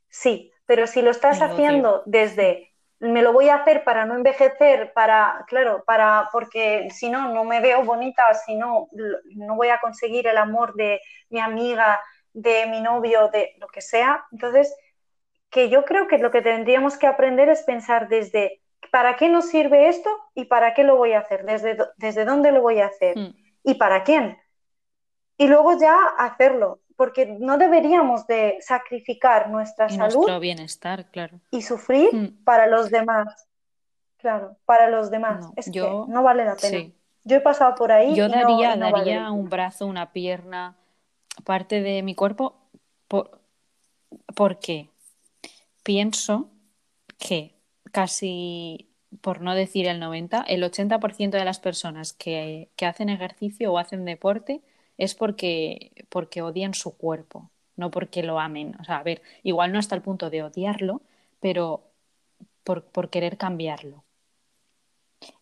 sí, 0.07 0.53
pero 0.65 0.87
si 0.87 1.01
lo 1.01 1.11
estás 1.11 1.41
haciendo 1.41 2.01
desde 2.05 2.71
me 2.99 3.23
lo 3.23 3.33
voy 3.33 3.49
a 3.49 3.55
hacer 3.55 3.83
para 3.83 4.05
no 4.05 4.15
envejecer, 4.15 4.93
para, 4.93 5.43
claro, 5.49 5.83
para, 5.85 6.29
porque 6.31 6.87
si 6.91 7.09
no, 7.09 7.33
no 7.33 7.43
me 7.43 7.59
veo 7.59 7.83
bonita, 7.83 8.33
si 8.33 8.55
no, 8.55 8.87
no 9.35 9.55
voy 9.57 9.67
a 9.67 9.81
conseguir 9.81 10.27
el 10.27 10.37
amor 10.37 10.75
de 10.75 11.01
mi 11.29 11.41
amiga, 11.41 11.99
de 12.31 12.67
mi 12.67 12.79
novio, 12.79 13.27
de 13.27 13.53
lo 13.59 13.67
que 13.67 13.81
sea. 13.81 14.25
Entonces, 14.31 14.73
que 15.49 15.69
yo 15.69 15.83
creo 15.83 16.07
que 16.07 16.17
lo 16.17 16.31
que 16.31 16.41
tendríamos 16.41 16.97
que 16.97 17.05
aprender 17.05 17.49
es 17.49 17.63
pensar 17.63 18.07
desde 18.07 18.61
¿para 18.91 19.15
qué 19.15 19.29
nos 19.29 19.45
sirve 19.45 19.89
esto 19.89 20.09
y 20.33 20.45
para 20.45 20.73
qué 20.73 20.83
lo 20.83 20.97
voy 20.97 21.13
a 21.13 21.19
hacer? 21.19 21.45
¿Desde, 21.45 21.77
desde 21.97 22.25
dónde 22.25 22.51
lo 22.51 22.61
voy 22.61 22.79
a 22.79 22.87
hacer? 22.87 23.17
Hmm. 23.17 23.35
¿Y 23.63 23.75
para 23.75 24.03
quién? 24.03 24.37
Y 25.37 25.47
luego 25.47 25.77
ya 25.79 25.95
hacerlo, 26.17 26.79
porque 26.95 27.25
no 27.25 27.57
deberíamos 27.57 28.25
de 28.27 28.57
sacrificar 28.61 29.49
nuestra 29.49 29.89
salud. 29.89 30.15
Nuestro 30.15 30.39
bienestar, 30.39 31.11
claro. 31.11 31.39
Y 31.51 31.61
sufrir 31.61 32.09
hmm. 32.13 32.43
para 32.43 32.67
los 32.67 32.89
demás. 32.89 33.47
Claro, 34.17 34.57
para 34.65 34.89
los 34.89 35.11
demás. 35.11 35.41
No, 35.41 35.53
es 35.55 35.69
que 35.69 35.79
no 35.79 36.23
vale 36.23 36.43
la 36.43 36.55
pena. 36.55 36.91
Yo 37.23 37.35
he 37.35 37.41
pasado 37.41 37.75
por 37.75 37.91
ahí. 37.91 38.15
Yo 38.15 38.29
daría, 38.29 38.75
daría 38.77 39.31
un 39.31 39.49
brazo, 39.49 39.85
una 39.85 40.11
pierna, 40.11 40.77
parte 41.43 41.81
de 41.81 42.01
mi 42.01 42.15
cuerpo, 42.15 42.55
por, 43.07 43.41
porque 44.33 44.89
pienso 45.83 46.49
que 47.19 47.56
casi, 47.91 48.89
por 49.21 49.41
no 49.41 49.55
decir 49.55 49.87
el 49.87 49.99
90, 49.99 50.43
el 50.47 50.63
80% 50.63 51.31
de 51.31 51.45
las 51.45 51.59
personas 51.59 52.13
que, 52.13 52.69
hacen 52.81 53.09
ejercicio 53.09 53.71
o 53.71 53.77
hacen 53.77 54.05
deporte 54.05 54.61
es 54.97 55.15
porque, 55.15 56.05
porque 56.09 56.41
odian 56.41 56.73
su 56.73 56.97
cuerpo, 56.97 57.51
no 57.75 57.91
porque 57.91 58.23
lo 58.23 58.39
amen. 58.39 58.75
O 58.79 58.83
sea, 58.83 58.97
a 58.97 59.03
ver, 59.03 59.21
igual 59.43 59.71
no 59.71 59.79
hasta 59.79 59.95
el 59.95 60.01
punto 60.01 60.29
de 60.29 60.43
odiarlo, 60.43 61.01
pero 61.39 61.83
por, 62.63 63.09
querer 63.09 63.37
cambiarlo. 63.37 64.03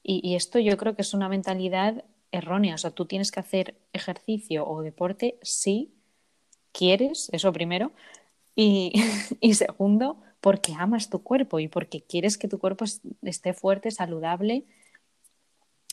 Y, 0.04 0.22
y, 0.24 0.36
esto 0.36 0.60
yo 0.60 0.78
creo 0.78 0.96
que 0.96 1.02
es 1.02 1.14
una 1.14 1.30
mentalidad 1.30 2.04
errónea. 2.32 2.76
O 2.76 2.78
sea, 2.78 2.92
tú 2.92 3.06
tienes 3.06 3.32
que 3.32 3.40
hacer 3.40 3.76
ejercicio 3.94 4.68
o 4.68 4.82
deporte 4.82 5.40
si 5.42 5.94
quieres, 6.72 7.30
eso 7.32 7.52
primero. 7.54 7.92
Y, 8.56 8.94
y 9.42 9.56
segundo, 9.56 10.22
porque 10.46 10.76
amas 10.78 11.10
tu 11.10 11.24
cuerpo 11.24 11.60
y 11.60 11.68
porque 11.68 12.04
quieres 12.04 12.38
que 12.38 12.48
tu 12.48 12.60
cuerpo 12.60 12.86
esté 13.24 13.54
fuerte, 13.56 13.90
saludable 13.90 14.64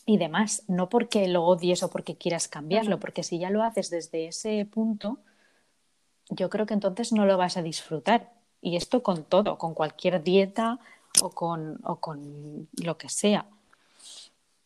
y 0.04 0.18
demás, 0.18 0.64
no 0.68 0.90
porque 0.90 1.26
lo 1.26 1.42
odies 1.44 1.82
o 1.82 1.88
porque 1.88 2.16
quieras 2.16 2.48
cambiarlo, 2.48 3.00
porque 3.00 3.22
si 3.22 3.38
ya 3.38 3.48
lo 3.48 3.62
haces 3.62 3.88
desde 3.88 4.26
ese 4.26 4.66
punto, 4.66 5.20
yo 6.28 6.50
creo 6.50 6.66
que 6.66 6.74
entonces 6.74 7.14
no 7.14 7.24
lo 7.24 7.38
vas 7.38 7.56
a 7.56 7.62
disfrutar. 7.62 8.30
Y 8.60 8.76
esto 8.76 9.02
con 9.02 9.24
todo, 9.24 9.56
con 9.56 9.72
cualquier 9.72 10.22
dieta 10.22 10.78
o 11.22 11.30
con, 11.30 11.80
o 11.82 11.96
con 11.96 12.68
lo 12.84 12.98
que 12.98 13.08
sea. 13.08 13.46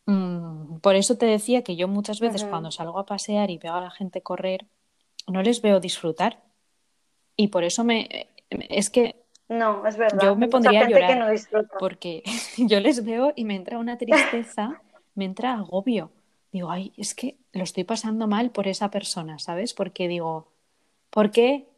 Mm, 0.07 0.79
por 0.79 0.97
eso 0.97 1.17
te 1.17 1.27
decía 1.27 1.63
que 1.63 1.77
yo 1.77 1.87
muchas 1.87 2.19
veces 2.19 2.43
cuando 2.43 2.73
salgo 2.73 2.99
a 2.99 3.07
pasear 3.07 3.53
y 3.53 3.59
veo 3.59 3.75
a 3.75 3.83
la 3.83 3.91
gente 3.93 4.21
correr, 4.21 4.67
no 5.29 5.43
les 5.43 5.63
veo 5.63 5.79
disfrutar. 5.79 6.43
Y 7.37 7.49
por 7.49 7.63
eso 7.63 7.85
me... 7.85 8.27
Es 8.51 8.91
que 8.91 9.26
no, 9.49 9.87
es 9.87 9.97
verdad. 9.97 10.19
Yo 10.23 10.37
me 10.37 10.49
pondría 10.49 10.83
a 10.83 10.89
llorar 10.89 11.35
porque 11.79 12.23
yo 12.59 12.81
les 12.81 13.05
veo 13.05 13.33
y 13.37 13.45
me 13.45 13.55
entra 13.55 13.79
una 13.79 13.97
tristeza, 13.97 14.81
me 15.15 15.25
entra 15.25 15.55
agobio. 15.55 16.11
Digo, 16.53 16.71
ay, 16.71 16.93
es 16.97 17.15
que 17.15 17.37
lo 17.53 17.63
estoy 17.63 17.85
pasando 17.85 18.27
mal 18.27 18.51
por 18.51 18.67
esa 18.67 18.91
persona, 18.91 19.39
¿sabes? 19.39 19.73
Porque 19.75 20.09
digo, 20.09 20.49
¿por 21.11 21.31
qué? 21.31 21.69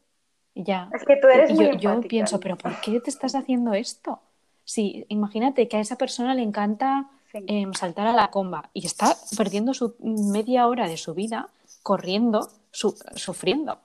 Ya. 0.54 0.88
Es 0.94 1.04
que 1.04 1.16
tú 1.16 1.28
eres 1.28 1.56
yo, 1.58 1.72
yo 1.72 2.00
pienso, 2.00 2.40
pero 2.40 2.56
¿por 2.56 2.80
qué 2.80 3.00
te 3.00 3.10
estás 3.10 3.34
haciendo 3.34 3.74
esto? 3.74 4.20
Sí, 4.64 5.04
imagínate 5.08 5.68
que 5.68 5.76
a 5.76 5.80
esa 5.80 5.96
persona 5.96 6.34
le 6.34 6.42
encanta 6.42 7.10
em, 7.32 7.72
saltar 7.74 8.06
a 8.06 8.12
la 8.12 8.30
comba 8.30 8.70
y 8.72 8.86
está 8.86 9.16
perdiendo 9.36 9.74
su 9.74 9.94
media 10.00 10.66
hora 10.66 10.88
de 10.88 10.96
su 10.96 11.14
vida 11.14 11.48
corriendo, 11.82 12.48
sufriendo, 12.70 13.78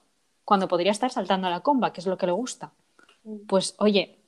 cuando 0.45 0.67
podría 0.67 0.91
estar 0.91 1.09
saltando 1.09 1.47
a 1.47 1.49
la 1.49 1.61
comba, 1.61 1.93
que 1.93 2.01
es 2.01 2.07
lo 2.07 2.17
que 2.17 2.25
le 2.25 2.33
gusta 2.33 2.71
pues 3.47 3.75
oye, 3.79 4.23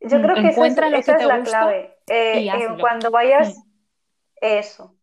yo 0.00 0.22
creo 0.22 0.34
que 0.36 0.48
esa 0.48 0.66
es, 1.16 1.24
la 1.24 1.42
clave. 1.42 1.98
Eh, 2.06 2.48
eh, 2.48 2.68
cuando 2.80 3.10
vayas, 3.10 3.56
mm. 3.56 3.62
eso. 4.40 4.94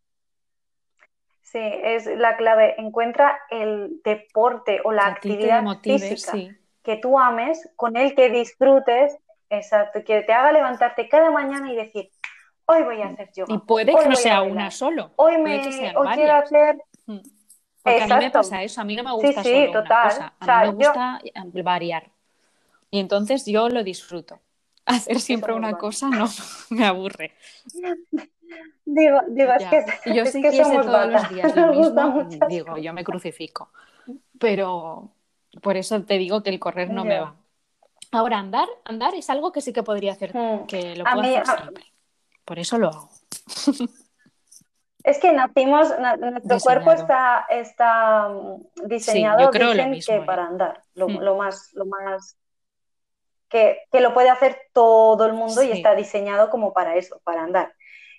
Sí, 1.41 1.59
es 1.61 2.05
la 2.05 2.37
clave. 2.37 2.75
Encuentra 2.77 3.37
el 3.49 4.01
deporte 4.03 4.81
o 4.83 4.91
la 4.91 5.07
actividad 5.07 5.63
física 5.81 6.33
que 6.83 6.97
tú 6.97 7.19
ames, 7.19 7.69
con 7.75 7.97
el 7.97 8.13
que 8.13 8.29
disfrutes, 8.29 9.17
exacto, 9.49 10.03
que 10.03 10.21
te 10.21 10.33
haga 10.33 10.51
levantarte 10.51 11.09
cada 11.09 11.31
mañana 11.31 11.71
y 11.71 11.75
decir, 11.75 12.11
hoy 12.65 12.83
voy 12.83 13.01
a 13.01 13.07
hacer 13.07 13.31
yoga. 13.35 13.55
Y 13.55 13.57
puede 13.59 13.95
que 13.95 14.07
no 14.07 14.15
sea 14.15 14.43
una 14.43 14.69
solo. 14.69 15.11
Hoy 15.15 15.37
me 15.39 15.61
quiero 15.61 16.35
hacer. 16.35 16.77
Mm. 17.07 17.19
Porque 17.81 18.03
a 18.03 18.07
mí 18.07 18.25
me 18.25 18.31
pasa 18.31 18.63
eso, 18.63 18.81
a 18.81 18.83
mí 18.83 18.95
no 18.95 19.03
me 19.03 19.11
gusta 19.13 19.43
sí, 19.43 19.67
solo 19.67 19.83
total. 19.83 20.05
una 20.05 20.11
cosa, 20.11 20.33
a 20.39 20.65
mí 20.65 20.71
me 20.71 20.75
gusta 20.75 21.21
variar. 21.63 22.11
Y 22.95 22.99
entonces 22.99 23.45
yo 23.45 23.67
lo 23.67 23.83
disfruto. 23.83 24.39
Hacer 24.85 25.19
siempre 25.19 25.53
una 25.53 25.73
cosa 25.73 26.07
no 26.07 26.27
me 26.69 26.85
aburre. 26.85 27.33
Digo, 28.85 29.19
digo 29.27 29.51
es 29.51 29.65
que, 29.65 30.13
yo 30.13 30.25
si 30.25 30.41
quisiese 30.41 30.77
todos 30.77 31.11
los 31.11 31.29
días 31.29 31.53
lo 31.53 31.67
mismo, 31.73 32.47
digo, 32.47 32.77
yo 32.77 32.93
me 32.93 33.03
crucifico. 33.03 33.69
Pero 34.39 35.11
por 35.61 35.75
eso 35.75 36.01
te 36.03 36.17
digo 36.17 36.41
que 36.41 36.51
el 36.51 36.59
correr 36.59 36.89
no 36.89 37.03
me 37.03 37.19
va. 37.19 37.35
Ahora, 38.13 38.39
andar, 38.39 38.69
andar 38.85 39.13
es 39.13 39.29
algo 39.29 39.51
que 39.51 39.59
sí 39.59 39.73
que 39.73 39.83
podría 39.83 40.13
hacer, 40.13 40.33
hmm. 40.33 40.65
que 40.65 40.95
lo 40.95 41.03
puedo 41.03 41.19
hacer 41.19 41.45
siempre. 41.45 41.83
Por 42.45 42.59
eso 42.59 42.77
lo 42.77 42.87
hago. 42.87 43.09
Es 45.03 45.19
que 45.19 45.33
nacimos, 45.33 45.89
nuestro 46.17 46.59
cuerpo 46.61 46.91
está, 46.93 47.45
está 47.49 48.29
mm, 48.29 48.87
diseñado 48.87 49.51
que 49.51 49.59
para 50.25 50.43
¿eh? 50.43 50.47
andar, 50.47 50.83
lo, 50.93 51.09
hmm. 51.09 51.17
lo, 51.19 51.35
más, 51.35 51.73
lo 51.73 51.85
más 51.85 52.37
que, 53.55 53.83
que, 53.89 54.01
lo 54.01 54.13
puede 54.13 54.29
hacer 54.29 54.67
todo 54.73 55.25
el 55.25 55.31
mundo 55.31 55.63
y 55.63 55.71
está 55.71 55.95
diseñado 55.95 56.49
como 56.49 56.73
para 56.73 56.97
eso, 56.97 57.21
para 57.23 57.43
andar. 57.43 57.73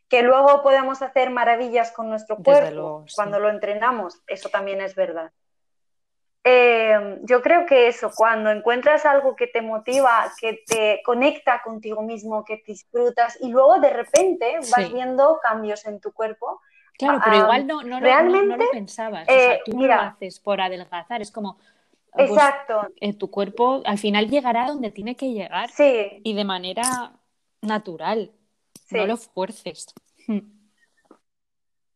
Que 0.09 0.23
luego 0.23 0.63
podamos 0.63 1.03
hacer 1.03 1.29
maravillas 1.29 1.93
con 1.93 2.09
nuestro 2.09 2.39
cuerpo 2.39 3.05
cuando 3.15 3.39
lo 3.39 3.51
entrenamos, 3.51 4.23
eso 4.27 4.49
también 4.49 4.81
es 4.81 4.95
verdad. 4.95 5.31
Eh, 6.43 7.19
yo 7.25 7.43
creo 7.43 7.67
que 7.67 7.89
eso, 7.89 8.11
cuando 8.17 8.51
encuentras 8.51 9.05
algo 9.05 9.37
que 9.37 9.47
te 9.49 9.61
motiva, 9.61 10.33
que 10.41 10.63
te 10.67 11.03
conecta 11.05 11.61
contigo 11.61 12.01
mismo, 12.03 12.43
que 12.43 12.63
disfrutas 12.67 13.37
y 13.43 13.51
luego 13.51 13.79
de 13.79 13.91
repente 13.91 14.59
vas 14.75 14.91
viendo 14.91 15.39
cambios 15.43 15.85
en 15.85 16.01
tu 16.01 16.13
cuerpo. 16.13 16.63
Claro, 16.97 17.21
pero 17.23 17.37
igual 17.37 17.67
no, 17.67 17.83
no, 17.83 18.01
realmente, 18.01 18.57
lo 18.57 18.71
pensabas. 18.71 19.29
o 19.29 19.31
sea, 19.31 19.55
eh, 19.55 19.61
tú 19.67 19.83
lo 19.83 19.93
haces 19.93 20.41
por 20.41 20.63
adelgazar, 20.63 21.21
es 21.21 21.31
como. 21.31 21.59
Pues, 22.17 22.31
exacto. 22.31 22.89
Eh, 23.01 23.13
tu 23.13 23.31
cuerpo 23.31 23.83
al 23.85 23.99
final 23.99 24.29
llegará 24.29 24.67
donde 24.67 24.91
tiene 24.91 25.17
que 25.17 25.33
llegar. 25.33 25.69
Sí. 25.71 26.21
Y 26.25 26.35
de 26.35 26.45
manera 26.45 27.13
natural. 27.61 28.33
No 28.91 29.07
lo 29.07 29.17
fuerces. 29.17 29.93
Hmm. 30.27 30.57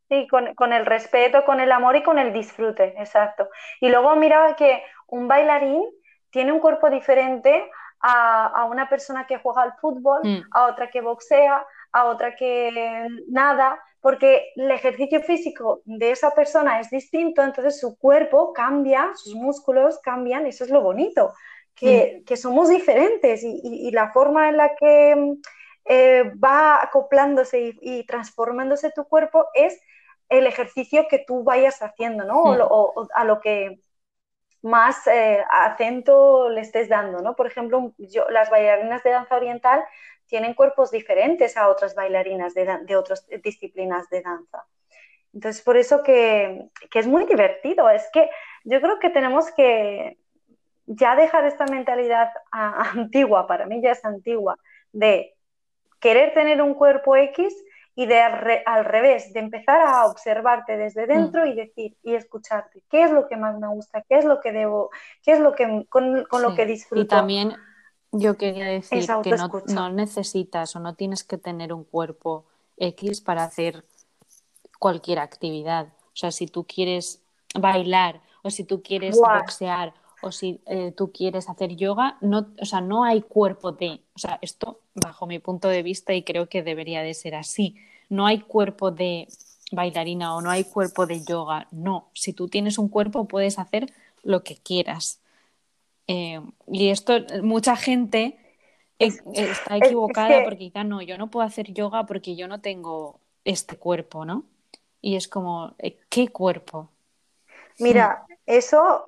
Sí, 0.09 0.27
con, 0.29 0.73
el 0.73 0.87
respeto, 0.87 1.45
con 1.45 1.61
el 1.61 1.71
amor 1.71 1.95
y 1.95 2.03
con 2.03 2.18
el 2.18 2.33
disfrute, 2.33 2.95
exacto. 2.99 3.49
Y 3.81 3.89
luego 3.91 4.16
miraba 4.16 4.57
que 4.57 4.83
un 5.07 5.29
bailarín 5.29 5.85
tiene 6.31 6.51
un 6.51 6.59
cuerpo 6.59 6.91
diferente 6.91 7.71
a, 8.01 8.66
una 8.68 8.89
persona 8.89 9.27
que 9.27 9.39
juega 9.39 9.62
al 9.62 9.75
fútbol, 9.75 10.21
mm. 10.25 10.41
a 10.51 10.66
otra 10.66 10.91
que 10.91 11.01
boxea, 11.01 11.64
a 11.93 12.05
otra 12.07 12.35
que 12.35 13.07
nada, 13.29 13.81
porque 14.01 14.53
el 14.57 14.71
ejercicio 14.71 15.23
físico 15.23 15.83
de 15.85 16.11
esa 16.11 16.31
persona 16.33 16.81
es 16.81 16.91
distinto, 16.91 17.43
entonces 17.43 17.79
su 17.79 17.99
cuerpo 17.99 18.53
cambia, 18.53 19.13
sus 19.15 19.35
músculos 19.35 19.99
cambian, 20.03 20.47
eso 20.47 20.65
es 20.65 20.71
lo 20.71 20.83
bonito, 20.83 21.33
que, 21.75 22.23
mm. 22.29 22.37
somos 22.37 22.69
diferentes 22.69 23.43
y, 23.45 23.91
la 23.93 24.11
forma 24.13 24.49
en 24.49 24.57
la 24.57 24.75
que 24.75 25.35
eh, 25.85 26.33
va 26.43 26.83
acoplándose 26.83 27.61
y, 27.61 27.79
y 27.81 28.07
transformándose 28.07 28.91
tu 28.91 29.05
cuerpo 29.05 29.47
es 29.55 29.81
el 30.31 30.47
ejercicio 30.47 31.07
que 31.09 31.19
tú 31.19 31.43
vayas 31.43 31.83
haciendo, 31.83 32.25
¿no? 32.25 32.43
O, 32.43 33.09
a 33.15 33.25
lo 33.25 33.41
que 33.41 33.81
más 34.63 35.07
eh, 35.07 35.43
acento 35.51 36.49
le 36.51 36.61
estés 36.61 36.89
dando, 36.89 37.21
¿no? 37.21 37.35
Por 37.35 37.47
ejemplo, 37.47 37.93
yo, 37.99 38.29
las 38.31 38.49
bailarinas 38.49 39.03
de 39.03 39.11
danza 39.11 39.37
oriental 39.37 39.85
tienen 40.31 40.55
cuerpos 40.55 40.91
diferentes 40.91 41.57
a 41.57 41.68
otras 41.68 41.95
bailarinas 41.95 42.55
de, 42.55 42.97
otras 42.97 43.26
disciplinas 43.43 44.09
de 44.09 44.22
danza. 44.22 44.64
Entonces, 45.35 45.62
por 45.62 45.76
eso 45.76 46.03
que, 46.03 46.70
que, 46.91 46.99
es 46.99 47.07
muy 47.07 47.26
divertido. 47.26 47.91
Es 47.91 48.09
que 48.12 48.31
yo 48.64 48.81
creo 48.81 48.99
que 48.99 49.11
tenemos 49.11 49.51
que 49.53 50.18
ya 50.87 51.16
dejar 51.16 51.45
esta 51.45 51.66
mentalidad 51.66 52.31
antigua, 52.53 53.47
para 53.47 53.66
mí 53.66 53.83
ya 53.83 53.91
es 53.91 54.05
antigua, 54.05 54.57
de 54.93 55.35
querer 56.01 56.33
tener 56.33 56.62
un 56.62 56.74
cuerpo 56.74 57.16
X 57.16 57.55
y 57.95 58.07
de 58.07 58.20
al, 58.20 58.85
revés, 58.85 59.33
de 59.33 59.41
empezar 59.41 59.81
a 59.81 60.07
observarte 60.07 60.76
desde 60.76 61.07
dentro 61.07 61.45
mm. 61.45 61.49
y 61.49 61.55
decir 61.55 61.97
y 62.03 62.14
escucharte 62.14 62.83
qué 62.89 63.03
es 63.03 63.11
lo 63.11 63.28
que 63.28 63.37
más 63.37 63.59
me 63.59 63.68
gusta, 63.68 64.03
qué 64.09 64.16
es 64.16 64.24
lo 64.24 64.41
que 64.41 64.53
debo, 64.53 64.91
qué 65.22 65.33
es 65.33 65.41
lo 65.41 65.55
que 65.55 65.87
con, 65.89 66.24
lo 66.31 66.55
que 66.55 66.66
disfruto. 66.66 67.03
Y 67.03 67.07
también 67.07 67.57
yo 68.13 68.37
quería 68.37 68.67
decir 68.67 69.07
que 69.23 69.31
no, 69.31 69.51
no, 69.69 69.91
necesitas 69.91 70.75
o 70.77 70.81
no 70.81 70.95
tienes 70.95 71.25
que 71.25 71.39
tener 71.39 71.73
un 71.73 71.85
cuerpo 71.85 72.45
X 72.77 73.21
para 73.21 73.45
hacer 73.45 73.85
cualquier 74.79 75.19
actividad. 75.19 75.89
O 76.07 76.17
sea, 76.17 76.33
si 76.33 76.47
tú 76.47 76.65
quieres 76.65 77.23
bailar 77.55 78.21
o 78.43 78.51
si 78.51 78.65
tú 78.65 78.83
quieres 78.83 79.17
boxear 79.17 79.95
o 80.23 80.33
si 80.33 80.61
eh, 80.67 80.93
tú 80.97 81.13
quieres 81.13 81.49
hacer 81.49 81.77
yoga, 81.77 82.19
no, 82.21 82.49
o 82.61 82.65
sea, 82.65 82.81
no 82.81 83.05
hay 83.05 83.23
cuerpo 83.23 83.73
de, 83.73 84.01
o 84.15 84.19
sea, 84.19 84.39
esto 84.43 84.81
bajo 84.95 85.27
mi 85.27 85.39
punto 85.39 85.69
de 85.69 85.83
vista 85.83 86.13
y 86.13 86.23
creo 86.23 86.49
que 86.49 86.63
debería 86.63 87.03
de 87.03 87.15
ser 87.15 87.35
así, 87.35 87.77
no 88.09 88.27
hay 88.27 88.41
cuerpo 88.41 88.91
de 88.91 89.29
bailarina 89.73 90.35
o 90.35 90.43
no 90.43 90.51
hay 90.51 90.65
cuerpo 90.65 91.07
de 91.07 91.25
yoga, 91.25 91.69
no, 91.71 92.09
si 92.13 92.33
tú 92.33 92.49
tienes 92.49 92.77
un 92.77 92.89
cuerpo 92.89 93.29
puedes 93.29 93.59
hacer 93.59 93.93
lo 94.23 94.43
que 94.43 94.57
quieras. 94.57 95.21
Eh, 96.13 96.41
y 96.67 96.91
esto, 96.91 97.13
mucha 97.41 97.77
gente 97.77 98.37
está 98.99 99.77
equivocada 99.77 100.43
porque 100.43 100.59
quizá 100.59 100.83
no, 100.83 101.01
yo 101.03 101.17
no 101.17 101.31
puedo 101.31 101.47
hacer 101.47 101.73
yoga 101.73 102.05
porque 102.07 102.35
yo 102.35 102.49
no 102.49 102.61
tengo 102.61 103.21
este 103.45 103.77
cuerpo, 103.77 104.25
¿no? 104.25 104.45
Y 105.01 105.15
es 105.15 105.29
como, 105.29 105.77
eh, 105.79 106.01
¿qué 106.09 106.27
cuerpo? 106.27 106.91
Mira, 107.79 108.27
eso 108.45 109.05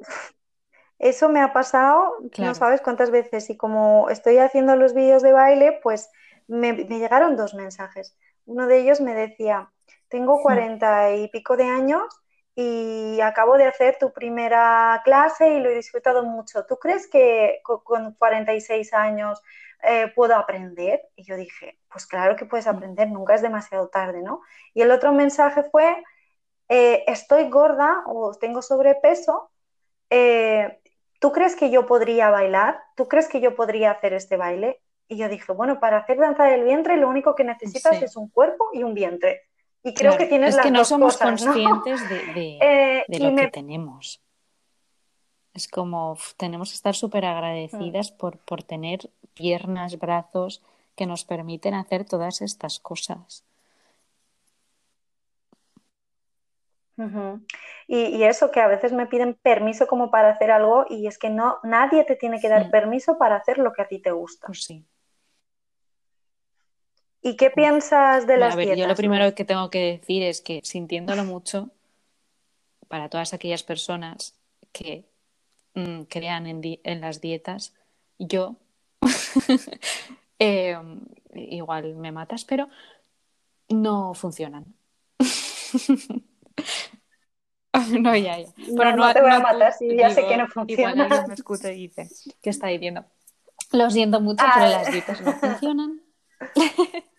eso 1.01 1.29
me 1.29 1.41
ha 1.41 1.53
pasado, 1.53 2.19
no 2.39 2.55
sabes 2.55 2.81
cuántas 2.81 3.11
veces, 3.11 3.51
y 3.51 3.57
como 3.57 4.09
estoy 4.09 4.39
haciendo 4.39 4.77
los 4.77 4.95
vídeos 4.95 5.23
de 5.23 5.33
baile, 5.33 5.81
pues 5.83 6.09
me, 6.47 6.73
llegaron 6.85 7.37
dos 7.37 7.55
mensajes. 7.55 8.17
Uno 8.47 8.69
de 8.69 8.79
ellos 8.79 9.01
me 9.01 9.13
decía, 9.13 9.73
tengo 10.09 10.41
cuarenta 10.41 11.13
y 11.17 11.27
pico 11.31 11.57
de 11.57 11.65
años 11.65 12.05
y 12.55 13.21
acabo 13.21 13.57
de 13.57 13.65
hacer 13.65 13.97
tu 13.99 14.13
primera 14.13 15.01
clase 15.05 15.55
y 15.55 15.61
lo 15.61 15.71
he 15.71 15.75
disfrutado 15.75 16.23
mucho. 16.23 16.67
¿Tú 16.67 16.79
crees 16.79 17.07
que 17.07 17.61
con 17.63 18.15
46 18.15 18.93
años 18.93 19.43
eh, 19.83 20.13
puedo 20.15 20.37
aprender? 20.37 21.01
Y 21.17 21.25
yo 21.25 21.37
dije, 21.37 21.79
pues 21.91 22.07
claro 22.07 22.37
que 22.37 22.45
puedes 22.45 22.67
aprender, 22.67 23.09
nunca 23.11 23.35
es 23.35 23.43
demasiado 23.43 23.89
tarde, 23.89 24.23
¿no? 24.23 24.43
Y 24.75 24.83
el 24.83 24.91
otro 24.91 25.13
mensaje 25.13 25.65
fue, 25.65 26.03
eh, 26.69 27.05
estoy 27.07 27.49
gorda 27.49 28.03
o 28.07 28.35
tengo 28.35 28.61
sobrepeso, 28.61 29.51
eh, 30.11 30.81
¿tú 31.21 31.33
crees 31.33 31.57
que 31.57 31.71
yo 31.71 31.87
podría 31.87 32.31
bailar? 32.31 32.83
¿Tú 32.97 33.09
crees 33.09 33.29
que 33.29 33.41
yo 33.41 33.55
podría 33.55 33.93
hacer 33.93 34.13
este 34.13 34.37
baile? 34.37 34.83
Y 35.09 35.17
yo 35.17 35.29
dije, 35.29 35.53
bueno, 35.53 35.81
para 35.81 35.99
hacer 35.99 36.19
danza 36.19 36.45
del 36.45 36.65
vientre 36.65 36.97
lo 36.99 37.09
único 37.09 37.35
que 37.35 37.45
necesitas 37.45 38.01
es 38.03 38.17
un 38.17 38.29
cuerpo 38.29 38.69
y 38.73 38.83
un 38.83 38.95
vientre. 38.95 39.43
Y 39.85 39.95
creo 39.95 40.17
que 40.17 40.27
tienes 40.27 40.57
es 40.57 40.63
que 40.63 40.71
no 40.71 40.85
somos 40.85 41.17
conscientes 41.17 42.09
de, 42.09 42.59
eh, 42.63 43.05
lo 43.09 43.35
que 43.35 43.49
tenemos. 43.49 44.23
Es 45.55 45.69
como 45.69 46.17
tenemos 46.37 46.71
que 46.71 46.77
estar 46.77 46.95
súper 46.95 47.25
agradecidas 47.25 48.13
mm. 48.13 48.17
por, 48.17 48.39
por 48.39 48.63
tener 48.63 49.11
piernas, 49.35 49.99
brazos 49.99 50.63
que 50.95 51.07
nos 51.07 51.25
permiten 51.25 51.75
hacer 51.75 52.05
todas 52.05 52.43
estas 52.43 52.79
cosas. 52.79 53.45
y, 57.89 58.23
eso, 58.23 58.53
que 58.53 58.61
a 58.61 58.69
veces 58.69 58.93
me 58.93 59.07
piden 59.07 59.35
permiso 59.35 59.89
como 59.89 60.11
para 60.11 60.31
hacer 60.31 60.53
algo 60.53 60.87
y 60.89 61.09
es 61.09 61.19
que 61.19 61.31
no, 61.31 61.59
nadie 61.65 62.05
te 62.05 62.15
tiene 62.15 62.41
que 62.41 62.49
dar 62.49 62.71
permiso 62.71 63.19
para 63.19 63.37
hacer 63.37 63.59
lo 63.59 63.73
que 63.73 63.83
a 63.83 63.89
ti 63.89 63.99
te 64.01 64.13
gusta. 64.13 64.47
Pues 64.47 64.63
sí. 64.63 64.87
¿Y 67.23 67.37
qué 67.37 67.51
piensas 67.51 68.27
de 68.27 68.37
las 68.37 68.55
a 68.55 68.57
ver, 68.57 68.77
Yo 68.77 68.89
lo 68.89 68.97
primero 68.97 69.33
que 69.35 69.45
tengo 69.45 69.71
que 69.71 69.79
decir 69.93 70.25
es 70.25 70.41
que 70.41 70.61
sintiéndolo 70.65 71.25
mucho, 71.25 71.71
para 72.89 73.09
todas 73.09 73.33
aquellas 73.33 73.63
personas 73.63 74.35
que 74.73 75.09
mm, 75.75 76.03
crean 76.03 76.47
en, 76.47 77.01
las 77.01 77.21
dietas, 77.21 77.75
yo 78.19 78.57
em, 80.41 81.01
igual 81.33 81.95
me 81.95 82.11
matas, 82.11 82.45
pero 82.45 82.69
no 83.69 84.15
funcionan. 84.15 84.75
no, 88.01 88.17
ya, 88.17 88.41
ya. 88.41 88.49
Pero 88.77 88.97
no, 88.97 89.13
te 89.15 89.23
voy 89.23 89.31
a 89.31 89.39
matar 89.39 89.73
si 89.75 89.97
ya 89.97 90.11
sé 90.11 90.27
que 90.27 90.37
no 90.37 90.49
funciona. 90.49 90.91
Igual 90.91 91.01
alguien 91.03 91.29
me 91.29 91.35
escucha 91.35 91.71
y 91.71 91.87
dice, 91.87 92.09
¿qué 92.43 92.51
está 92.51 92.67
diciendo? 92.67 93.05
Lo 93.71 93.89
siento 93.91 94.21
mucho, 94.21 94.45
pero 94.55 94.67
las 94.67 94.91
dietas 94.91 95.21
no 95.21 95.33
funcionan. 95.35 96.03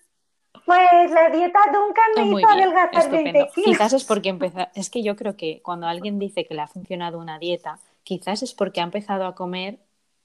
Pues 0.66 1.12
la 1.12 1.30
dieta 1.30 1.60
nunca 1.74 2.02
me 2.16 2.40
hizo 2.40 2.50
adelgazar 2.50 3.10
20 3.10 3.32
kilos. 3.32 3.52
Quizás 3.54 3.94
es 3.94 4.04
porque 4.06 4.30
empezó... 4.30 4.68
Es 4.76 4.90
que 4.90 5.04
yo 5.04 5.16
creo 5.16 5.36
que 5.36 5.62
cuando 5.62 5.88
alguien 5.88 6.20
dice 6.20 6.46
que 6.46 6.54
le 6.54 6.62
ha 6.62 6.68
funcionado 6.68 7.20
una 7.20 7.38
dieta, 7.38 7.80
quizás 8.04 8.44
es 8.44 8.54
porque 8.54 8.80
ha 8.80 8.84
empezado 8.84 9.26
a 9.26 9.36
comer 9.36 9.80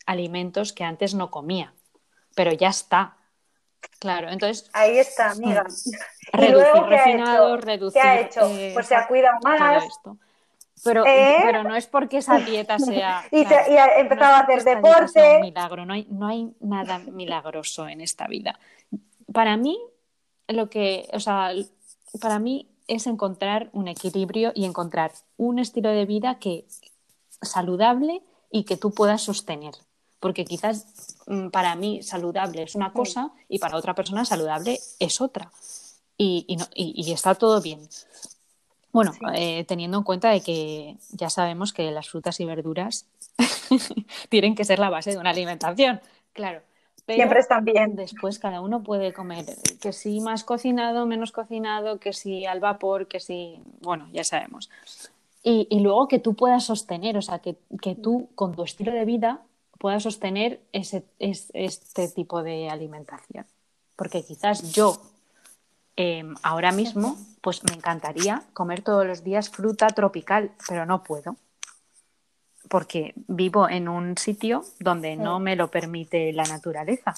alimentos 0.06 0.72
que 0.72 0.84
antes 0.84 1.14
no 1.14 1.30
comía. 1.30 1.74
Pero 2.34 2.52
ya 2.52 2.68
está. 2.68 3.16
Claro, 3.98 4.28
entonces. 4.28 4.70
Ahí 4.72 4.98
está, 4.98 5.32
amiga. 5.32 5.64
Reducir 6.32 6.82
refinado, 6.82 7.56
reducir. 7.56 8.00
¿Qué 8.00 8.08
ha 8.08 8.20
hecho? 8.20 8.46
Eh, 8.46 8.70
pues 8.74 8.86
se 8.86 8.94
ha 8.94 9.06
cuidado 9.06 9.38
más. 9.42 9.84
Pero, 10.84 11.04
¿Eh? 11.06 11.38
pero 11.42 11.64
no 11.64 11.74
es 11.74 11.86
porque 11.86 12.18
esa 12.18 12.38
dieta 12.38 12.78
sea. 12.78 13.24
y, 13.30 13.44
ha 13.44 13.98
empezado 13.98 14.34
a 14.34 14.38
hacer 14.40 14.62
deporte. 14.62 15.36
Un 15.36 15.40
milagro, 15.42 15.84
no 15.86 15.94
hay, 15.94 16.06
no 16.10 16.28
hay 16.28 16.52
nada 16.60 16.98
milagroso 16.98 17.88
en 17.88 18.00
esta 18.00 18.26
vida. 18.26 18.58
Para 19.32 19.56
mí, 19.56 19.78
lo 20.48 20.70
que. 20.70 21.08
O 21.12 21.20
sea, 21.20 21.52
para 22.20 22.38
mí 22.38 22.68
es 22.86 23.06
encontrar 23.06 23.70
un 23.72 23.88
equilibrio 23.88 24.52
y 24.54 24.64
encontrar 24.64 25.12
un 25.36 25.58
estilo 25.58 25.90
de 25.90 26.06
vida 26.06 26.38
que 26.38 26.66
saludable 27.42 28.22
y 28.50 28.64
que 28.64 28.76
tú 28.76 28.92
puedas 28.92 29.22
sostener 29.22 29.74
porque 30.20 30.44
quizás 30.44 31.16
mm, 31.26 31.48
para 31.48 31.76
mí 31.76 32.02
saludable 32.02 32.62
es 32.62 32.74
una 32.74 32.92
cosa 32.92 33.30
y 33.48 33.58
para 33.58 33.76
otra 33.76 33.94
persona 33.94 34.24
saludable 34.24 34.78
es 34.98 35.20
otra. 35.20 35.50
y, 36.16 37.12
está 37.12 37.34
todo 37.36 37.60
bien. 37.62 37.88
Bueno, 38.92 39.12
eh, 39.34 39.64
teniendo 39.64 39.98
en 39.98 40.02
cuenta 40.02 40.30
de 40.30 40.40
que 40.40 40.96
ya 41.10 41.30
sabemos 41.30 41.72
que 41.72 41.90
las 41.92 42.08
frutas 42.08 42.40
y 42.40 42.44
verduras 42.44 43.06
tienen 44.28 44.54
que 44.54 44.64
ser 44.64 44.78
la 44.78 44.90
base 44.90 45.12
de 45.12 45.18
una 45.18 45.30
alimentación, 45.30 46.00
claro. 46.32 46.62
Siempre 47.14 47.40
están 47.40 47.64
bien. 47.64 47.96
Después 47.96 48.38
cada 48.38 48.60
uno 48.60 48.82
puede 48.82 49.12
comer 49.12 49.46
que 49.80 49.92
si 49.92 50.20
más 50.20 50.44
cocinado, 50.44 51.06
menos 51.06 51.32
cocinado, 51.32 51.98
que 51.98 52.12
si 52.12 52.44
al 52.44 52.60
vapor, 52.60 53.08
que 53.08 53.20
si, 53.20 53.60
bueno, 53.80 54.08
ya 54.12 54.24
sabemos. 54.24 54.70
Y, 55.42 55.80
luego 55.80 56.08
que 56.08 56.18
tú 56.18 56.34
puedas 56.34 56.64
sostener, 56.64 57.16
o 57.16 57.22
sea, 57.22 57.38
que, 57.38 57.56
tú 57.94 58.28
con 58.34 58.54
tu 58.54 58.64
estilo 58.64 58.92
de 58.92 59.06
vida 59.06 59.40
puedas 59.78 60.02
sostener 60.02 60.60
ese, 60.72 61.04
este 61.18 62.08
tipo 62.08 62.42
de 62.42 62.68
alimentación. 62.68 63.46
Porque 63.96 64.22
quizás 64.22 64.72
yo 64.72 65.00
em, 65.96 66.34
ahora 66.42 66.72
mismo, 66.72 67.16
pues 67.40 67.62
me 67.64 67.72
encantaría 67.72 68.42
comer 68.52 68.82
todos 68.82 69.06
los 69.06 69.24
días 69.24 69.48
fruta 69.48 69.86
tropical, 69.88 70.50
pero 70.68 70.84
no 70.84 71.02
puedo 71.02 71.36
porque 72.68 73.14
vivo 73.26 73.68
en 73.68 73.88
un 73.88 74.16
sitio 74.16 74.64
donde 74.78 75.16
no 75.16 75.40
me 75.40 75.56
lo 75.56 75.70
permite 75.70 76.32
la 76.32 76.44
naturaleza. 76.44 77.14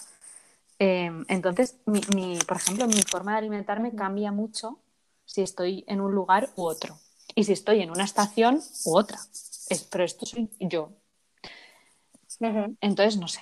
Em, 0.78 1.24
entonces, 1.28 1.76
mi, 1.86 2.38
por 2.48 2.56
ejemplo, 2.56 2.86
mi 2.86 3.02
forma 3.02 3.32
de 3.32 3.38
alimentarme 3.38 3.94
cambia 3.94 4.32
mucho 4.32 4.78
si 5.26 5.42
estoy 5.42 5.84
en 5.86 6.00
un 6.00 6.12
lugar 6.12 6.48
u 6.56 6.64
otro. 6.64 6.98
Y 7.34 7.44
si 7.44 7.52
estoy 7.52 7.82
en 7.82 7.90
una 7.90 8.04
estación 8.04 8.60
u 8.86 8.96
otra. 8.96 9.18
pero 9.90 10.04
esto 10.04 10.26
soy 10.26 10.48
yo. 10.58 10.90
Entonces, 12.80 13.18
no 13.18 13.28
sé. 13.28 13.40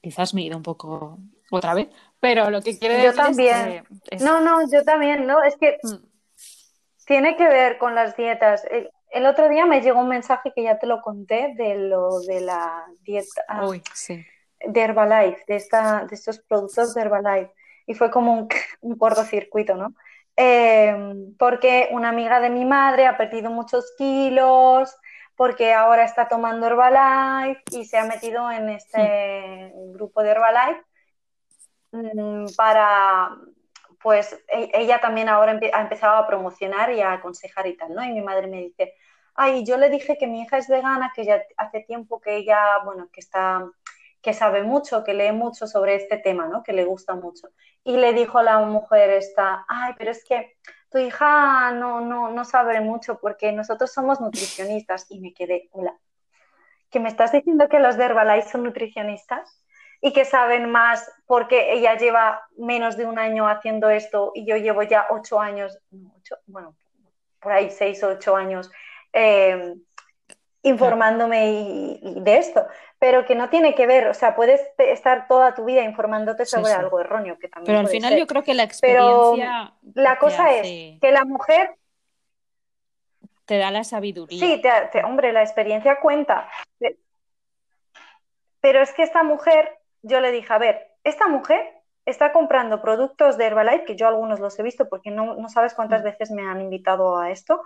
Quizás 0.00 0.32
me 0.32 0.40
he 0.42 0.44
ido 0.46 0.56
un 0.56 0.62
poco 0.62 1.18
otra 1.50 1.74
vez. 1.74 1.88
Pero 2.20 2.50
lo 2.50 2.62
que 2.62 2.78
quiero 2.78 2.94
decir 2.94 3.14
también. 3.14 3.84
es 4.10 4.18
que. 4.18 4.24
No, 4.24 4.40
no, 4.40 4.68
yo 4.70 4.82
también, 4.84 5.26
¿no? 5.26 5.42
Es 5.42 5.56
que 5.56 5.78
mm. 5.82 5.96
tiene 7.06 7.36
que 7.36 7.46
ver 7.48 7.78
con 7.78 7.94
las 7.94 8.16
dietas. 8.16 8.64
El 9.10 9.26
otro 9.26 9.48
día 9.48 9.66
me 9.66 9.80
llegó 9.80 10.00
un 10.00 10.08
mensaje 10.08 10.52
que 10.54 10.62
ya 10.62 10.78
te 10.78 10.86
lo 10.86 11.00
conté 11.00 11.54
de 11.56 11.76
lo 11.76 12.20
de 12.20 12.40
la 12.40 12.84
dieta 13.02 13.42
ah, 13.48 13.66
de 14.66 14.80
Herbalife, 14.80 15.44
de, 15.46 15.56
esta, 15.56 16.04
de 16.04 16.14
estos 16.14 16.40
productos 16.40 16.94
de 16.94 17.02
Herbalife. 17.02 17.52
Y 17.86 17.94
fue 17.94 18.10
como 18.10 18.34
un, 18.34 18.48
un 18.80 18.96
cortocircuito, 18.98 19.74
¿no? 19.76 19.94
Em, 20.40 21.34
porque 21.36 21.88
una 21.90 22.10
amiga 22.10 22.38
de 22.38 22.48
mi 22.50 22.64
madre 22.64 23.06
ha 23.06 23.16
perdido 23.16 23.50
muchos 23.50 23.92
kilos, 23.98 24.94
porque 25.34 25.74
ahora 25.74 26.04
está 26.04 26.28
tomando 26.28 26.66
Herbalife 26.66 27.62
y 27.72 27.84
se 27.84 27.98
ha 27.98 28.04
metido 28.04 28.50
en 28.50 28.68
este 28.68 29.72
grupo 29.92 30.22
de 30.22 30.30
Herbalife 30.30 30.82
mm, 31.90 32.46
para, 32.56 33.30
pues 34.02 34.32
e, 34.48 34.70
ella 34.74 35.00
también 35.00 35.28
ahora 35.28 35.58
ha 35.72 35.80
empezado 35.80 36.16
a 36.16 36.26
promocionar 36.26 36.92
y 36.92 37.00
a 37.00 37.12
aconsejar 37.12 37.66
y 37.66 37.76
tal, 37.76 37.94
¿no? 37.94 38.04
Y 38.04 38.12
mi 38.12 38.22
madre 38.22 38.46
me 38.46 38.58
dice, 38.58 38.94
ay, 39.34 39.64
yo 39.64 39.76
le 39.76 39.90
dije 39.90 40.16
que 40.18 40.26
mi 40.26 40.42
hija 40.42 40.58
es 40.58 40.68
vegana, 40.68 41.12
que 41.14 41.24
ya 41.24 41.42
hace 41.56 41.80
tiempo 41.80 42.20
que 42.20 42.36
ella, 42.36 42.78
bueno, 42.84 43.08
que 43.12 43.20
está, 43.20 43.64
que 44.20 44.34
sabe 44.34 44.62
mucho, 44.62 45.04
que 45.04 45.14
lee 45.14 45.32
mucho 45.32 45.66
sobre 45.66 45.94
este 45.94 46.18
tema, 46.18 46.46
¿no? 46.48 46.62
Que 46.62 46.72
le 46.72 46.84
gusta 46.84 47.14
mucho. 47.14 47.48
Y 47.84 47.96
le 47.96 48.12
dijo 48.12 48.42
la 48.42 48.58
mujer 48.60 49.10
esta, 49.10 49.64
ay, 49.68 49.94
pero 49.96 50.10
es 50.10 50.24
que 50.24 50.56
tu 50.90 50.98
hija 50.98 51.70
no, 51.72 52.00
no, 52.00 52.30
no 52.30 52.44
sabe 52.44 52.80
mucho 52.80 53.18
porque 53.20 53.52
nosotros 53.52 53.92
somos 53.92 54.20
nutricionistas. 54.20 55.06
Y 55.10 55.20
me 55.20 55.32
quedé, 55.32 55.68
hola, 55.72 55.96
¿que 56.90 57.00
me 57.00 57.08
estás 57.08 57.32
diciendo 57.32 57.68
que 57.68 57.78
los 57.78 57.96
de 57.96 58.44
son 58.50 58.64
nutricionistas? 58.64 59.62
Y 60.00 60.12
que 60.12 60.24
saben 60.24 60.70
más 60.70 61.10
porque 61.26 61.72
ella 61.72 61.96
lleva 61.96 62.46
menos 62.56 62.96
de 62.96 63.06
un 63.06 63.18
año 63.18 63.48
haciendo 63.48 63.90
esto 63.90 64.32
y 64.34 64.46
yo 64.46 64.56
llevo 64.56 64.82
ya 64.82 65.06
ocho 65.10 65.40
años, 65.40 65.78
bueno, 66.46 66.74
por 67.40 67.52
ahí 67.52 67.70
seis 67.70 68.02
o 68.02 68.08
ocho 68.08 68.36
años 68.36 68.70
eh, 69.12 69.74
informándome 70.62 71.98
de 72.02 72.36
esto, 72.36 72.66
pero 72.98 73.24
que 73.24 73.34
no 73.34 73.48
tiene 73.48 73.74
que 73.74 73.86
ver, 73.86 74.08
o 74.08 74.14
sea, 74.14 74.34
puedes 74.34 74.60
estar 74.78 75.28
toda 75.28 75.54
tu 75.54 75.64
vida 75.64 75.82
informándote 75.82 76.46
sobre 76.46 76.72
algo 76.72 77.00
erróneo, 77.00 77.38
que 77.38 77.48
también 77.48 77.66
Pero 77.66 77.78
al 77.78 77.88
final 77.88 78.16
yo 78.16 78.26
creo 78.26 78.42
que 78.42 78.54
la 78.54 78.64
experiencia... 78.64 79.72
la 79.94 80.18
cosa 80.18 80.52
es 80.52 81.00
que 81.00 81.12
la 81.12 81.24
mujer... 81.24 81.74
Te 83.44 83.56
da 83.56 83.70
la 83.70 83.82
sabiduría. 83.82 84.38
Sí, 84.38 84.60
hombre, 85.04 85.32
la 85.32 85.42
experiencia 85.42 85.98
cuenta. 86.00 86.50
Pero 88.60 88.82
es 88.82 88.92
que 88.92 89.04
esta 89.04 89.22
mujer 89.22 89.77
yo 90.02 90.20
le 90.20 90.30
dije, 90.32 90.52
a 90.52 90.58
ver, 90.58 90.88
esta 91.04 91.28
mujer 91.28 91.74
está 92.06 92.32
comprando 92.32 92.80
productos 92.80 93.36
de 93.36 93.46
Herbalife, 93.46 93.84
que 93.84 93.96
yo 93.96 94.08
algunos 94.08 94.40
los 94.40 94.58
he 94.58 94.62
visto 94.62 94.88
porque 94.88 95.10
no, 95.10 95.48
sabes 95.48 95.74
cuántas 95.74 96.00
mm. 96.02 96.04
veces 96.04 96.30
me 96.30 96.42
han 96.42 96.60
invitado 96.60 97.18
a 97.18 97.30
esto. 97.30 97.62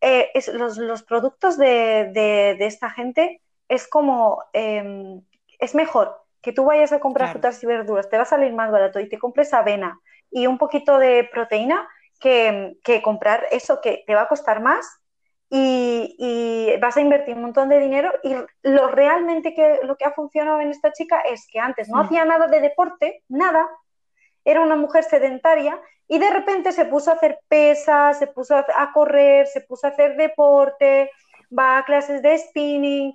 Eh, 0.00 0.30
los, 0.52 1.02
productos 1.02 1.56
de, 1.56 2.56
esta 2.60 2.90
gente 2.90 3.40
es 3.68 3.88
como, 3.88 4.44
em, 4.52 5.22
es 5.58 5.74
mejor 5.74 6.22
que 6.40 6.52
tú 6.52 6.64
vayas 6.64 6.92
a 6.92 7.00
comprar 7.00 7.32
frutas 7.32 7.62
y 7.62 7.66
verduras, 7.66 8.08
te 8.08 8.16
va 8.16 8.22
a 8.22 8.26
salir 8.26 8.52
más 8.52 8.70
barato 8.70 9.00
y 9.00 9.08
te 9.08 9.18
compres 9.18 9.52
avena 9.52 10.00
y 10.30 10.46
un 10.46 10.56
poquito 10.56 10.98
de 10.98 11.28
proteína 11.30 11.88
que, 12.20 12.76
que 12.84 13.02
comprar 13.02 13.46
eso 13.50 13.80
que 13.80 14.04
te 14.06 14.14
va 14.14 14.22
a 14.22 14.28
costar 14.28 14.60
más 14.60 15.00
y, 15.50 16.76
vas 16.80 16.96
a 16.96 17.00
invertir 17.00 17.34
un 17.34 17.42
montón 17.42 17.68
de 17.68 17.80
dinero 17.80 18.12
y 18.22 18.34
lo 18.62 18.88
realmente 18.88 19.52
que 19.54 19.80
lo 19.82 19.96
que 19.96 20.04
ha 20.04 20.12
funcionado 20.12 20.60
en 20.60 20.70
esta 20.70 20.92
chica 20.92 21.20
es 21.20 21.48
que 21.50 21.58
antes 21.58 21.88
no 21.88 22.00
hacía 22.00 22.24
nada 22.24 22.46
de 22.46 22.60
deporte, 22.60 23.24
nada, 23.28 23.68
era 24.44 24.60
una 24.60 24.76
mujer 24.76 25.02
sedentaria 25.02 25.80
y 26.06 26.18
de 26.18 26.30
repente 26.30 26.70
se 26.70 26.84
puso 26.84 27.10
a 27.10 27.14
hacer 27.14 27.40
pesas, 27.48 28.18
se 28.18 28.28
puso 28.28 28.54
a 28.56 28.92
correr, 28.92 29.46
se 29.48 29.62
puso 29.62 29.86
a 29.86 29.90
hacer 29.90 30.16
deporte, 30.16 31.10
va 31.56 31.78
a 31.78 31.84
clases 31.84 32.22
de 32.22 32.38
spinning, 32.38 33.14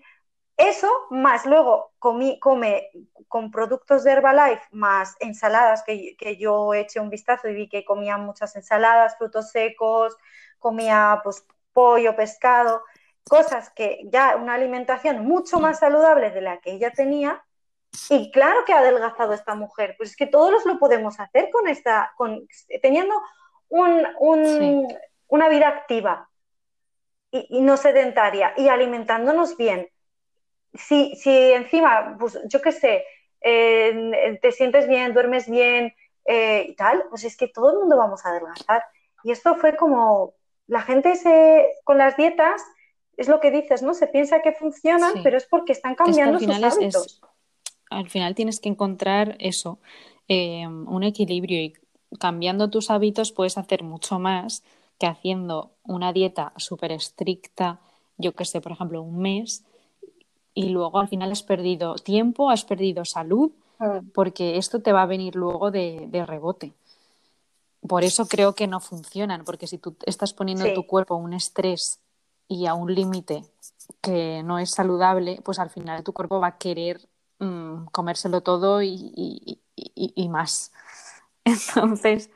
eso 0.57 0.87
más 1.09 1.45
luego 1.45 1.93
comí, 1.97 2.39
come 2.39 2.89
con 3.27 3.49
productos 3.49 4.03
de 4.03 4.11
Herbalife 4.11 4.63
más 4.71 5.15
ensaladas 5.19 5.83
que, 5.83 6.15
que 6.17 6.37
yo 6.37 6.73
eché 6.73 6.99
un 6.99 7.09
vistazo 7.09 7.49
y 7.49 7.55
vi 7.55 7.69
que 7.69 7.83
comía 7.83 8.17
muchas 8.17 8.55
ensaladas, 8.55 9.17
frutos 9.17 9.49
secos, 9.49 10.15
comía 10.59 11.21
pues 11.23 11.45
pollo, 11.73 12.15
pescado, 12.15 12.83
cosas 13.27 13.69
que 13.71 14.01
ya 14.05 14.35
una 14.35 14.53
alimentación 14.53 15.25
mucho 15.25 15.59
más 15.59 15.79
saludable 15.79 16.31
de 16.31 16.41
la 16.41 16.59
que 16.59 16.71
ella 16.71 16.91
tenía. 16.91 17.43
Y 18.09 18.31
claro 18.31 18.65
que 18.65 18.73
ha 18.73 18.79
adelgazado 18.79 19.33
esta 19.33 19.53
mujer, 19.55 19.95
pues 19.97 20.11
es 20.11 20.15
que 20.15 20.25
todos 20.25 20.65
lo 20.65 20.79
podemos 20.79 21.19
hacer 21.19 21.49
con 21.51 21.67
esta, 21.67 22.11
con, 22.17 22.47
teniendo 22.81 23.13
una 23.69 25.49
vida 25.49 25.67
activa 25.67 26.29
y, 27.31 27.61
no 27.61 27.77
sedentaria 27.77 28.53
y 28.57 28.67
alimentándonos 28.67 29.57
bien. 29.57 29.89
Si, 30.73 31.15
si 31.15 31.53
encima, 31.53 32.17
pues 32.19 32.39
yo 32.45 32.61
qué 32.61 32.71
sé, 32.71 33.05
te 33.41 34.51
sientes 34.51 34.87
bien, 34.87 35.13
duermes 35.13 35.49
bien 35.49 35.93
eh, 36.25 36.67
y 36.69 36.75
tal, 36.75 37.05
pues 37.09 37.23
es 37.25 37.35
que 37.35 37.47
todo 37.47 37.71
el 37.71 37.79
mundo 37.79 37.97
vamos 37.97 38.25
a 38.25 38.29
adelgazar. 38.29 38.83
Y 39.23 39.31
esto 39.31 39.55
fue 39.55 39.75
como, 39.75 40.35
la 40.67 40.81
gente 40.81 41.15
se, 41.15 41.65
con 41.83 41.97
las 41.97 42.17
dietas, 42.17 42.61
es 43.17 43.27
lo 43.27 43.39
que 43.39 43.51
dices, 43.51 43.83
¿no? 43.83 43.93
Se 43.93 44.07
piensa 44.07 44.41
que 44.41 44.53
funcionan, 44.53 45.21
pero 45.23 45.37
es 45.37 45.45
porque 45.45 45.73
están 45.73 45.95
cambiando 45.95 46.39
sus 46.39 46.49
hábitos. 46.49 47.21
al 47.89 48.09
final 48.09 48.33
tienes 48.33 48.59
que 48.59 48.69
encontrar 48.69 49.35
eso, 49.39 49.79
eh, 50.27 50.65
un 50.67 51.03
equilibrio 51.03 51.61
y 51.61 51.73
cambiando 52.19 52.69
tus 52.69 52.89
hábitos 52.89 53.31
puedes 53.31 53.57
hacer 53.57 53.83
mucho 53.83 54.19
más 54.19 54.63
que 54.99 55.07
haciendo 55.07 55.71
una 55.83 56.13
dieta 56.13 56.53
súper 56.57 56.91
estricta, 56.91 57.79
yo 58.17 58.33
que 58.33 58.45
sé, 58.45 58.61
por 58.61 58.71
ejemplo, 58.71 59.01
un 59.01 59.19
mes, 59.19 59.65
y 60.53 60.69
luego 60.69 60.99
al 60.99 61.07
final 61.07 61.31
has 61.31 61.43
perdido 61.43 61.95
tiempo, 61.95 62.49
has 62.49 62.63
perdido 62.63 63.05
salud, 63.05 63.51
mm. 63.79 64.09
porque 64.13 64.57
esto 64.57 64.81
te 64.81 64.93
va 64.93 65.01
a 65.01 65.07
venir 65.07 65.35
luego 65.35 65.71
de 65.71 66.25
rebote 66.25 66.73
por 67.87 68.03
eso 68.03 68.27
creo 68.27 68.55
que 68.55 68.67
no 68.67 68.79
funcionan, 68.79 69.43
porque 69.43 69.67
si 69.67 69.77
tú 69.77 69.95
estás 70.05 70.33
poniendo 70.33 70.71
tu 70.73 70.87
cuerpo 70.87 71.15
a 71.15 71.17
un 71.17 71.33
estrés 71.33 72.01
y 72.47 72.67
a 72.67 72.73
un 72.73 72.93
límite 72.93 73.43
que 74.01 74.41
no 74.43 74.59
es 74.59 74.71
saludable, 74.71 75.39
pues 75.43 75.59
al 75.59 75.69
final 75.69 76.03
tu 76.03 76.13
cuerpo 76.13 76.39
va 76.39 76.47
a 76.47 76.57
querer 76.57 77.01
mm, 77.39 77.85
comérselo 77.85 78.41
todo 78.41 78.81
y, 78.81 79.59
más. 80.29 80.71
Entonces, 81.45 82.29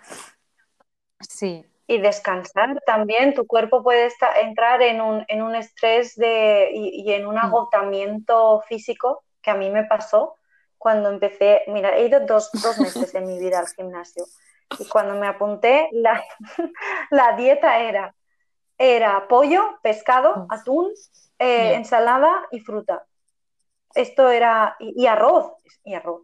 sí. 1.28 1.66
Y 1.90 2.00
descansar 2.00 2.82
también, 2.86 3.34
tu 3.34 3.48
cuerpo 3.48 3.82
puede 3.82 4.10
entrar 4.42 4.82
en 4.82 5.00
un, 5.00 5.24
en 5.30 5.42
un 5.42 5.56
estrés 5.56 6.16
de, 6.16 6.70
y, 6.74 7.10
en 7.14 7.26
un 7.26 7.36
mm. 7.36 7.46
agotamiento 7.46 8.62
físico 8.68 9.24
que 9.42 9.52
a 9.52 9.56
mí 9.56 9.70
me 9.70 9.86
pasó 9.86 10.36
cuando 10.78 11.10
empecé, 11.10 11.62
mira, 11.68 11.98
he 11.98 12.08
ido 12.08 12.20
dos, 12.26 12.50
dos 12.52 12.78
meses 12.80 13.16
en 13.16 13.26
mi 13.26 13.40
vida 13.40 13.60
al 13.60 13.68
gimnasio 13.68 14.26
y 14.80 14.86
cuando 14.88 15.16
me 15.16 15.28
apunté, 15.28 15.90
la, 15.92 16.24
la 17.12 17.36
dieta 17.36 17.80
era, 17.80 18.16
era 18.78 19.28
pollo, 19.28 19.80
pescado, 19.82 20.46
atún, 20.50 20.92
eh, 21.40 21.74
ensalada 21.74 22.48
y 22.52 22.60
fruta. 22.60 23.06
Esto 23.94 24.30
era, 24.30 24.76
y, 24.80 25.08
arroz, 25.08 25.54
y 25.84 25.96
arroz, 25.96 26.24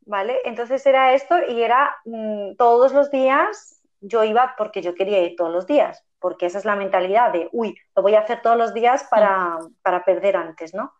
¿vale? 0.00 0.38
Entonces 0.44 0.84
era 0.86 1.14
esto 1.14 1.36
y 1.48 1.62
era 1.62 1.96
mm, 2.04 2.56
todos 2.56 2.92
los 2.92 3.10
días 3.10 3.80
yo 4.00 4.24
iba 4.24 4.54
porque 4.56 4.82
yo 4.82 4.94
quería 4.94 5.20
ir 5.20 5.36
todos 5.36 5.52
los 5.52 5.66
días, 5.66 6.04
porque 6.18 6.46
esa 6.46 6.58
es 6.58 6.64
la 6.64 6.76
mentalidad 6.76 7.32
de, 7.32 7.48
uy, 7.52 7.76
lo 7.96 8.02
voy 8.02 8.14
a 8.14 8.20
hacer 8.20 8.42
todos 8.42 8.56
los 8.56 8.74
días 8.74 9.04
para, 9.10 9.58
para 9.82 10.04
perder 10.04 10.36
antes, 10.36 10.74
¿no? 10.74 10.92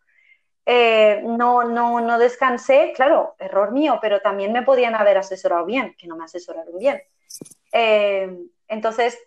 Eh, 0.71 1.23
no, 1.23 1.63
no, 1.63 1.99
no 1.99 2.19
descansé, 2.19 2.93
claro, 2.95 3.33
error 3.39 3.71
mío, 3.71 3.97
pero 3.99 4.21
también 4.21 4.53
me 4.53 4.61
podían 4.61 4.93
haber 4.93 5.17
asesorado 5.17 5.65
bien, 5.65 5.95
que 5.97 6.05
no 6.05 6.15
me 6.15 6.25
asesoraron 6.25 6.77
bien. 6.77 7.01
Eh, 7.71 8.37
entonces, 8.67 9.17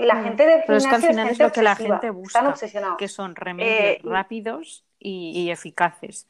la 0.00 0.16
mm. 0.16 0.24
gente 0.24 0.44
de 0.44 0.64
Pero 0.66 0.78
es 0.78 0.86
que 0.88 0.94
al 0.96 1.02
final 1.02 1.28
es 1.28 1.38
lo 1.38 1.52
que 1.52 1.62
la 1.62 1.76
gente 1.76 2.10
busca, 2.10 2.52
que 2.98 3.06
son 3.06 3.36
remedios 3.36 3.70
eh, 3.70 4.00
rápidos 4.02 4.84
y, 4.98 5.50
eficaces. 5.52 6.26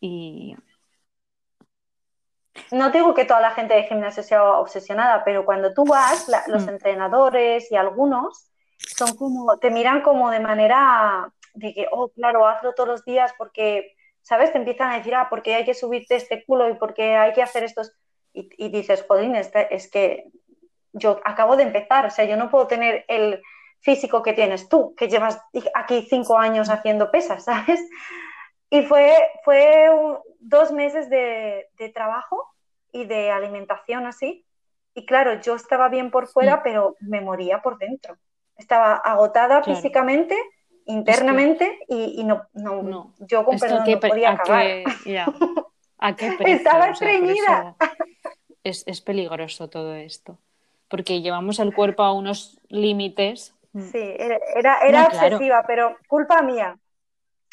Y... 0.00 0.56
No 2.72 2.90
digo 2.90 3.14
que 3.14 3.26
toda 3.26 3.40
la 3.40 3.52
gente 3.52 3.74
de 3.74 3.84
gimnasio 3.84 4.24
sea 4.24 4.42
obsesionada, 4.54 5.22
pero 5.22 5.44
cuando 5.44 5.72
tú 5.72 5.84
vas, 5.84 6.28
los 6.48 6.66
mm. 6.66 6.70
entrenadores 6.70 7.70
y 7.70 7.76
algunos 7.76 8.50
son 8.78 9.14
como, 9.14 9.56
te 9.58 9.70
miran 9.70 10.02
como 10.02 10.30
de 10.30 10.40
manera 10.40 11.32
de 11.58 11.74
que, 11.74 11.86
oh, 11.90 12.08
claro, 12.10 12.46
hazlo 12.46 12.72
todos 12.74 12.88
los 12.88 13.04
días 13.04 13.34
porque, 13.36 13.96
¿sabes? 14.22 14.52
Te 14.52 14.58
empiezan 14.58 14.92
a 14.92 14.98
decir, 14.98 15.14
ah, 15.14 15.26
porque 15.28 15.54
hay 15.54 15.64
que 15.64 15.74
subirte 15.74 16.16
este 16.16 16.44
culo 16.44 16.68
y 16.68 16.74
porque 16.74 17.16
hay 17.16 17.32
que 17.32 17.42
hacer 17.42 17.64
estos... 17.64 17.92
Y, 18.32 18.68
dices, 18.68 19.04
jodín, 19.08 19.34
este, 19.34 19.74
es 19.74 19.90
que 19.90 20.30
yo 20.92 21.18
acabo 21.24 21.56
de 21.56 21.64
empezar, 21.64 22.06
o 22.06 22.10
sea, 22.10 22.24
yo 22.24 22.36
no 22.36 22.50
puedo 22.50 22.68
tener 22.68 23.04
el 23.08 23.42
físico 23.80 24.22
que 24.22 24.32
tienes 24.32 24.68
tú, 24.68 24.94
que 24.96 25.08
llevas 25.08 25.40
aquí 25.74 26.06
cinco 26.08 26.38
años 26.38 26.68
haciendo 26.68 27.10
pesas, 27.10 27.44
¿sabes? 27.46 27.80
Y 28.70 28.82
fue, 28.82 29.12
fue 29.44 29.90
dos 30.38 30.70
meses 30.70 31.10
de, 31.10 31.66
trabajo 31.94 32.46
y 32.92 33.06
de 33.06 33.30
alimentación 33.30 34.06
así. 34.06 34.44
Y 34.94 35.06
claro, 35.06 35.40
yo 35.40 35.56
estaba 35.56 35.88
bien 35.88 36.10
por 36.10 36.28
fuera, 36.28 36.62
pero 36.62 36.96
me 37.00 37.20
moría 37.20 37.62
por 37.62 37.78
dentro. 37.78 38.18
Estaba 38.56 38.94
agotada 38.94 39.62
físicamente 39.62 40.36
internamente 40.88 41.78
y, 41.86 42.24
no, 42.24 42.46
no, 42.54 43.12
yo 43.18 43.44
con 43.44 43.58
perdón 43.58 43.84
no 43.86 44.00
podía 44.00 44.32
acabar. 44.32 44.66
¿A 45.98 46.16
qué 46.16 46.36
Estaba 46.40 46.88
estreñida. 46.88 47.76
es, 48.64 48.84
es, 48.86 49.00
peligroso 49.00 49.68
todo 49.68 49.94
esto, 49.94 50.38
porque 50.88 51.20
llevamos 51.20 51.58
el 51.58 51.74
cuerpo 51.74 52.02
a 52.02 52.12
unos 52.12 52.58
límites. 52.68 53.54
Sí, 53.74 53.98
era, 54.18 54.78
era 54.78 55.04
excesiva, 55.04 55.64
pero 55.66 55.96
culpa 56.08 56.42
mía. 56.42 56.78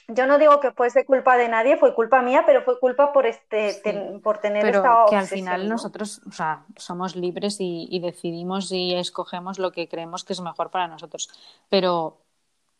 Yo 0.07 0.27
no 0.27 0.37
digo 0.37 0.59
que 0.59 0.71
fuese 0.71 1.03
culpa 1.03 1.35
de 1.35 1.49
nadie, 1.49 1.77
fue 1.77 1.95
culpa 1.95 2.21
mía, 2.21 2.43
pero 2.45 2.61
fue 2.61 2.79
culpa 2.79 3.11
por 3.11 3.25
este 3.25 3.81
por 4.23 4.37
tener 4.37 4.61
pero 4.61 4.77
esta 4.77 5.05
que 5.09 5.15
al 5.15 5.25
final 5.25 5.67
nosotros, 5.67 6.21
o 6.27 6.31
sea, 6.31 6.63
somos 6.77 7.15
libres 7.15 7.59
y, 7.59 7.87
y, 7.89 7.99
decidimos 7.99 8.71
y 8.71 8.93
escogemos 8.93 9.57
lo 9.57 9.71
que 9.71 9.89
creemos 9.89 10.23
que 10.23 10.33
es 10.33 10.41
mejor 10.41 10.69
para 10.69 10.87
nosotros. 10.87 11.29
Pero 11.69 12.19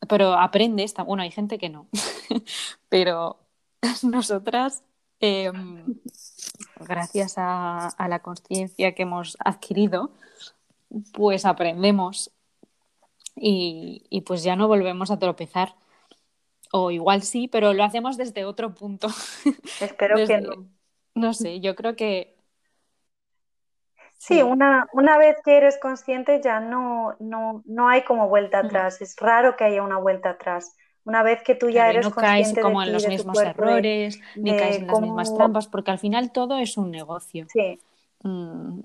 pero 0.08 0.34
aprende 0.34 0.86
bueno, 1.06 1.24
hay 1.24 1.32
gente 1.32 1.58
que 1.58 1.70
no, 1.70 1.88
pero 2.90 3.40
nosotras, 4.04 4.84
em, 5.20 6.00
gracias 6.80 7.36
a, 7.38 7.96
la 8.08 8.20
conciencia 8.20 8.94
que 8.94 9.04
hemos 9.04 9.38
adquirido, 9.40 10.12
pues 11.14 11.46
aprendemos 11.46 12.32
y, 13.36 14.24
pues 14.26 14.44
ya 14.44 14.56
no 14.56 14.68
volvemos 14.68 15.12
a 15.12 15.20
tropezar. 15.20 15.76
O 16.72 16.92
igual 16.92 17.22
sí, 17.22 17.48
pero 17.48 17.74
lo 17.74 17.84
hacemos 17.84 18.18
desde 18.18 18.46
otro 18.46 18.74
punto. 18.74 19.08
Espero 19.82 20.16
que 20.26 20.42
no. 20.42 20.68
No 21.14 21.34
sé, 21.34 21.62
yo 21.62 21.76
creo 21.76 21.96
que 21.96 22.35
Sí, 24.18 24.42
una, 24.42 24.88
una 24.94 25.18
vez 25.18 25.38
que 25.44 25.58
eres 25.58 25.78
consciente 25.78 26.42
ya 26.44 26.60
no, 26.60 27.16
no, 27.20 27.62
no 27.66 27.90
hay 27.90 28.04
como 28.04 28.28
vuelta 28.28 28.60
atrás. 28.60 29.02
Es 29.02 29.16
raro 29.18 29.56
que 29.56 29.66
haya 29.66 29.84
una 29.84 29.98
vuelta 29.98 30.32
atrás. 30.32 30.76
Una 31.04 31.22
vez 31.22 31.44
que 31.44 31.54
tú 31.54 31.70
ya 31.70 31.90
eres 31.90 32.06
no 32.06 32.12
caes 32.12 32.54
como 32.60 32.82
en 32.82 32.92
los 32.92 33.08
mismos 33.08 33.40
errores, 33.40 34.20
ni 34.36 34.58
caes 34.58 34.78
en 34.78 34.88
las 34.88 35.02
mismas 35.02 35.36
trampas, 35.36 35.68
porque 35.68 35.92
al 35.92 36.00
final 36.00 36.32
todo 36.32 36.58
es 36.58 36.78
un 36.78 36.90
negocio. 36.90 37.46
Sí. 37.54 37.80
Mm, 38.24 38.80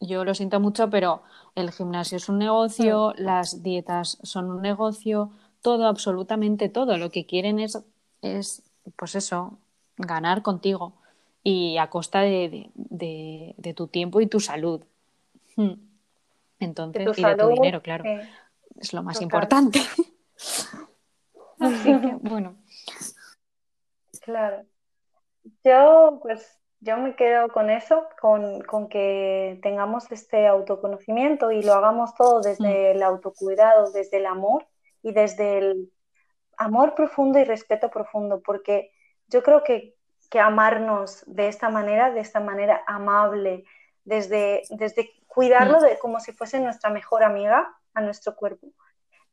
yo 0.00 0.24
lo 0.24 0.34
siento 0.34 0.60
mucho, 0.60 0.90
pero 0.90 1.22
el 1.54 1.70
gimnasio 1.70 2.18
es 2.18 2.28
un 2.28 2.38
negocio, 2.38 3.14
mm. 3.16 3.22
las 3.22 3.62
dietas 3.62 4.18
son 4.22 4.50
un 4.50 4.60
negocio, 4.60 5.30
todo, 5.62 5.86
absolutamente 5.86 6.68
todo. 6.68 6.98
Lo 6.98 7.10
que 7.10 7.24
quieren 7.24 7.60
es, 7.60 7.82
es 8.20 8.62
pues 8.96 9.14
eso, 9.14 9.58
ganar 9.96 10.42
contigo 10.42 10.92
y 11.48 11.78
a 11.78 11.88
costa 11.90 12.22
de, 12.22 12.72
de, 12.74 13.74
tu 13.76 13.86
tiempo 13.86 14.20
y 14.20 14.26
tu 14.26 14.40
salud. 14.40 14.82
Hmm. 15.54 15.74
Entonces, 16.58 17.16
y 17.16 17.22
de 17.22 17.36
tu 17.36 17.48
dinero, 17.50 17.80
claro. 17.82 18.02
Es 18.74 18.92
lo 18.92 19.04
más 19.04 19.22
importante. 19.22 19.78
Así 21.60 22.00
que, 22.00 22.16
bueno. 22.20 22.56
Claro. 24.22 24.64
Yo, 25.62 26.18
pues, 26.20 26.58
yo 26.80 26.96
me 26.96 27.14
quedo 27.14 27.46
con 27.50 27.70
eso, 27.70 28.08
con, 28.20 28.62
con, 28.62 28.88
que 28.88 29.60
tengamos 29.62 30.10
este 30.10 30.48
autoconocimiento 30.48 31.52
y 31.52 31.62
lo 31.62 31.74
hagamos 31.74 32.12
todo 32.16 32.40
desde 32.40 32.92
hmm. 32.92 32.96
el 32.96 33.02
autocuidado, 33.04 33.92
desde 33.92 34.16
el 34.16 34.26
amor 34.26 34.66
y 35.00 35.12
desde 35.12 35.58
el 35.58 35.92
amor 36.56 36.96
profundo 36.96 37.38
y 37.38 37.44
respeto 37.44 37.88
profundo, 37.88 38.42
porque 38.44 38.90
yo 39.28 39.44
creo 39.44 39.62
que 39.62 39.95
que 40.26 40.40
amarnos 40.40 41.24
de 41.26 41.48
esta 41.48 41.68
manera, 41.68 42.10
de 42.10 42.20
esta 42.20 42.40
manera 42.40 42.82
amable, 42.86 43.64
desde, 44.04 44.62
desde 44.70 45.10
cuidarlo 45.26 45.78
mm. 45.78 45.82
de, 45.82 45.98
como 45.98 46.20
si 46.20 46.32
fuese 46.32 46.60
nuestra 46.60 46.90
mejor 46.90 47.24
amiga, 47.24 47.76
a 47.94 48.00
nuestro 48.00 48.36
cuerpo. 48.36 48.68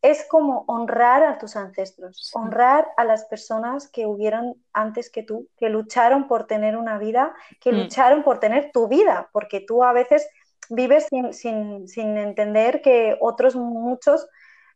Es 0.02 0.26
como 0.28 0.66
honrar 0.68 1.24
a 1.24 1.38
tus 1.38 1.56
ancestros, 1.56 2.32
honrar 2.34 2.88
a 2.98 3.06
las 3.06 3.26
personas 3.26 3.90
que 3.90 4.06
hubieron 4.06 4.56
antes 4.74 5.10
que 5.10 5.24
tú, 5.24 5.48
que 5.58 5.70
lucharon 5.70 6.28
por 6.28 6.46
tener 6.46 6.76
una 6.76 6.98
vida, 6.98 7.34
que 7.60 7.72
mm. 7.72 7.76
lucharon 7.76 8.24
por 8.24 8.40
tener 8.40 8.72
tu 8.72 8.88
vida, 8.88 9.30
porque 9.32 9.60
tú 9.60 9.84
a 9.84 9.94
veces 9.94 10.28
vives 10.70 11.08
sin, 11.10 11.34
sin, 11.34 11.88
sin 11.88 12.18
entender 12.18 12.82
que 12.82 13.18
otros 13.20 13.56
muchos 13.56 14.28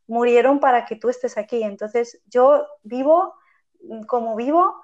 murieron 0.06 0.60
para 0.60 0.86
que 0.86 0.96
tú 0.96 1.10
estés 1.10 1.38
aquí. 1.38 1.64
Entonces 1.64 2.22
yo 2.28 2.66
vivo 2.84 3.36
como 4.08 4.36
vivo 4.36 4.82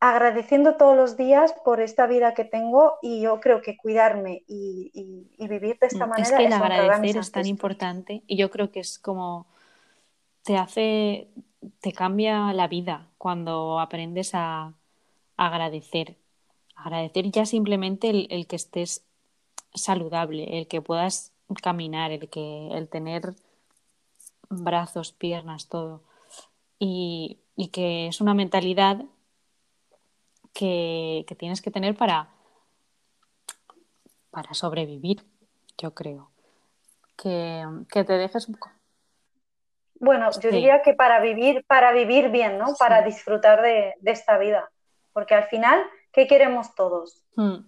agradeciendo 0.00 0.76
todos 0.76 0.96
los 0.96 1.16
días 1.16 1.52
por 1.64 1.80
esta 1.80 2.06
vida 2.06 2.34
que 2.34 2.44
tengo 2.44 2.98
y 3.02 3.20
yo 3.20 3.40
creo 3.40 3.62
que 3.62 3.76
cuidarme 3.76 4.44
y, 4.46 5.26
vivir 5.38 5.78
de 5.78 5.86
esta 5.88 6.06
manera. 6.06 6.28
Es 6.28 6.34
que 6.34 6.46
el 6.46 6.52
agradecer 6.52 7.16
es 7.16 7.32
tan 7.32 7.46
importante 7.46 8.22
y 8.26 8.36
yo 8.36 8.50
creo 8.50 8.70
que 8.70 8.80
es 8.80 8.98
como 8.98 9.46
te 10.42 10.56
hace, 10.56 11.28
te 11.80 11.92
cambia 11.92 12.52
la 12.52 12.68
vida 12.68 13.08
cuando 13.18 13.80
aprendes 13.80 14.34
a, 14.34 14.74
agradecer. 15.36 16.16
Agradecer 16.74 17.30
ya 17.30 17.46
simplemente 17.46 18.10
el, 18.10 18.46
que 18.46 18.56
estés 18.56 19.04
saludable, 19.74 20.58
el 20.58 20.66
que 20.66 20.80
puedas 20.80 21.32
caminar, 21.62 22.10
el 22.10 22.28
que 22.28 22.68
el 22.72 22.88
tener 22.88 23.34
brazos, 24.48 25.12
piernas, 25.12 25.68
todo. 25.68 26.02
Y, 26.80 27.38
y 27.56 27.68
que 27.68 28.08
es 28.08 28.20
una 28.20 28.34
mentalidad 28.34 29.04
que, 30.58 31.36
tienes 31.38 31.62
que 31.62 31.70
tener 31.70 31.96
para, 31.96 32.28
para 34.30 34.54
sobrevivir, 34.54 35.24
yo 35.78 35.94
creo. 35.94 36.30
Que, 37.16 37.64
te 37.92 38.12
dejes 38.12 38.48
un 38.48 38.54
poco. 38.54 38.70
Bueno, 40.00 40.30
yo 40.40 40.50
diría 40.50 40.82
que 40.82 40.94
para 40.94 41.20
vivir, 41.20 41.64
para 41.66 41.92
vivir 41.92 42.30
bien, 42.30 42.58
¿no? 42.58 42.74
Para 42.76 43.02
disfrutar 43.02 43.62
de, 43.62 43.94
esta 44.04 44.36
vida. 44.38 44.68
Porque 45.12 45.34
al 45.34 45.44
final, 45.44 45.84
¿qué 46.12 46.26
queremos 46.26 46.74
todos? 46.74 47.24
Hmm. 47.36 47.58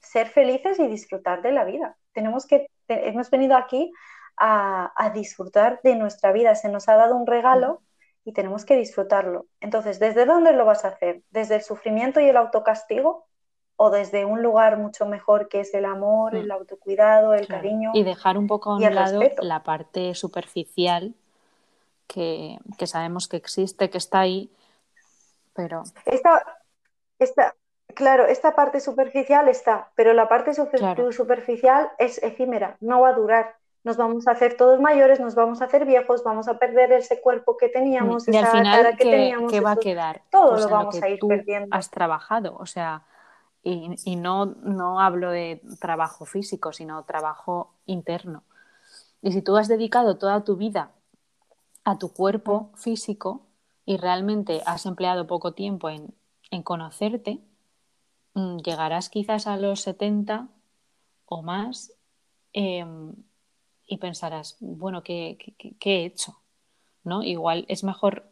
Ser 0.00 0.28
felices 0.28 0.78
y 0.78 0.86
disfrutar 0.86 1.42
de 1.42 1.52
la 1.52 1.64
vida. 1.64 1.96
Tenemos 2.12 2.46
que, 2.46 2.70
hemos 2.88 3.30
venido 3.30 3.56
aquí 3.56 3.92
a, 4.38 4.92
a, 4.96 5.10
disfrutar 5.10 5.80
de 5.82 5.96
nuestra 5.96 6.32
vida. 6.32 6.54
Se 6.54 6.68
nos 6.68 6.88
ha 6.88 6.96
dado 6.96 7.14
un 7.14 7.26
regalo 7.26 7.82
y 8.28 8.32
tenemos 8.32 8.66
que 8.66 8.76
disfrutarlo. 8.76 9.46
Entonces, 9.58 9.98
¿desde 9.98 10.26
dónde 10.26 10.52
lo 10.52 10.66
vas 10.66 10.84
a 10.84 10.88
hacer? 10.88 11.22
¿Desde 11.30 11.54
el 11.54 11.62
sufrimiento 11.62 12.20
y 12.20 12.28
el 12.28 12.36
autocastigo? 12.36 13.24
¿O 13.76 13.88
desde 13.88 14.26
un 14.26 14.42
lugar 14.42 14.76
mucho 14.76 15.06
mejor 15.06 15.48
que 15.48 15.60
es 15.60 15.72
el 15.72 15.86
amor, 15.86 16.36
el 16.36 16.48
mm. 16.48 16.52
autocuidado, 16.52 17.32
el 17.32 17.46
cariño? 17.46 17.92
Y 17.94 18.02
dejar 18.02 18.36
un 18.36 18.46
poco 18.46 18.72
a 18.72 18.76
un 18.76 18.94
lado 18.94 19.22
la 19.40 19.62
parte 19.62 20.14
superficial 20.14 21.14
que, 22.06 22.58
sabemos 22.84 23.28
que 23.28 23.38
existe, 23.38 23.88
que 23.88 23.96
está 23.96 24.20
ahí, 24.20 24.52
pero... 25.54 25.84
Esta, 26.04 27.54
claro, 27.94 28.26
esta 28.26 28.54
parte 28.54 28.80
superficial 28.80 29.48
está, 29.48 29.90
pero 29.94 30.12
la 30.12 30.28
parte 30.28 30.52
superficial 30.52 31.90
es 31.98 32.22
efímera, 32.22 32.76
no 32.80 33.00
va 33.00 33.08
a 33.08 33.14
durar 33.14 33.56
nos 33.88 33.96
vamos 33.96 34.28
a 34.28 34.32
hacer 34.32 34.54
todos 34.54 34.78
mayores, 34.80 35.18
nos 35.18 35.34
vamos 35.34 35.62
a 35.62 35.64
hacer 35.64 35.86
viejos, 35.86 36.22
vamos 36.22 36.46
a 36.46 36.58
perder 36.58 36.92
ese 36.92 37.22
cuerpo 37.22 37.56
que 37.56 37.70
teníamos, 37.70 38.28
y 38.28 38.36
al 38.36 38.46
final, 38.46 38.76
cara 38.76 38.90
que 38.96 39.04
¿qué, 39.04 39.10
teníamos. 39.10 39.50
¿qué 39.50 39.60
va 39.60 39.72
a 39.72 39.76
quedar? 39.76 40.22
Todo 40.30 40.50
pues 40.50 40.64
lo 40.64 40.68
vamos 40.68 41.02
a 41.02 41.08
ir 41.08 41.18
perdiendo. 41.26 41.74
Has 41.74 41.90
trabajado, 41.90 42.54
o 42.58 42.66
sea, 42.66 43.02
y, 43.62 44.16
no, 44.16 44.44
no 44.44 45.00
hablo 45.00 45.30
de 45.30 45.62
trabajo 45.80 46.26
físico, 46.26 46.72
sino 46.72 47.02
trabajo 47.04 47.72
interno. 47.86 48.42
Y 49.22 49.32
si 49.32 49.40
tú 49.40 49.56
has 49.56 49.68
dedicado 49.68 50.18
toda 50.18 50.44
tu 50.44 50.56
vida 50.56 50.90
a 51.84 51.98
tu 51.98 52.12
cuerpo 52.12 52.70
físico 52.76 53.46
y 53.86 53.96
realmente 53.96 54.60
has 54.66 54.84
empleado 54.84 55.26
poco 55.26 55.52
tiempo 55.54 55.88
en, 55.88 56.12
conocerte, 56.62 57.40
mm, 58.34 58.58
llegarás 58.58 59.08
quizás 59.08 59.46
a 59.46 59.56
los 59.56 59.80
70 59.80 60.48
o 61.24 61.42
más 61.42 61.92
em, 62.52 63.14
y 63.88 63.96
pensarás, 63.96 64.56
bueno, 64.60 65.02
¿qué, 65.02 65.38
he 65.58 66.04
hecho? 66.04 66.38
¿No? 67.02 67.24
Igual 67.24 67.64
es 67.68 67.82
mejor, 67.82 68.28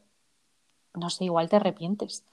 no 0.94 1.08
sé, 1.08 1.24
igual 1.24 1.48
te 1.48 1.56
arrepientes, 1.56 2.24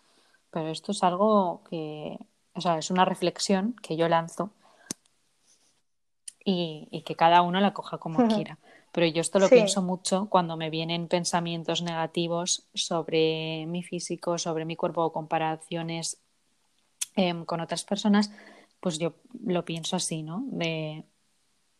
pero 0.51 0.69
esto 0.69 0.91
es 0.91 1.03
algo 1.03 1.63
que, 1.69 2.19
o 2.53 2.61
sea, 2.61 2.77
es 2.77 2.91
una 2.91 3.05
reflexión 3.05 3.75
que 3.81 3.95
yo 3.95 4.09
lanzo 4.09 4.51
y, 6.43 7.01
que 7.05 7.15
cada 7.15 7.41
uno 7.41 7.61
la 7.61 7.73
coja 7.73 7.97
como 7.97 8.27
quiera. 8.27 8.59
Pero 8.91 9.07
yo 9.07 9.21
esto 9.21 9.39
lo 9.39 9.49
pienso 9.49 9.81
mucho 9.81 10.27
cuando 10.29 10.57
me 10.57 10.69
vienen 10.69 11.07
pensamientos 11.07 11.81
negativos 11.81 12.67
sobre 12.73 13.65
mi 13.65 13.81
físico, 13.81 14.37
sobre 14.37 14.65
mi 14.65 14.75
cuerpo 14.75 15.03
o 15.03 15.13
comparaciones 15.13 16.21
em, 17.15 17.45
con 17.45 17.61
otras 17.61 17.85
personas, 17.85 18.31
pues 18.81 18.99
yo 18.99 19.13
lo 19.45 19.63
pienso 19.65 19.95
así, 19.95 20.21
¿no? 20.21 20.43
De 20.47 21.05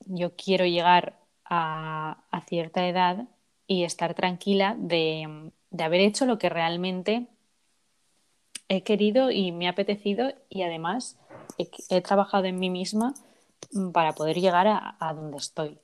yo 0.06 0.36
quiero 0.36 0.66
llegar 0.66 1.23
a, 1.54 2.44
cierta 2.48 2.88
edad 2.88 3.28
y 3.68 3.84
estar 3.84 4.14
tranquila 4.14 4.76
de, 4.78 5.52
de 5.70 5.84
haber 5.84 6.02
hecho 6.02 6.26
lo 6.26 6.38
que 6.38 6.50
realmente 6.50 7.28
he 8.70 8.84
querido 8.84 9.32
y 9.32 9.52
me 9.52 9.68
ha 9.68 9.72
apetecido 9.72 10.34
y 10.50 10.64
además 10.64 11.18
he, 11.58 12.02
trabajado 12.02 12.46
en 12.46 12.60
mí 12.60 12.70
misma 12.70 13.14
para 13.94 14.14
poder 14.14 14.40
llegar 14.40 14.68
a, 14.68 15.14
donde 15.14 15.38
estoy. 15.38 15.80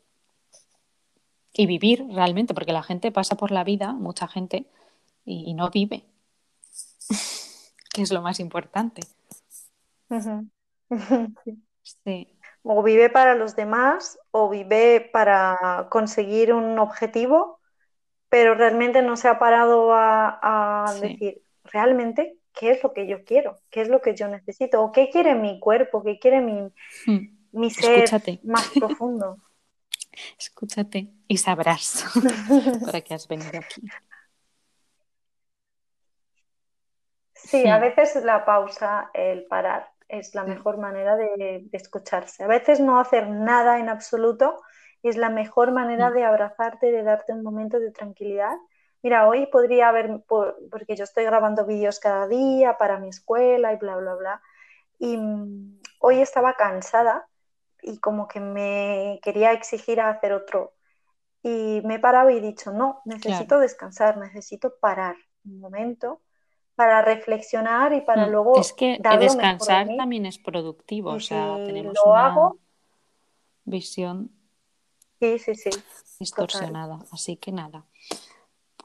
Y 1.53 1.65
vivir 1.65 2.05
realmente, 2.11 2.53
porque 2.53 2.73
la 2.73 2.83
gente 2.83 3.11
pasa 3.11 3.35
por 3.35 3.51
la 3.51 3.63
vida, 3.63 3.93
mucha 3.93 4.27
gente, 4.27 4.65
y, 5.25 5.53
no 5.53 5.69
vive, 5.69 6.03
que 7.93 8.01
es 8.01 8.11
lo 8.11 8.21
más 8.21 8.39
importante. 8.39 9.01
O 12.63 12.83
vive 12.83 13.09
para 13.09 13.35
los 13.35 13.55
demás 13.55 14.19
o 14.31 14.49
vive 14.49 15.09
para 15.13 15.87
conseguir 15.89 16.53
un 16.53 16.77
objetivo, 16.77 17.59
pero 18.29 18.53
realmente 18.53 19.01
no 19.01 19.15
se 19.15 19.27
ha 19.27 19.39
parado 19.39 19.91
a, 19.93 20.93
decir, 21.01 21.41
¿realmente 21.63 22.37
qué 22.53 22.71
es 22.71 22.83
lo 22.83 22.93
que 22.93 23.07
yo 23.07 23.23
quiero, 23.23 23.57
qué 23.69 23.81
es 23.81 23.87
lo 23.87 24.01
que 24.01 24.15
yo 24.15 24.27
necesito, 24.27 24.81
o 24.83 24.91
qué 24.91 25.09
quiere 25.09 25.35
mi 25.35 25.59
cuerpo, 25.59 26.03
qué 26.03 26.19
quiere 26.19 26.41
mi, 26.41 26.71
hmm. 27.05 27.69
ser 27.69 28.09
más 28.43 28.69
profundo. 28.79 29.37
Escúchate 30.37 31.09
y 31.27 31.37
sabrás 31.37 32.05
para 32.85 33.01
qué 33.01 33.13
has 33.13 33.27
venido 33.27 33.59
aquí. 33.59 33.81
Sí, 37.33 37.67
a 37.67 37.79
veces 37.79 38.23
la 38.23 38.45
pausa, 38.45 39.09
el 39.13 39.45
parar, 39.45 39.91
es 40.09 40.33
la 40.35 40.43
mejor 40.43 40.77
manera 40.77 41.15
de, 41.15 41.69
escucharse. 41.71 42.43
A 42.43 42.47
veces 42.47 42.79
no 42.79 42.99
hacer 42.99 43.29
nada 43.29 43.79
en 43.79 43.89
absoluto 43.89 44.61
es 45.01 45.15
la 45.15 45.29
mejor 45.29 45.71
manera 45.71 46.11
de 46.11 46.25
abrazarte, 46.25 46.91
de 46.91 47.03
darte 47.03 47.31
un 47.31 47.43
momento 47.43 47.79
de 47.79 47.91
tranquilidad. 47.91 48.57
Mira, 49.01 49.29
hoy 49.29 49.45
podría 49.45 49.87
haber, 49.87 50.23
porque 50.27 50.95
yo 50.97 51.05
estoy 51.05 51.23
grabando 51.23 51.65
vídeos 51.65 51.99
cada 51.99 52.27
día 52.27 52.77
para 52.77 52.99
mi 52.99 53.07
escuela 53.07 53.71
y 53.71 53.77
bla, 53.77 53.95
bla, 53.95 54.15
bla, 54.15 54.41
y 54.97 55.15
mm, 55.15 55.79
hoy 56.01 56.19
estaba 56.19 56.55
cansada 56.55 57.29
y 57.81 57.99
como 57.99 58.27
que 58.27 58.41
me 58.41 59.21
quería 59.23 59.53
exigir 59.53 60.01
a 60.01 60.09
hacer 60.09 60.33
otro. 60.33 60.73
Y 61.41 61.81
me 61.85 61.95
he 61.95 61.99
parado 61.99 62.29
y 62.29 62.37
he 62.37 62.41
dicho, 62.41 62.73
no, 62.73 63.01
necesito 63.05 63.59
descansar, 63.59 64.17
necesito 64.17 64.73
parar 64.81 65.15
un 65.45 65.61
momento 65.61 66.21
para 66.79 67.01
reflexionar 67.01 67.91
y 67.91 67.99
para 67.99 68.25
mm, 68.25 68.29
luego... 68.29 68.57
Es 68.57 68.71
que 68.71 68.97
descansar 69.19 69.85
también 69.97 70.25
es 70.25 70.37
productivo, 70.37 71.09
o 71.09 71.19
sea, 71.19 71.57
tenemos 71.65 71.93
lo 71.93 72.11
una 72.11 72.27
hago, 72.27 72.57
visión 73.65 74.31
sí, 75.19 75.37
sí, 75.39 75.55
sí, 75.55 75.69
distorsionada. 76.21 76.99
Así 77.11 77.35
que 77.35 77.51
nada, 77.51 77.85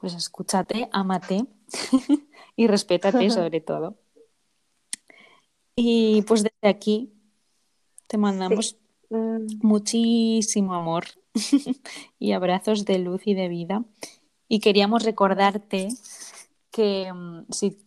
pues 0.01 0.15
escúchate, 0.15 0.89
amate 0.91 1.47
y 2.57 2.67
respétate 2.67 3.31
sobre 3.31 3.61
todo. 3.61 3.95
Y 5.77 6.23
pues 6.23 6.43
desde 6.43 6.69
aquí 6.69 7.13
te 8.09 8.19
mandamos 8.19 8.77
mm. 9.09 9.61
muchísimo 9.63 10.75
amor 10.75 11.05
y 12.19 12.33
abrazos 12.33 12.85
de 12.85 12.99
luz 12.99 13.23
y 13.25 13.35
de 13.35 13.47
vida. 13.47 13.85
Y 14.49 14.59
queríamos 14.59 15.05
recordarte 15.05 15.91
que 16.75 17.13
mm, 17.13 17.53
si 17.53 17.79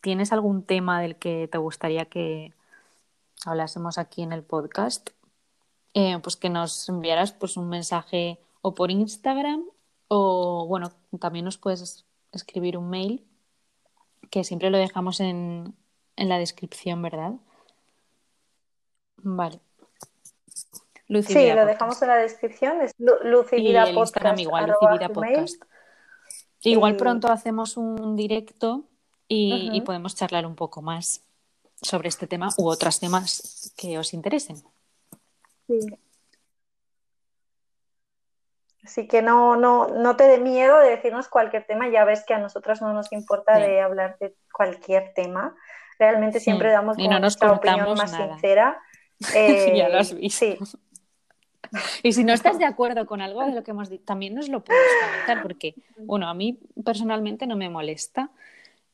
tienes 0.00 0.32
algún 0.32 0.62
tema 0.62 1.00
del 1.00 1.16
que 1.16 1.48
te 1.50 1.58
gustaría 1.58 2.04
que 2.04 2.52
hablásemos 3.44 3.98
aquí 3.98 4.22
en 4.22 4.32
el 4.32 4.44
podcast, 4.44 5.10
eh, 5.94 6.20
pues 6.22 6.36
que 6.36 6.48
nos 6.48 6.88
enviaras 6.88 7.32
pues 7.32 7.56
un 7.56 7.68
mensaje 7.68 8.38
o 8.62 8.72
por 8.72 8.92
Instagram 8.92 9.64
o 10.06 10.64
bueno, 10.68 10.92
también 11.18 11.44
nos 11.44 11.58
puedes 11.58 12.06
escribir 12.30 12.78
un 12.78 12.88
mail, 12.88 13.26
que 14.30 14.44
siempre 14.44 14.70
lo 14.70 14.78
dejamos 14.78 15.18
en, 15.18 15.74
la 16.16 16.38
descripción, 16.38 17.02
¿verdad? 17.02 17.32
Vale. 19.16 19.58
sí, 21.08 21.52
lo 21.52 21.66
dejamos 21.66 22.00
en 22.00 22.08
la 22.08 22.16
descripción, 22.16 22.80
es 22.80 22.94
Lucidida 22.98 23.92
Podcast. 23.92 24.38
igual, 24.38 24.70
Lucidida 24.70 25.08
Podcast. 25.08 25.64
Igual 26.70 26.96
pronto 26.96 27.28
hacemos 27.28 27.76
un 27.76 28.16
directo 28.16 28.84
y, 29.28 29.70
y, 29.72 29.80
podemos 29.82 30.14
charlar 30.14 30.46
un 30.46 30.54
poco 30.54 30.82
más 30.82 31.22
sobre 31.80 32.08
este 32.08 32.26
tema 32.26 32.48
u 32.58 32.68
otros 32.68 33.00
temas 33.00 33.72
que 33.76 33.98
os 33.98 34.14
interesen. 34.14 34.56
Sí. 35.66 35.80
Así 38.86 39.08
que 39.08 39.20
no, 39.20 39.56
no, 39.56 39.88
no 39.88 40.16
te 40.16 40.24
dé 40.28 40.38
miedo 40.38 40.78
de 40.78 40.90
decirnos 40.90 41.26
cualquier 41.26 41.64
tema, 41.66 41.88
ya 41.88 42.04
ves 42.04 42.24
que 42.24 42.34
a 42.34 42.38
nosotras 42.38 42.80
no 42.80 42.92
nos 42.92 43.12
importa 43.12 43.58
de 43.58 43.80
hablar 43.80 44.16
de 44.20 44.36
cualquier 44.52 45.12
tema. 45.12 45.56
Realmente 45.98 46.38
siempre 46.38 46.70
damos 46.70 46.96
nuestra 46.96 47.52
opinión 47.52 47.94
más 47.96 48.12
sincera. 48.12 48.80
ya 49.74 49.88
lo 49.88 49.98
has 49.98 50.12
eh, 50.12 50.14
visto. 50.14 50.46
Y 52.02 52.12
si 52.12 52.24
no 52.24 52.32
estás 52.32 52.58
de 52.58 52.64
acuerdo 52.64 53.06
con 53.06 53.20
algo 53.20 53.44
de 53.44 53.52
lo 53.52 53.62
que 53.62 53.70
hemos 53.70 53.88
dicho, 53.88 54.04
también 54.04 54.34
nos 54.34 54.48
lo 54.48 54.62
puedes 54.62 54.82
comentar, 55.00 55.42
porque, 55.42 55.74
bueno, 55.98 56.28
a 56.28 56.34
mí 56.34 56.58
personalmente 56.84 57.46
no 57.46 57.56
me 57.56 57.68
molesta. 57.68 58.30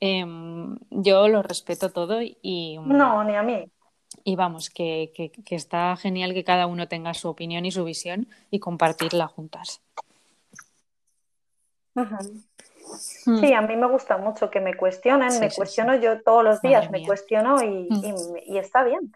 Em, 0.01 0.77
yo 0.91 1.29
lo 1.29 1.43
respeto 1.43 1.91
todo 1.91 2.21
y. 2.21 2.79
No, 2.85 3.23
ni 3.25 3.37
a 3.37 3.43
mí. 3.43 3.65
Y 4.25 4.37
vamos, 4.37 4.71
que, 4.71 5.13
está 5.51 5.97
genial 5.97 6.35
que 6.35 6.45
cada 6.45 6.67
uno 6.67 6.89
tenga 6.89 7.15
su 7.15 7.29
opinión 7.29 7.65
y 7.65 7.73
su 7.73 7.85
visión 7.85 8.29
y 8.51 8.59
compartirla 8.59 9.27
juntas. 9.27 9.81
Hmm. 11.95 13.39
Sí, 13.41 13.53
a 13.53 13.63
mí 13.63 13.77
me 13.77 13.87
gusta 13.87 14.19
mucho 14.19 14.51
que 14.51 14.61
me 14.61 14.75
cuestionen, 14.77 15.39
me 15.41 15.51
cuestiono 15.51 15.95
yo 15.97 16.21
todos 16.23 16.45
los 16.45 16.61
días, 16.61 16.91
me 16.91 17.07
cuestiono 17.07 17.57
hmm. 17.57 18.37
y, 18.45 18.59
está 18.59 18.85
bien. 18.85 19.13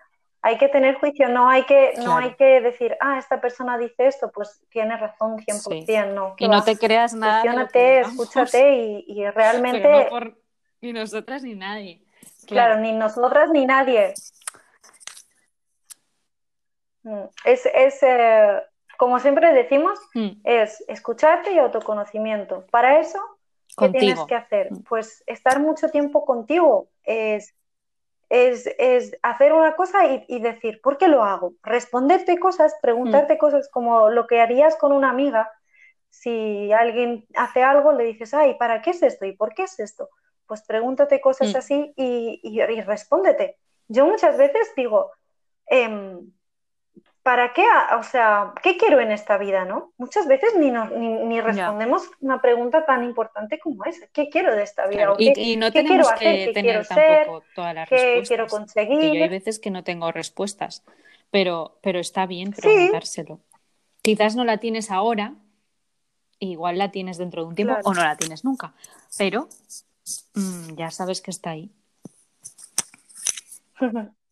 Hay 0.47 0.59
que 0.59 0.69
tener 0.69 0.95
juicio, 1.01 1.29
no 1.29 1.49
hay 1.49 1.65
que, 1.65 1.95
no 2.05 2.17
hay 2.19 2.37
que 2.37 2.61
decir, 2.61 2.97
ah, 3.01 3.19
esta 3.19 3.41
persona 3.41 3.77
dice 3.79 4.07
esto, 4.07 4.31
pues 4.31 4.63
tiene 4.69 4.97
razón 4.97 5.39
100%, 5.39 6.15
no. 6.15 6.37
Y 6.39 6.47
no 6.47 6.63
te 6.63 6.79
creas 6.79 7.15
nada. 7.15 7.43
Cuestiónate, 7.43 8.01
escúchate 8.03 9.05
y, 9.09 9.29
realmente... 9.31 10.09
ni 10.81 10.93
nosotras 10.93 11.43
ni 11.43 11.57
nadie. 11.57 12.01
claro, 12.47 12.79
ni 12.79 12.93
nosotras 12.93 13.51
ni 13.51 13.67
nadie. 13.67 14.15
Mm, 17.03 17.25
es, 17.45 17.67
es 17.67 18.01
eh, 18.05 18.63
como 18.97 19.19
siempre 19.19 19.53
decimos, 19.53 19.99
mm. 20.15 20.43
es 20.45 20.85
escucharte 20.87 21.55
y 21.55 21.59
autoconocimiento. 21.59 22.67
Para 22.71 23.01
eso, 23.01 23.19
¿qué 23.77 23.89
tienes 23.89 24.21
que 24.29 24.37
hacer? 24.37 24.71
Mm. 24.71 24.85
Pues 24.85 25.25
estar 25.27 25.59
mucho 25.59 25.89
tiempo 25.89 26.25
contigo. 26.25 26.87
Es, 27.03 27.53
es, 28.29 28.69
es 28.79 29.17
hacer 29.23 29.53
una 29.53 29.77
cosa 29.77 30.01
y, 30.07 30.41
decir, 30.41 30.81
¿por 30.83 30.99
qué 30.99 31.09
lo 31.09 31.25
hago? 31.25 31.55
Responderte 31.63 32.39
cosas, 32.39 32.75
preguntarte 32.83 33.39
cosas 33.39 33.69
como 33.71 34.11
lo 34.11 34.27
que 34.27 34.41
harías 34.41 34.77
con 34.77 34.93
una 34.93 35.11
amiga. 35.11 35.51
Si 36.11 36.73
alguien 36.73 37.27
hace 37.35 37.63
algo, 37.63 37.93
le 37.93 38.05
dices, 38.05 38.35
ay, 38.35 38.55
¿para 38.55 38.83
qué 38.83 38.91
es 38.91 39.03
esto? 39.03 39.27
¿Y 39.27 39.37
por 39.37 39.55
qué 39.55 39.65
es 39.65 39.79
esto? 39.79 40.09
Pues 40.47 40.63
pregúntate 40.63 41.21
cosas 41.21 41.55
así 41.55 41.93
y, 41.97 42.41
y, 42.43 42.81
respóndete. 42.83 43.59
Yo 43.89 44.07
muchas 44.07 44.37
veces 44.37 44.73
digo, 44.77 45.13
em, 45.67 46.33
¿para 47.27 47.53
qué? 47.53 47.65
O 47.99 48.05
sea, 48.05 48.55
¿qué 48.63 48.77
quiero 48.77 49.01
en 49.01 49.11
esta 49.11 49.37
vida, 49.37 49.65
no? 49.65 49.93
Muchas 49.99 50.29
veces 50.29 50.51
ni, 50.57 50.71
ni, 50.71 51.41
respondemos 51.41 52.09
una 52.21 52.41
pregunta 52.41 52.87
tan 52.87 53.03
importante 53.03 53.59
como 53.59 53.85
esa. 53.85 54.07
¿Qué 54.13 54.29
quiero 54.29 54.55
de 54.55 54.63
esta 54.63 54.87
vida? 54.87 55.13
y, 55.19 55.57
no 55.57 55.73
tenemos 55.73 56.13
que 56.13 56.53
tener 56.55 56.87
tampoco 56.87 57.43
todas 57.53 57.75
las 57.75 57.89
¿Qué 57.89 58.23
quiero 58.25 58.47
conseguir? 58.47 59.13
yo 59.13 59.25
hay 59.25 59.29
veces 59.29 59.59
que 59.59 59.73
no 59.73 59.83
tengo 59.83 60.13
respuestas, 60.13 60.85
pero, 61.33 61.81
pero 61.83 61.99
está 61.99 62.27
bien 62.27 62.53
preguntárselo. 62.53 63.41
Quizás 64.03 64.37
no 64.37 64.45
la 64.45 64.59
tienes 64.59 64.93
ahora, 64.93 65.35
igual 66.39 66.79
la 66.79 66.93
tienes 66.93 67.19
dentro 67.19 67.43
de 67.43 67.49
un 67.49 67.57
tiempo 67.57 67.75
o 67.83 67.93
no 67.93 68.05
la 68.05 68.15
tienes 68.15 68.45
nunca, 68.45 68.73
pero 69.19 69.49
mm, 70.35 70.77
ya 70.77 70.93
sabes 70.93 71.21
que 71.21 71.33
está 71.33 71.51
ahí. 71.51 71.73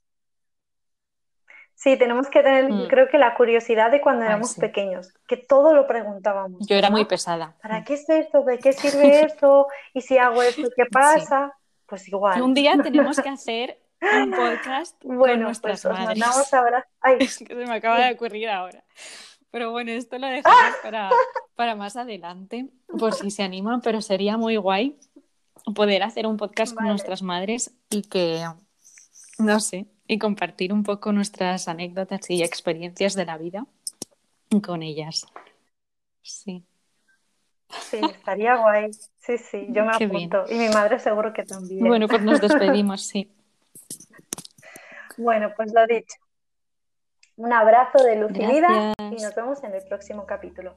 Sí, 1.84 1.98
tenemos 1.98 2.28
que 2.28 2.42
tener, 2.42 2.72
mm. 2.72 2.88
creo 2.88 3.08
que 3.10 3.18
la 3.18 3.34
curiosidad 3.34 3.90
de 3.90 4.00
cuando 4.00 4.24
éramos 4.24 4.54
pequeños, 4.54 5.12
que 5.28 5.36
todo 5.36 5.74
lo 5.74 5.86
preguntábamos. 5.86 6.66
Yo 6.66 6.76
era 6.76 6.88
muy 6.88 7.04
pesada. 7.04 7.54
¿Para 7.60 7.84
qué 7.84 7.92
es 7.92 8.08
esto? 8.08 8.42
¿De 8.42 8.58
qué 8.58 8.72
sirve 8.72 9.20
esto? 9.26 9.66
¿Y 9.92 10.00
si 10.00 10.16
hago 10.16 10.42
esto, 10.42 10.62
qué 10.74 10.86
pasa? 10.90 11.52
Pues 11.84 12.08
igual. 12.08 12.40
Un 12.40 12.54
día 12.54 12.74
tenemos 12.82 13.20
que 13.20 13.28
hacer 13.28 13.78
un 14.00 14.30
podcast 14.30 14.96
bueno, 15.04 15.34
con 15.34 15.40
nuestras 15.42 15.82
pues 15.82 15.92
madres. 15.92 16.18
Mandamos 16.20 16.54
ahora. 16.54 16.88
Ay. 17.02 17.18
Es 17.20 17.36
que 17.36 17.54
se 17.54 17.66
me 17.66 17.74
acaba 17.74 18.00
de 18.00 18.14
ocurrir 18.14 18.48
ahora. 18.48 18.82
Pero 19.50 19.70
bueno, 19.70 19.90
esto 19.90 20.18
lo 20.18 20.26
dejamos 20.26 20.76
para, 20.82 21.10
para 21.54 21.76
más 21.76 21.96
adelante, 21.96 22.70
por 22.98 23.12
si 23.12 23.30
se 23.30 23.42
animan, 23.42 23.82
pero 23.82 24.00
sería 24.00 24.38
muy 24.38 24.56
guay 24.56 24.98
poder 25.74 26.02
hacer 26.02 26.26
un 26.26 26.38
podcast 26.38 26.74
con 26.74 26.86
nuestras 26.86 27.20
madres 27.20 27.74
y 27.90 28.00
que, 28.00 28.42
no 29.38 29.60
sé, 29.60 29.86
y 30.06 30.18
compartir 30.18 30.72
un 30.72 30.82
poco 30.82 31.12
nuestras 31.12 31.68
anécdotas 31.68 32.28
y 32.30 32.42
experiencias 32.42 33.14
de 33.14 33.24
la 33.24 33.38
vida 33.38 33.66
con 34.62 34.82
ellas. 34.82 35.26
Sí. 36.22 36.64
Sí, 37.68 38.00
estaría 38.02 38.56
guay. 38.56 38.92
Sí, 39.18 39.38
sí, 39.38 39.66
yo 39.70 39.84
me 39.84 39.92
apunto. 39.94 40.44
Y 40.48 40.54
mi 40.54 40.68
madre 40.68 40.98
seguro 40.98 41.32
que 41.32 41.44
también. 41.44 41.84
Bueno, 41.84 42.08
pues 42.08 42.22
nos 42.22 42.40
despedimos, 42.40 43.02
sí. 43.06 43.30
Bueno, 45.16 45.52
pues 45.56 45.72
lo 45.72 45.86
dicho. 45.86 46.16
Un 47.36 47.52
abrazo 47.52 48.02
de 48.04 48.16
luz 48.16 48.30
y 48.34 48.46
vida 48.46 48.94
y 48.98 49.22
nos 49.22 49.34
vemos 49.34 49.64
en 49.64 49.74
el 49.74 49.82
próximo 49.88 50.24
capítulo. 50.24 50.76